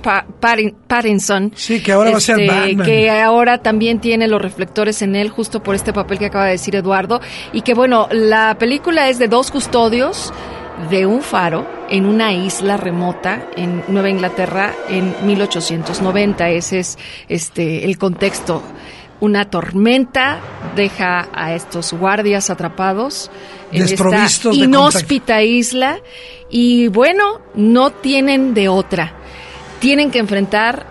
Pattinson. 0.88 1.52
Sí, 1.54 1.84
que 1.84 1.92
ahora 1.92 2.12
va 2.12 2.18
a 2.18 2.22
ser 2.22 2.40
este, 2.40 2.56
Batman. 2.56 2.86
Que 2.86 3.10
ahora 3.10 3.58
también 3.58 4.00
tiene 4.00 4.30
los 4.30 4.42
reflectores 4.42 5.02
en 5.02 5.18
él, 5.18 5.28
justo 5.28 5.62
por 5.62 5.76
este 5.76 5.92
papel 5.92 6.18
que 6.18 6.28
acaba 6.28 6.46
de 6.46 6.52
decir 6.52 6.78
Eduardo. 6.78 7.20
Y 7.52 7.64
que 7.64 7.74
bueno, 7.74 8.08
la 8.10 8.56
película 8.58 9.10
es 9.10 9.20
de 9.20 9.28
dos 9.28 9.52
custodios 9.52 10.32
de 10.90 11.06
un 11.06 11.22
faro 11.22 11.68
en 11.90 12.06
una 12.06 12.34
isla 12.34 12.78
remota 12.78 13.48
en 13.56 13.84
Nueva 13.88 14.10
Inglaterra 14.10 14.74
en 14.90 15.14
1890. 15.26 16.50
Ese 16.50 16.80
es 16.80 16.98
este 17.28 17.86
el 17.86 17.98
contexto. 17.98 18.64
Una 19.20 19.50
tormenta 19.50 20.40
deja 20.76 21.30
a 21.34 21.54
estos 21.54 21.94
guardias 21.94 22.50
atrapados 22.50 23.30
en 23.72 23.84
esta 23.84 24.50
de 24.50 24.56
inhóspita 24.56 25.44
isla 25.44 26.00
y 26.50 26.88
bueno, 26.88 27.42
no 27.54 27.92
tienen 27.92 28.54
de 28.54 28.68
otra. 28.68 29.14
Tienen 29.80 30.10
que 30.10 30.20
enfrentar 30.20 30.88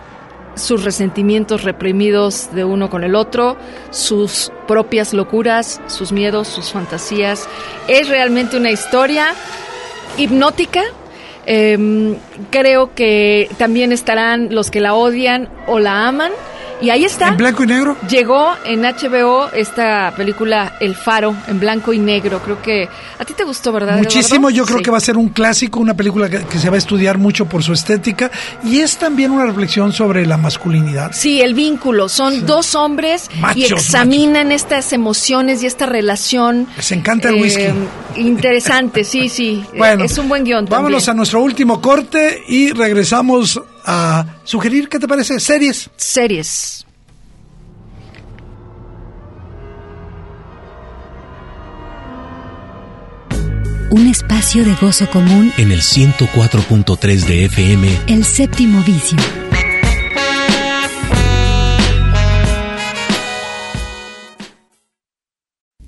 sus 0.55 0.83
resentimientos 0.83 1.63
reprimidos 1.63 2.53
de 2.53 2.63
uno 2.63 2.89
con 2.89 3.03
el 3.03 3.15
otro, 3.15 3.57
sus 3.89 4.51
propias 4.67 5.13
locuras, 5.13 5.81
sus 5.87 6.11
miedos, 6.11 6.47
sus 6.47 6.71
fantasías. 6.71 7.47
Es 7.87 8.07
realmente 8.09 8.57
una 8.57 8.71
historia 8.71 9.33
hipnótica. 10.21 10.83
Em, 11.45 12.15
creo 12.51 12.93
que 12.93 13.49
también 13.57 13.91
estarán 13.91 14.53
los 14.53 14.69
que 14.69 14.79
la 14.79 14.93
odian 14.93 15.49
o 15.67 15.79
la 15.79 16.07
aman. 16.07 16.31
Y 16.81 16.89
ahí 16.89 17.05
está. 17.05 17.29
¿En 17.29 17.37
blanco 17.37 17.63
y 17.63 17.67
negro? 17.67 17.95
Llegó 18.09 18.53
en 18.65 18.81
HBO 18.81 19.49
esta 19.53 20.13
película 20.17 20.73
El 20.79 20.95
Faro, 20.95 21.35
en 21.47 21.59
blanco 21.59 21.93
y 21.93 21.99
negro. 21.99 22.41
Creo 22.43 22.61
que 22.61 22.89
a 23.19 23.23
ti 23.25 23.33
te 23.33 23.43
gustó, 23.43 23.71
¿verdad? 23.71 23.97
Muchísimo, 23.97 24.49
Eduardo? 24.49 24.57
yo 24.57 24.65
creo 24.65 24.77
Sí. 24.79 24.83
que 24.83 24.91
va 24.91 24.97
a 24.97 25.01
ser 25.01 25.17
un 25.17 25.29
clásico, 25.29 25.79
una 25.79 25.93
película 25.93 26.29
que, 26.29 26.39
que 26.45 26.57
se 26.57 26.69
va 26.69 26.75
a 26.75 26.79
estudiar 26.79 27.17
mucho 27.17 27.45
por 27.45 27.63
su 27.63 27.73
estética 27.73 28.31
y 28.63 28.79
es 28.79 28.97
también 28.97 29.31
una 29.31 29.45
reflexión 29.45 29.93
sobre 29.93 30.25
la 30.25 30.37
masculinidad. 30.37 31.11
Sí, 31.13 31.41
el 31.41 31.53
vínculo. 31.53 32.09
Son 32.09 32.45
dos 32.45 32.73
hombres 32.75 33.29
y 33.35 33.39
Machos, 33.39 33.71
examinan 33.71 34.51
estas 34.51 34.91
emociones 34.93 35.61
y 35.63 35.67
esta 35.67 35.85
relación. 35.85 36.67
Les 36.77 36.91
encanta 36.91 37.29
el 37.29 37.35
whisky. 37.35 37.61
eh, 37.63 37.73
interesante, 38.17 39.03
sí, 39.03 39.29
sí. 39.29 39.63
Bueno, 39.77 40.05
es 40.05 40.17
un 40.17 40.29
buen 40.29 40.43
guion. 40.43 40.65
Vámonos 40.69 41.07
a 41.09 41.13
nuestro 41.13 41.41
último 41.41 41.81
corte 41.81 42.43
y 42.47 42.71
regresamos 42.71 43.61
a 43.85 44.25
sugerir, 44.43 44.89
¿qué 44.89 44.99
te 44.99 45.07
parece? 45.07 45.39
Series. 45.39 45.89
Series. 45.95 46.85
Un 53.91 54.07
espacio 54.07 54.63
de 54.63 54.73
gozo 54.75 55.09
común, 55.09 55.51
En 55.57 55.71
el 55.71 55.81
104.3 55.81 57.25
de 57.25 57.45
FM, 57.45 57.99
el 58.07 58.23
séptimo 58.23 58.81
vicio. 58.83 59.17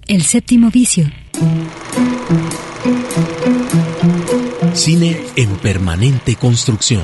El 0.06 0.24
séptimo 0.24 0.70
vicio. 0.70 1.10
Cine 4.74 5.18
en 5.38 5.56
permanente 5.58 6.36
construcción. 6.36 7.04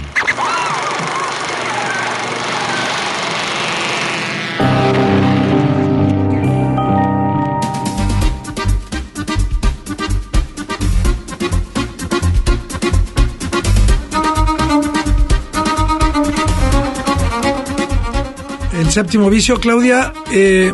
Séptimo 18.89 19.29
vicio, 19.29 19.59
Claudia, 19.59 20.13
eh, 20.31 20.73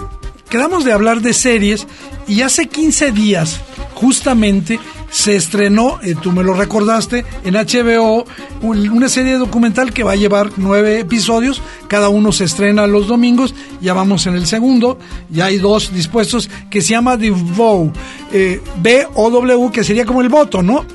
quedamos 0.50 0.86
de 0.86 0.94
hablar 0.94 1.20
de 1.20 1.34
series 1.34 1.86
y 2.28 2.42
hace 2.42 2.68
15 2.68 3.12
días, 3.12 3.60
justamente, 3.94 4.80
se 5.12 5.36
estrenó, 5.36 6.00
eh, 6.02 6.16
tú 6.22 6.32
me 6.32 6.42
lo 6.42 6.54
recordaste, 6.54 7.26
en 7.44 7.56
HBO 7.56 8.26
una 8.62 9.10
serie 9.10 9.34
documental 9.34 9.94
que 9.94 10.04
va 10.04 10.14
a 10.14 10.16
llevar 10.16 10.52
nueve 10.58 11.00
episodios, 11.00 11.62
cada 11.88 12.10
uno 12.10 12.32
se 12.32 12.46
estrena 12.46 12.88
los 12.88 13.08
domingos, 13.08 13.54
ya 13.82 13.94
vamos 13.94 14.26
en 14.28 14.36
el 14.36 14.46
segundo, 14.46 14.98
ya 15.30 15.46
hay 15.46 15.58
dos 15.58 15.94
dispuestos, 15.94 16.50
que 16.70 16.82
se 16.82 16.90
llama 16.90 17.18
The 17.18 17.32
Vow, 17.32 17.92
eh, 18.32 18.62
B-O-W, 18.82 19.72
que 19.72 19.84
sería 19.84 20.06
como 20.06 20.22
el 20.22 20.30
voto, 20.30 20.62
¿no? 20.62 20.86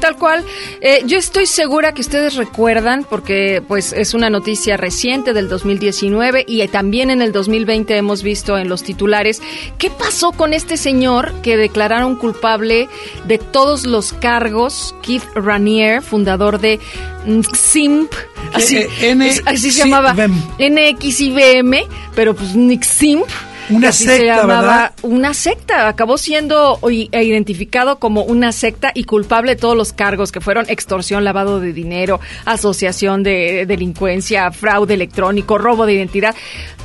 Tal 0.00 0.16
cual. 0.16 0.44
Eh, 0.80 1.02
yo 1.06 1.18
estoy 1.18 1.44
segura 1.44 1.92
que 1.92 2.00
ustedes 2.00 2.36
recuerdan, 2.36 3.04
porque 3.08 3.62
pues 3.66 3.92
es 3.92 4.14
una 4.14 4.30
noticia 4.30 4.76
reciente 4.76 5.34
del 5.34 5.48
2019 5.48 6.44
y 6.46 6.66
también 6.68 7.10
en 7.10 7.20
el 7.20 7.32
2020 7.32 7.96
hemos 7.96 8.22
visto 8.22 8.56
en 8.56 8.68
los 8.68 8.82
titulares 8.82 9.42
qué 9.76 9.90
pasó 9.90 10.32
con 10.32 10.54
este 10.54 10.76
señor 10.76 11.32
que 11.42 11.56
declararon 11.56 12.16
culpable 12.16 12.88
de 13.26 13.38
todos 13.38 13.84
los 13.84 14.12
cargos, 14.12 14.94
Keith 15.02 15.24
Ranier, 15.34 16.00
fundador 16.00 16.60
de 16.60 16.80
NXIMP, 17.26 18.12
así, 18.54 18.76
Eh, 18.78 19.40
así 19.44 19.70
se 19.70 19.80
llamaba 19.80 20.12
Vem. 20.12 20.34
NXIBM, 20.58 21.86
pero 22.14 22.34
pues 22.34 22.54
NXIMP. 22.54 23.26
Una 23.70 23.88
así 23.88 24.04
se 24.04 24.16
secta, 24.18 24.36
llamaba, 24.36 24.60
¿verdad? 24.60 24.92
una 25.02 25.34
secta. 25.34 25.88
Acabó 25.88 26.18
siendo 26.18 26.78
identificado 26.90 27.98
como 27.98 28.22
una 28.22 28.52
secta 28.52 28.92
y 28.94 29.04
culpable 29.04 29.54
de 29.54 29.60
todos 29.60 29.76
los 29.76 29.92
cargos 29.92 30.32
que 30.32 30.40
fueron 30.40 30.66
extorsión, 30.68 31.24
lavado 31.24 31.60
de 31.60 31.72
dinero, 31.72 32.20
asociación 32.44 33.22
de 33.22 33.66
delincuencia, 33.66 34.50
fraude 34.50 34.94
electrónico, 34.94 35.58
robo 35.58 35.86
de 35.86 35.94
identidad, 35.94 36.34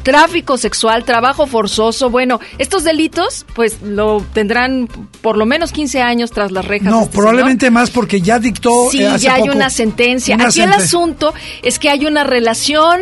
tráfico 0.03 0.57
sexual, 0.57 1.03
trabajo 1.03 1.47
forzoso. 1.47 2.09
Bueno, 2.09 2.39
estos 2.57 2.83
delitos, 2.83 3.45
pues 3.53 3.81
lo 3.81 4.23
tendrán 4.33 4.87
por 5.21 5.37
lo 5.37 5.45
menos 5.45 5.71
15 5.71 6.01
años 6.01 6.31
tras 6.31 6.51
las 6.51 6.65
rejas. 6.65 6.91
No, 6.91 7.01
este 7.01 7.17
probablemente 7.17 7.71
más 7.71 7.89
porque 7.89 8.21
ya 8.21 8.39
dictó. 8.39 8.89
Sí, 8.91 9.01
eh, 9.01 9.07
hace 9.07 9.25
ya 9.25 9.35
hay 9.35 9.41
poco 9.41 9.55
una 9.55 9.69
sentencia. 9.69 10.35
una 10.35 10.47
Aquí 10.47 10.61
el 10.61 10.71
asunto 10.71 11.33
es 11.63 11.79
que 11.79 11.89
hay 11.89 12.05
una 12.05 12.23
relación 12.23 13.01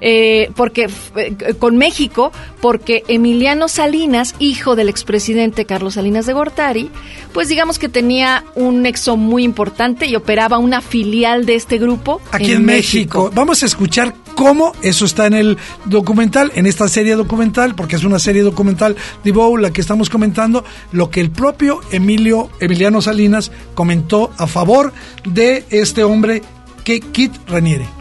eh, 0.00 0.50
porque 0.56 0.88
eh, 1.16 1.54
con 1.58 1.76
México, 1.76 2.32
porque 2.60 3.04
Emiliano 3.08 3.68
Salinas, 3.68 4.34
hijo 4.38 4.76
del 4.76 4.88
expresidente 4.88 5.64
Carlos 5.64 5.94
Salinas 5.94 6.26
de 6.26 6.32
Gortari, 6.32 6.90
pues 7.32 7.48
digamos 7.48 7.78
que 7.78 7.88
tenía 7.88 8.44
un 8.54 8.82
nexo 8.82 9.16
muy 9.16 9.44
importante 9.44 10.06
y 10.06 10.16
operaba 10.16 10.58
una 10.58 10.80
filial 10.80 11.46
de 11.46 11.54
este 11.54 11.78
grupo 11.78 12.20
Aquí 12.32 12.52
en, 12.52 12.64
México. 12.64 13.30
Vamos 13.34 13.62
a 13.62 13.66
escuchar 13.66 14.14
cómo 14.34 14.72
eso 14.82 15.04
está 15.04 15.26
en 15.26 15.34
el 15.34 15.58
documental, 15.84 16.52
en 16.54 16.66
esta 16.66 16.88
serie 16.88 17.14
documental, 17.14 17.74
porque 17.74 17.96
es 17.96 18.04
una 18.04 18.18
serie 18.18 18.42
documental 18.42 18.96
de 19.22 19.32
Bow 19.32 19.56
la 19.56 19.72
que 19.72 19.80
estamos 19.80 20.08
comentando, 20.08 20.64
lo 20.92 21.10
que 21.10 21.20
el 21.20 21.30
propio 21.30 21.80
Emilio 21.90 22.50
Emiliano 22.60 23.02
Salinas 23.02 23.52
comentó 23.74 24.30
a 24.38 24.46
favor 24.46 24.92
de 25.24 25.64
este 25.70 26.04
hombre 26.04 26.42
que 26.84 27.00
Kit 27.00 27.32
Raniere. 27.48 27.99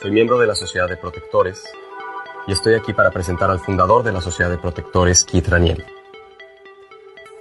Soy 0.00 0.10
miembro 0.10 0.38
de 0.38 0.46
la 0.46 0.54
Sociedad 0.54 0.88
de 0.88 0.96
Protectores 0.96 1.62
y 2.46 2.52
estoy 2.52 2.72
aquí 2.72 2.94
para 2.94 3.10
presentar 3.10 3.50
al 3.50 3.60
fundador 3.60 4.02
de 4.02 4.12
la 4.12 4.22
Sociedad 4.22 4.50
de 4.50 4.56
Protectores, 4.56 5.22
Keith 5.22 5.48
Raniel. 5.48 5.84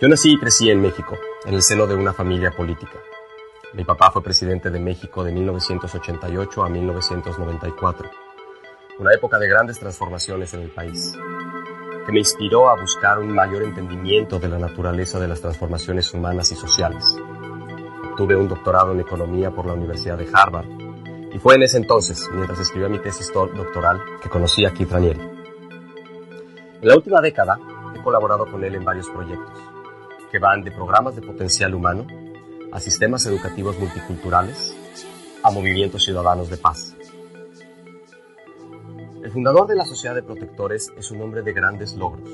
Yo 0.02 0.10
nací 0.10 0.34
y 0.34 0.38
crecí 0.38 0.70
en 0.70 0.82
México, 0.82 1.18
en 1.46 1.54
el 1.54 1.62
seno 1.62 1.88
de 1.88 1.96
una 1.96 2.12
familia 2.12 2.52
política. 2.52 3.00
Mi 3.74 3.86
papá 3.86 4.12
fue 4.12 4.22
presidente 4.22 4.70
de 4.70 4.80
México 4.82 5.24
de 5.24 5.32
1988 5.32 6.64
a 6.66 6.70
1994, 6.70 8.10
una 9.00 9.14
época 9.14 9.40
de 9.40 9.48
grandes 9.48 9.80
transformaciones 9.80 10.54
en 10.56 10.62
el 10.64 10.72
país, 10.72 11.18
que 12.06 12.12
me 12.12 12.20
inspiró 12.20 12.68
a 12.70 12.76
buscar 12.76 13.20
un 13.20 13.34
mayor 13.34 13.64
entendimiento 13.64 14.40
de 14.40 14.50
la 14.50 14.60
naturaleza 14.60 15.20
de 15.20 15.30
las 15.30 15.40
transformaciones 15.40 16.14
humanas 16.14 16.52
y 16.52 16.56
sociales. 16.56 17.18
Obtuve 18.16 18.38
un 18.38 18.48
doctorado 18.48 18.94
en 18.94 19.02
economía 19.02 19.52
por 19.52 19.66
la 19.66 19.74
Universidad 19.74 20.18
de 20.18 20.26
Harvard 20.32 20.68
y 21.34 21.38
fue 21.38 21.56
en 21.56 21.64
ese 21.64 21.76
entonces, 21.76 22.30
mientras 22.34 22.58
escribía 22.62 22.88
mi 22.88 22.98
tesis 23.00 23.30
do- 23.34 23.48
doctoral, 23.48 24.00
que 24.24 24.30
conocí 24.30 24.64
a 24.64 24.72
Keith 24.74 24.90
Ranieri. 24.90 25.20
En 25.20 26.88
la 26.88 26.96
última 26.96 27.20
década 27.20 27.60
he 27.94 28.02
colaborado 28.02 28.46
con 28.50 28.64
él 28.64 28.74
en 28.76 28.86
varios 28.86 29.10
proyectos 29.10 29.60
que 30.32 30.40
van 30.40 30.64
de 30.64 30.72
programas 30.72 31.18
de 31.18 31.24
potencial 31.24 31.76
humano 31.76 32.08
a 32.72 32.80
sistemas 32.80 33.26
educativos 33.26 33.78
multiculturales 33.78 34.74
a 35.44 35.52
movimientos 35.52 36.02
ciudadanos 36.06 36.50
de 36.50 36.56
paz. 36.56 36.96
El 39.22 39.30
fundador 39.30 39.68
de 39.68 39.76
la 39.76 39.84
Sociedad 39.84 40.16
de 40.16 40.24
Protectores 40.24 40.90
es 40.98 41.12
un 41.12 41.22
hombre 41.22 41.42
de 41.42 41.52
grandes 41.52 41.96
logros, 41.98 42.30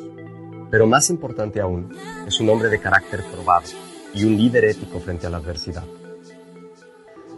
pero 0.70 0.86
más 0.86 1.10
importante 1.10 1.60
aún, 1.60 1.92
es 2.28 2.40
un 2.40 2.50
hombre 2.50 2.70
de 2.70 2.80
carácter 2.80 3.24
probado 3.34 3.66
y 4.14 4.24
un 4.24 4.38
líder 4.38 4.66
ético 4.66 5.00
frente 5.00 5.28
a 5.28 5.30
la 5.30 5.38
adversidad. 5.38 5.84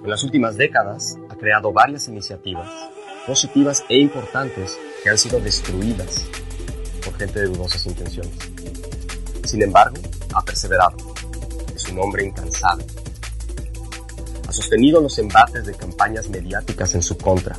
En 0.03 0.09
las 0.09 0.23
últimas 0.23 0.57
décadas 0.57 1.17
ha 1.29 1.35
creado 1.35 1.71
varias 1.71 2.07
iniciativas 2.07 2.67
positivas 3.25 3.83
e 3.87 3.97
importantes 3.97 4.77
que 5.01 5.09
han 5.09 5.17
sido 5.17 5.39
destruidas 5.39 6.25
por 7.03 7.17
gente 7.17 7.39
de 7.39 7.47
dudosas 7.47 7.85
intenciones. 7.85 8.33
Sin 9.45 9.61
embargo, 9.61 9.95
ha 10.33 10.43
perseverado. 10.43 10.97
Es 11.73 11.87
un 11.89 11.99
hombre 11.99 12.25
incansable. 12.25 12.85
Ha 14.47 14.51
sostenido 14.51 15.01
los 15.01 15.17
embates 15.19 15.65
de 15.65 15.73
campañas 15.73 16.29
mediáticas 16.29 16.95
en 16.95 17.01
su 17.01 17.17
contra, 17.17 17.57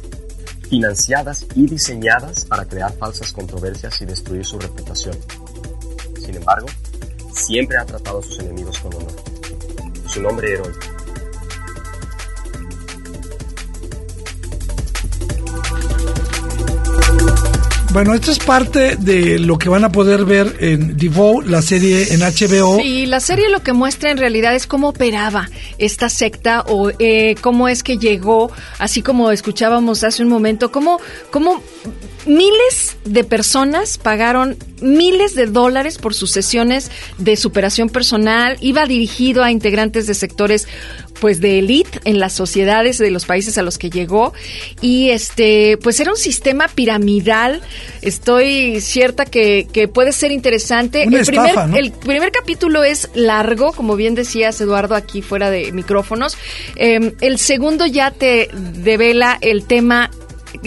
financiadas 0.69 1.47
y 1.55 1.67
diseñadas 1.67 2.45
para 2.45 2.65
crear 2.65 2.93
falsas 2.93 3.33
controversias 3.33 4.01
y 4.01 4.07
destruir 4.07 4.45
su 4.45 4.59
reputación. 4.59 5.17
Sin 6.21 6.37
embargo, 6.37 6.67
siempre 7.35 7.77
ha 7.77 7.85
tratado 7.85 8.21
a 8.21 8.23
sus 8.23 8.39
enemigos 8.39 8.79
con 8.79 8.95
honor. 8.95 9.13
Es 10.07 10.17
un 10.17 10.27
hombre 10.27 10.53
heroico. 10.53 10.94
Bueno, 17.95 18.13
esto 18.13 18.33
es 18.33 18.41
parte 18.41 18.97
de 18.97 19.39
lo 19.39 19.57
que 19.57 19.69
van 19.69 19.85
a 19.85 19.93
poder 19.93 20.25
ver 20.25 20.57
en 20.59 20.97
Devo, 20.97 21.43
la 21.43 21.63
serie 21.63 22.13
en 22.13 22.23
HBO. 22.23 22.81
Sí, 22.81 23.07
la 23.07 23.21
serie 23.21 23.49
lo 23.51 23.63
que 23.63 23.73
muestra 23.73 24.11
en 24.11 24.19
realidad 24.19 24.53
es 24.57 24.67
cómo 24.67 24.89
operaba 24.89 25.49
esta 25.79 26.09
secta 26.09 26.65
o 26.67 26.91
eh, 26.99 27.37
cómo 27.41 27.69
es 27.69 27.85
que 27.85 27.97
llegó, 27.97 28.51
así 28.81 29.01
como 29.01 29.31
escuchábamos 29.31 30.03
hace 30.03 30.25
un 30.25 30.29
momento, 30.29 30.73
cómo, 30.73 30.99
cómo 31.31 31.63
miles 32.27 32.97
de 33.05 33.23
personas 33.23 33.97
pagaron 33.97 34.57
miles 34.81 35.37
de 35.37 35.47
dólares 35.47 35.99
por 35.99 36.15
sus 36.15 36.33
sesiones 36.33 36.91
de 37.19 37.37
superación 37.37 37.89
personal. 37.89 38.57
Iba 38.61 38.87
dirigido 38.87 39.45
a 39.45 39.53
integrantes 39.53 40.09
de 40.09 40.15
sectores 40.15 40.67
pues 41.21 41.41
de 41.41 41.59
élite 41.59 42.01
en 42.05 42.19
las 42.19 42.33
sociedades 42.33 42.99
de 42.99 43.11
los 43.11 43.25
países 43.25 43.59
a 43.59 43.63
los 43.63 43.79
que 43.79 43.91
llegó. 43.91 44.33
Y 44.81 45.11
este 45.11 45.79
pues 45.83 46.01
era 46.01 46.11
un 46.11 46.17
sistema 46.17 46.69
piramidal. 46.69 47.63
Estoy 48.03 48.81
cierta 48.81 49.25
que, 49.25 49.67
que 49.73 49.89
puede 49.89 50.13
ser 50.13 50.33
interesante. 50.33 51.05
Una 51.07 51.21
el 51.21 51.27
primer 51.27 51.55
el 51.77 51.93
primer 51.93 52.33
capítulo 52.33 52.85
es 52.85 53.09
largo 53.15 53.73
como 53.73 53.97
bien 53.97 54.15
decías 54.15 54.61
Eduardo 54.61 54.95
aquí 54.95 55.23
fuera 55.23 55.51
de 55.51 55.73
micrófonos. 55.73 56.37
Eh, 56.77 57.15
el 57.21 57.39
segundo 57.39 57.87
ya 57.87 58.11
te 58.11 58.49
devela 58.53 59.39
el 59.41 59.65
tema 59.65 60.11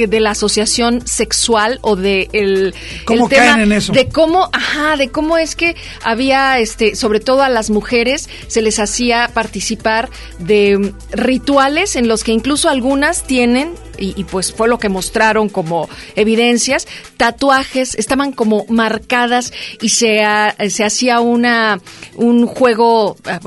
de 0.05 0.19
la 0.19 0.31
asociación 0.31 1.07
sexual 1.07 1.79
o 1.81 1.95
de 1.95 2.29
el, 2.33 2.75
¿Cómo 3.05 3.23
el 3.25 3.29
tema 3.31 3.45
caen 3.45 3.59
en 3.61 3.71
eso? 3.71 3.93
de 3.93 4.09
cómo, 4.09 4.49
ajá, 4.53 4.97
de 4.97 5.09
cómo 5.09 5.39
es 5.39 5.55
que 5.55 5.75
había, 6.03 6.59
este, 6.59 6.95
sobre 6.95 7.19
todo 7.19 7.41
a 7.41 7.49
las 7.49 7.71
mujeres 7.71 8.29
se 8.47 8.61
les 8.61 8.77
hacía 8.77 9.31
participar 9.33 10.09
de 10.37 10.77
mm, 10.77 10.91
rituales 11.13 11.95
en 11.95 12.07
los 12.07 12.23
que 12.23 12.33
incluso 12.33 12.69
algunas 12.69 13.23
tienen 13.25 13.73
y, 13.99 14.13
y, 14.15 14.25
pues 14.25 14.53
fue 14.53 14.67
lo 14.67 14.77
que 14.77 14.89
mostraron 14.89 15.49
como 15.49 15.89
evidencias, 16.15 16.87
tatuajes 17.17 17.95
estaban 17.95 18.31
como 18.31 18.63
marcadas 18.69 19.51
y 19.81 19.89
se, 19.89 20.23
ha- 20.23 20.55
se 20.69 20.83
hacía 20.83 21.19
una 21.19 21.79
un 22.15 22.45
juego 22.45 23.15
ah, 23.25 23.39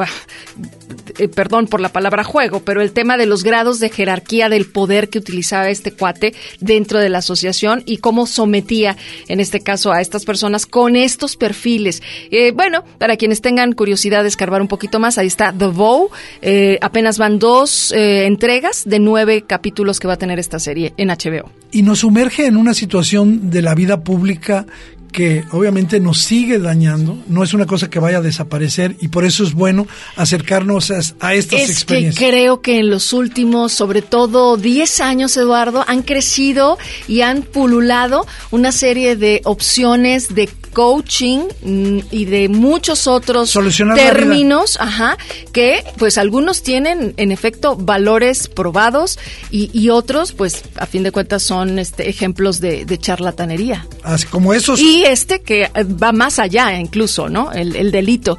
eh, 1.20 1.28
perdón 1.28 1.66
por 1.66 1.80
la 1.80 1.90
palabra 1.90 2.24
juego, 2.24 2.60
pero 2.60 2.82
el 2.82 2.92
tema 2.92 3.16
de 3.16 3.26
los 3.26 3.44
grados 3.44 3.80
de 3.80 3.90
jerarquía 3.90 4.48
del 4.48 4.66
poder 4.66 5.08
que 5.08 5.18
utilizaba 5.18 5.68
este 5.68 5.92
cuate 5.92 6.34
dentro 6.60 6.98
de 6.98 7.08
la 7.08 7.18
asociación 7.18 7.82
y 7.86 7.98
cómo 7.98 8.26
sometía, 8.26 8.96
en 9.28 9.40
este 9.40 9.60
caso, 9.60 9.92
a 9.92 10.00
estas 10.00 10.24
personas 10.24 10.66
con 10.66 10.96
estos 10.96 11.36
perfiles. 11.36 12.02
Eh, 12.30 12.52
bueno, 12.52 12.84
para 12.98 13.16
quienes 13.16 13.40
tengan 13.40 13.72
curiosidad 13.72 14.22
de 14.22 14.28
escarbar 14.28 14.62
un 14.62 14.68
poquito 14.68 14.98
más, 14.98 15.18
ahí 15.18 15.26
está 15.26 15.52
The 15.52 15.66
Vow. 15.66 16.10
Eh, 16.42 16.78
apenas 16.80 17.18
van 17.18 17.38
dos 17.38 17.92
eh, 17.92 18.26
entregas 18.26 18.84
de 18.86 18.98
nueve 18.98 19.44
capítulos 19.46 20.00
que 20.00 20.08
va 20.08 20.14
a 20.14 20.18
tener 20.18 20.38
esta 20.38 20.58
serie 20.58 20.94
en 20.96 21.08
HBO. 21.08 21.50
y 21.72 21.82
nos 21.82 22.00
sumerge 22.00 22.46
en 22.46 22.56
una 22.56 22.74
situación 22.74 23.50
de 23.50 23.62
la 23.62 23.74
vida 23.74 24.02
pública 24.02 24.66
que 25.11 25.44
obviamente 25.52 26.00
nos 26.00 26.18
sigue 26.18 26.58
dañando, 26.58 27.18
no 27.28 27.42
es 27.42 27.54
una 27.54 27.66
cosa 27.66 27.90
que 27.90 27.98
vaya 27.98 28.18
a 28.18 28.22
desaparecer 28.22 28.96
y 29.00 29.08
por 29.08 29.24
eso 29.24 29.44
es 29.44 29.54
bueno 29.54 29.86
acercarnos 30.16 30.90
a, 30.90 31.00
a 31.20 31.34
estas 31.34 31.61
Es 31.61 31.66
que 31.66 31.72
experiencias. 31.72 32.30
creo 32.30 32.61
que 32.61 32.78
en 32.78 32.90
los 32.90 33.12
últimos, 33.12 33.72
sobre 33.72 34.02
todo 34.02 34.56
10 34.56 35.00
años, 35.00 35.36
Eduardo, 35.36 35.84
han 35.86 36.02
crecido 36.02 36.78
y 37.08 37.22
han 37.22 37.42
pululado 37.42 38.26
una 38.50 38.72
serie 38.72 39.16
de 39.16 39.40
opciones 39.44 40.34
de 40.34 40.48
coaching 40.72 41.40
mm, 41.62 41.98
y 42.11 42.24
de 42.26 42.48
muchos 42.48 43.06
otros 43.06 43.50
Solucionar 43.50 43.96
términos, 43.96 44.78
ajá, 44.80 45.18
que 45.52 45.82
pues 45.98 46.16
algunos 46.16 46.62
tienen 46.62 47.14
en 47.16 47.32
efecto 47.32 47.76
valores 47.76 48.48
probados 48.48 49.18
y, 49.50 49.70
y 49.78 49.90
otros 49.90 50.32
pues 50.32 50.62
a 50.76 50.86
fin 50.86 51.02
de 51.02 51.11
cuentas 51.11 51.42
son 51.42 51.78
este 51.78 52.08
ejemplos 52.08 52.61
de, 52.61 52.84
de 52.84 52.98
charlatanería. 52.98 53.86
Así 54.04 54.26
como 54.26 54.54
esos 54.54 54.80
Y 54.80 54.99
este 55.05 55.40
que 55.40 55.70
va 56.03 56.12
más 56.12 56.38
allá 56.38 56.78
incluso, 56.78 57.28
¿no? 57.28 57.53
El, 57.53 57.76
el 57.76 57.90
delito. 57.90 58.38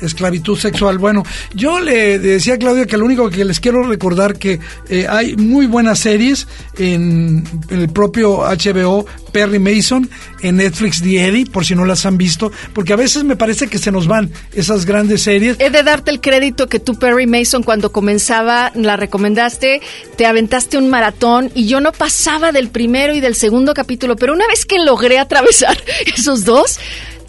Esclavitud 0.00 0.58
sexual. 0.58 0.98
Bueno, 0.98 1.24
yo 1.54 1.80
le 1.80 2.18
decía 2.18 2.54
a 2.54 2.58
Claudia 2.58 2.86
que 2.86 2.96
lo 2.96 3.04
único 3.04 3.30
que 3.30 3.44
les 3.44 3.60
quiero 3.60 3.82
recordar 3.82 4.38
que 4.38 4.60
eh, 4.88 5.06
hay 5.08 5.36
muy 5.36 5.66
buenas 5.66 6.00
series 6.00 6.46
en, 6.78 7.44
el 7.70 7.88
propio 7.88 8.38
HBO 8.38 9.06
Perry 9.32 9.58
Mason, 9.58 10.08
en 10.42 10.56
Netflix 10.56 11.02
The 11.02 11.26
Eddie, 11.26 11.46
por 11.46 11.64
si 11.64 11.74
no 11.74 11.84
las 11.84 12.06
han 12.06 12.16
visto, 12.16 12.50
porque 12.72 12.92
a 12.92 12.96
veces 12.96 13.24
me 13.24 13.36
parece 13.36 13.68
que 13.68 13.78
se 13.78 13.92
nos 13.92 14.06
van 14.06 14.30
esas 14.52 14.84
grandes 14.84 15.22
series. 15.22 15.56
He 15.60 15.70
de 15.70 15.82
darte 15.82 16.10
el 16.10 16.20
crédito 16.20 16.68
que 16.68 16.80
tú, 16.80 16.98
Perry 16.98 17.26
Mason, 17.26 17.62
cuando 17.62 17.92
comenzaba, 17.92 18.72
la 18.74 18.96
recomendaste, 18.96 19.80
te 20.16 20.26
aventaste 20.26 20.78
un 20.78 20.90
maratón 20.90 21.50
y 21.54 21.66
yo 21.66 21.80
no 21.80 21.92
pasaba 21.92 22.52
del 22.52 22.70
primero 22.70 23.14
y 23.14 23.20
del 23.20 23.34
segundo 23.34 23.74
capítulo, 23.74 24.16
pero 24.16 24.32
una 24.32 24.46
vez 24.46 24.64
que 24.64 24.78
logré 24.78 25.18
atravesar 25.18 25.76
esos 26.16 26.44
dos, 26.44 26.78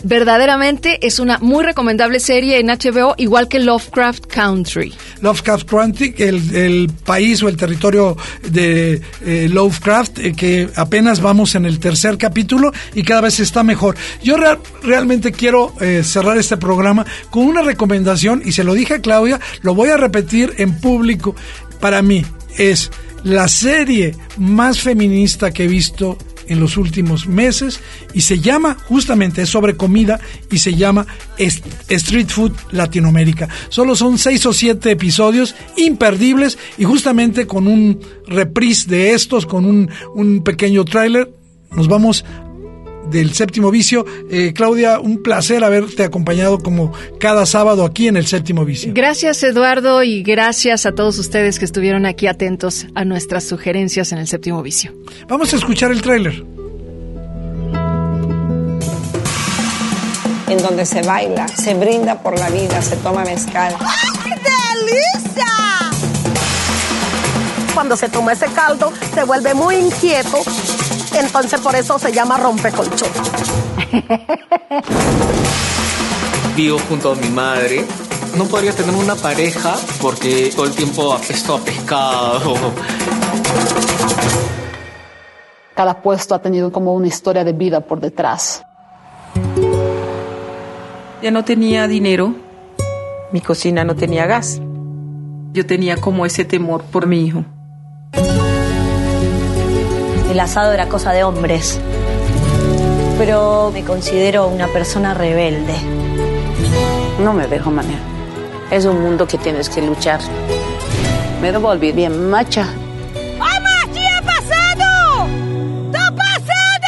verdaderamente 0.03 1.05
es 1.05 1.19
una 1.19 1.37
muy 1.39 1.63
recomendable 1.63 2.19
serie 2.19 2.59
en 2.59 2.67
HBO, 2.67 3.15
igual 3.17 3.47
que 3.47 3.59
Lovecraft 3.59 4.25
Country. 4.27 4.93
Lovecraft 5.21 5.67
Country, 5.69 6.15
el, 6.17 6.55
el 6.55 6.91
país 7.05 7.41
o 7.43 7.47
el 7.49 7.57
territorio 7.57 8.17
de 8.47 9.01
eh, 9.25 9.47
Lovecraft, 9.51 10.19
eh, 10.19 10.33
que 10.33 10.69
apenas 10.75 11.21
vamos 11.21 11.55
en 11.55 11.65
el 11.65 11.79
tercer 11.79 12.17
capítulo 12.17 12.71
y 12.93 13.03
cada 13.03 13.21
vez 13.21 13.39
está 13.39 13.63
mejor. 13.63 13.95
Yo 14.23 14.37
real- 14.37 14.59
realmente 14.83 15.31
quiero 15.31 15.73
eh, 15.81 16.01
cerrar 16.03 16.37
este 16.37 16.57
programa 16.57 17.05
con 17.29 17.45
una 17.45 17.61
recomendación 17.61 18.41
y 18.45 18.51
se 18.53 18.63
lo 18.63 18.73
dije 18.73 18.95
a 18.95 19.01
Claudia, 19.01 19.39
lo 19.61 19.75
voy 19.75 19.89
a 19.89 19.97
repetir 19.97 20.53
en 20.57 20.79
público. 20.79 21.35
Para 21.79 22.01
mí 22.01 22.25
es 22.57 22.91
la 23.23 23.47
serie 23.47 24.15
más 24.37 24.79
feminista 24.79 25.51
que 25.51 25.65
he 25.65 25.67
visto 25.67 26.17
en 26.49 26.59
los 26.59 26.77
últimos 26.77 27.27
meses 27.27 27.79
y 28.13 28.21
se 28.21 28.39
llama 28.39 28.75
justamente 28.85 29.43
es 29.43 29.49
sobre 29.49 29.77
comida 29.77 30.19
y 30.51 30.57
se 30.57 30.75
llama 30.75 31.07
Street 31.37 32.27
Food 32.27 32.53
Latinoamérica. 32.71 33.47
Solo 33.69 33.95
son 33.95 34.17
seis 34.17 34.45
o 34.45 34.53
siete 34.53 34.91
episodios 34.91 35.55
imperdibles 35.77 36.57
y 36.77 36.83
justamente 36.83 37.47
con 37.47 37.67
un 37.67 37.99
reprise 38.27 38.89
de 38.89 39.13
estos, 39.13 39.45
con 39.45 39.65
un, 39.65 39.89
un 40.15 40.43
pequeño 40.43 40.83
tráiler, 40.85 41.31
nos 41.71 41.87
vamos 41.87 42.25
del 43.11 43.33
séptimo 43.33 43.71
vicio. 43.71 44.05
Eh, 44.29 44.53
Claudia, 44.53 44.99
un 44.99 45.21
placer 45.21 45.63
haberte 45.63 46.03
acompañado 46.03 46.59
como 46.59 46.91
cada 47.19 47.45
sábado 47.45 47.85
aquí 47.85 48.07
en 48.07 48.17
el 48.17 48.25
séptimo 48.25 48.65
vicio. 48.65 48.91
Gracias, 48.93 49.43
Eduardo, 49.43 50.03
y 50.03 50.23
gracias 50.23 50.85
a 50.85 50.93
todos 50.93 51.17
ustedes 51.19 51.59
que 51.59 51.65
estuvieron 51.65 52.05
aquí 52.05 52.27
atentos 52.27 52.87
a 52.95 53.05
nuestras 53.05 53.43
sugerencias 53.43 54.11
en 54.11 54.19
el 54.19 54.27
séptimo 54.27 54.61
vicio. 54.63 54.93
Vamos 55.27 55.53
a 55.53 55.57
escuchar 55.57 55.91
el 55.91 56.01
tráiler. 56.01 56.43
en 60.49 60.57
donde 60.63 60.85
se 60.85 61.01
baila, 61.03 61.47
se 61.47 61.73
brinda 61.75 62.21
por 62.21 62.37
la 62.37 62.49
vida, 62.49 62.81
se 62.81 62.95
toma 62.97 63.23
mezcal. 63.23 63.75
¡Qué 64.23 64.29
delicia! 64.29 65.45
Cuando 67.73 67.95
se 67.95 68.09
toma 68.09 68.33
ese 68.33 68.47
caldo, 68.47 68.91
se 69.13 69.23
vuelve 69.23 69.53
muy 69.53 69.75
inquieto. 69.75 70.39
Entonces 71.13 71.59
por 71.61 71.75
eso 71.75 71.97
se 71.99 72.11
llama 72.11 72.37
rompecolchón. 72.37 73.09
Vivo 76.55 76.77
junto 76.87 77.11
a 77.11 77.15
mi 77.15 77.29
madre. 77.29 77.85
No 78.37 78.45
podría 78.45 78.71
tener 78.73 78.93
una 78.95 79.15
pareja 79.15 79.75
porque 80.01 80.51
todo 80.55 80.65
el 80.65 80.73
tiempo 80.73 81.13
apesto 81.13 81.55
a 81.55 81.59
pescado. 81.59 82.55
Cada 85.75 86.01
puesto 86.01 86.35
ha 86.35 86.41
tenido 86.41 86.71
como 86.71 86.93
una 86.93 87.07
historia 87.07 87.43
de 87.43 87.53
vida 87.53 87.79
por 87.79 87.99
detrás. 87.99 88.63
Ya 91.21 91.31
no 91.31 91.43
tenía 91.43 91.87
dinero. 91.87 92.35
Mi 93.31 93.41
cocina 93.41 93.83
no 93.83 93.95
tenía 93.95 94.25
gas. 94.25 94.61
Yo 95.53 95.65
tenía 95.65 95.97
como 95.97 96.25
ese 96.25 96.45
temor 96.45 96.83
por 96.83 97.07
mi 97.07 97.25
hijo. 97.25 97.45
El 100.29 100.39
asado 100.39 100.71
era 100.73 100.87
cosa 100.87 101.11
de 101.11 101.23
hombres. 101.23 101.79
Pero 103.17 103.71
me 103.73 103.83
considero 103.83 104.47
una 104.47 104.67
persona 104.67 105.15
rebelde. 105.15 105.73
No 107.19 107.33
me 107.33 107.47
dejo 107.47 107.71
manejar. 107.71 107.99
Es 108.69 108.85
un 108.85 109.01
mundo 109.01 109.25
que 109.27 109.39
tienes 109.39 109.69
que 109.69 109.81
luchar. 109.81 110.19
Me 111.41 111.51
debo 111.51 111.69
volver 111.69 111.95
bien 111.95 112.29
macha. 112.29 112.67
¡Mamá, 113.39 113.81
¿qué 113.91 114.05
ha 114.05 114.21
pasado? 114.21 115.27
¡Está 115.87 116.13
pasando! 116.15 116.87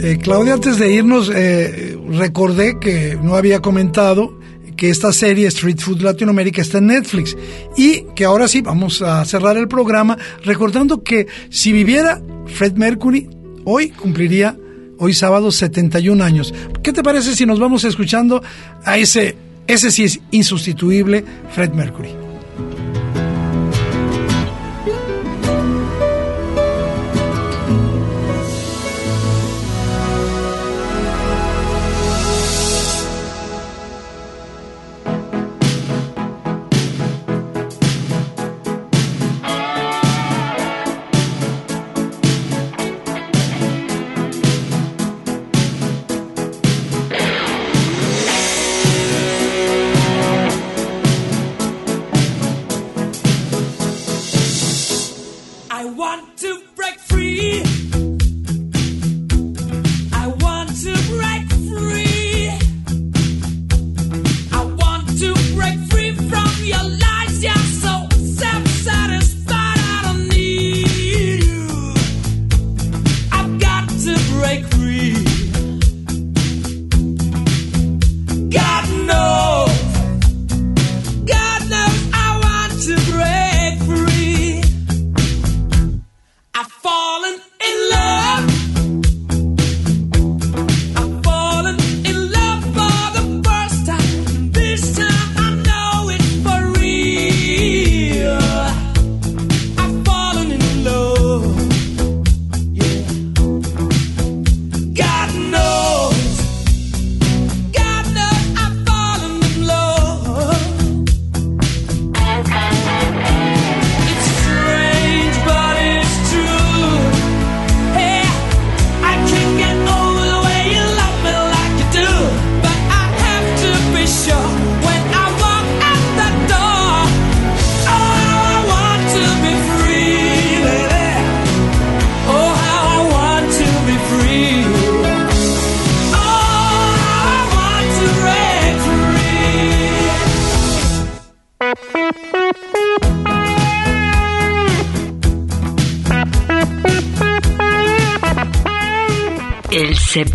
Eh, 0.00 0.18
Claudia, 0.20 0.54
antes 0.54 0.78
de 0.78 0.90
irnos, 0.92 1.30
eh, 1.32 1.83
recordé 2.08 2.78
que 2.78 3.18
no 3.20 3.36
había 3.36 3.60
comentado 3.60 4.38
que 4.76 4.90
esta 4.90 5.12
serie 5.12 5.46
Street 5.48 5.78
Food 5.78 6.02
Latinoamérica 6.02 6.62
está 6.62 6.78
en 6.78 6.88
Netflix 6.88 7.36
y 7.76 8.02
que 8.14 8.24
ahora 8.24 8.48
sí 8.48 8.60
vamos 8.60 9.02
a 9.02 9.24
cerrar 9.24 9.56
el 9.56 9.68
programa 9.68 10.18
recordando 10.42 11.02
que 11.02 11.26
si 11.50 11.72
viviera 11.72 12.20
Fred 12.46 12.74
Mercury, 12.74 13.28
hoy 13.64 13.90
cumpliría, 13.90 14.56
hoy 14.98 15.14
sábado, 15.14 15.50
71 15.50 16.22
años. 16.22 16.52
¿Qué 16.82 16.92
te 16.92 17.02
parece 17.02 17.34
si 17.34 17.46
nos 17.46 17.58
vamos 17.58 17.84
escuchando 17.84 18.42
a 18.84 18.98
ese, 18.98 19.36
ese 19.66 19.90
sí 19.90 20.04
es 20.04 20.20
insustituible, 20.30 21.24
Fred 21.50 21.72
Mercury? 21.72 22.23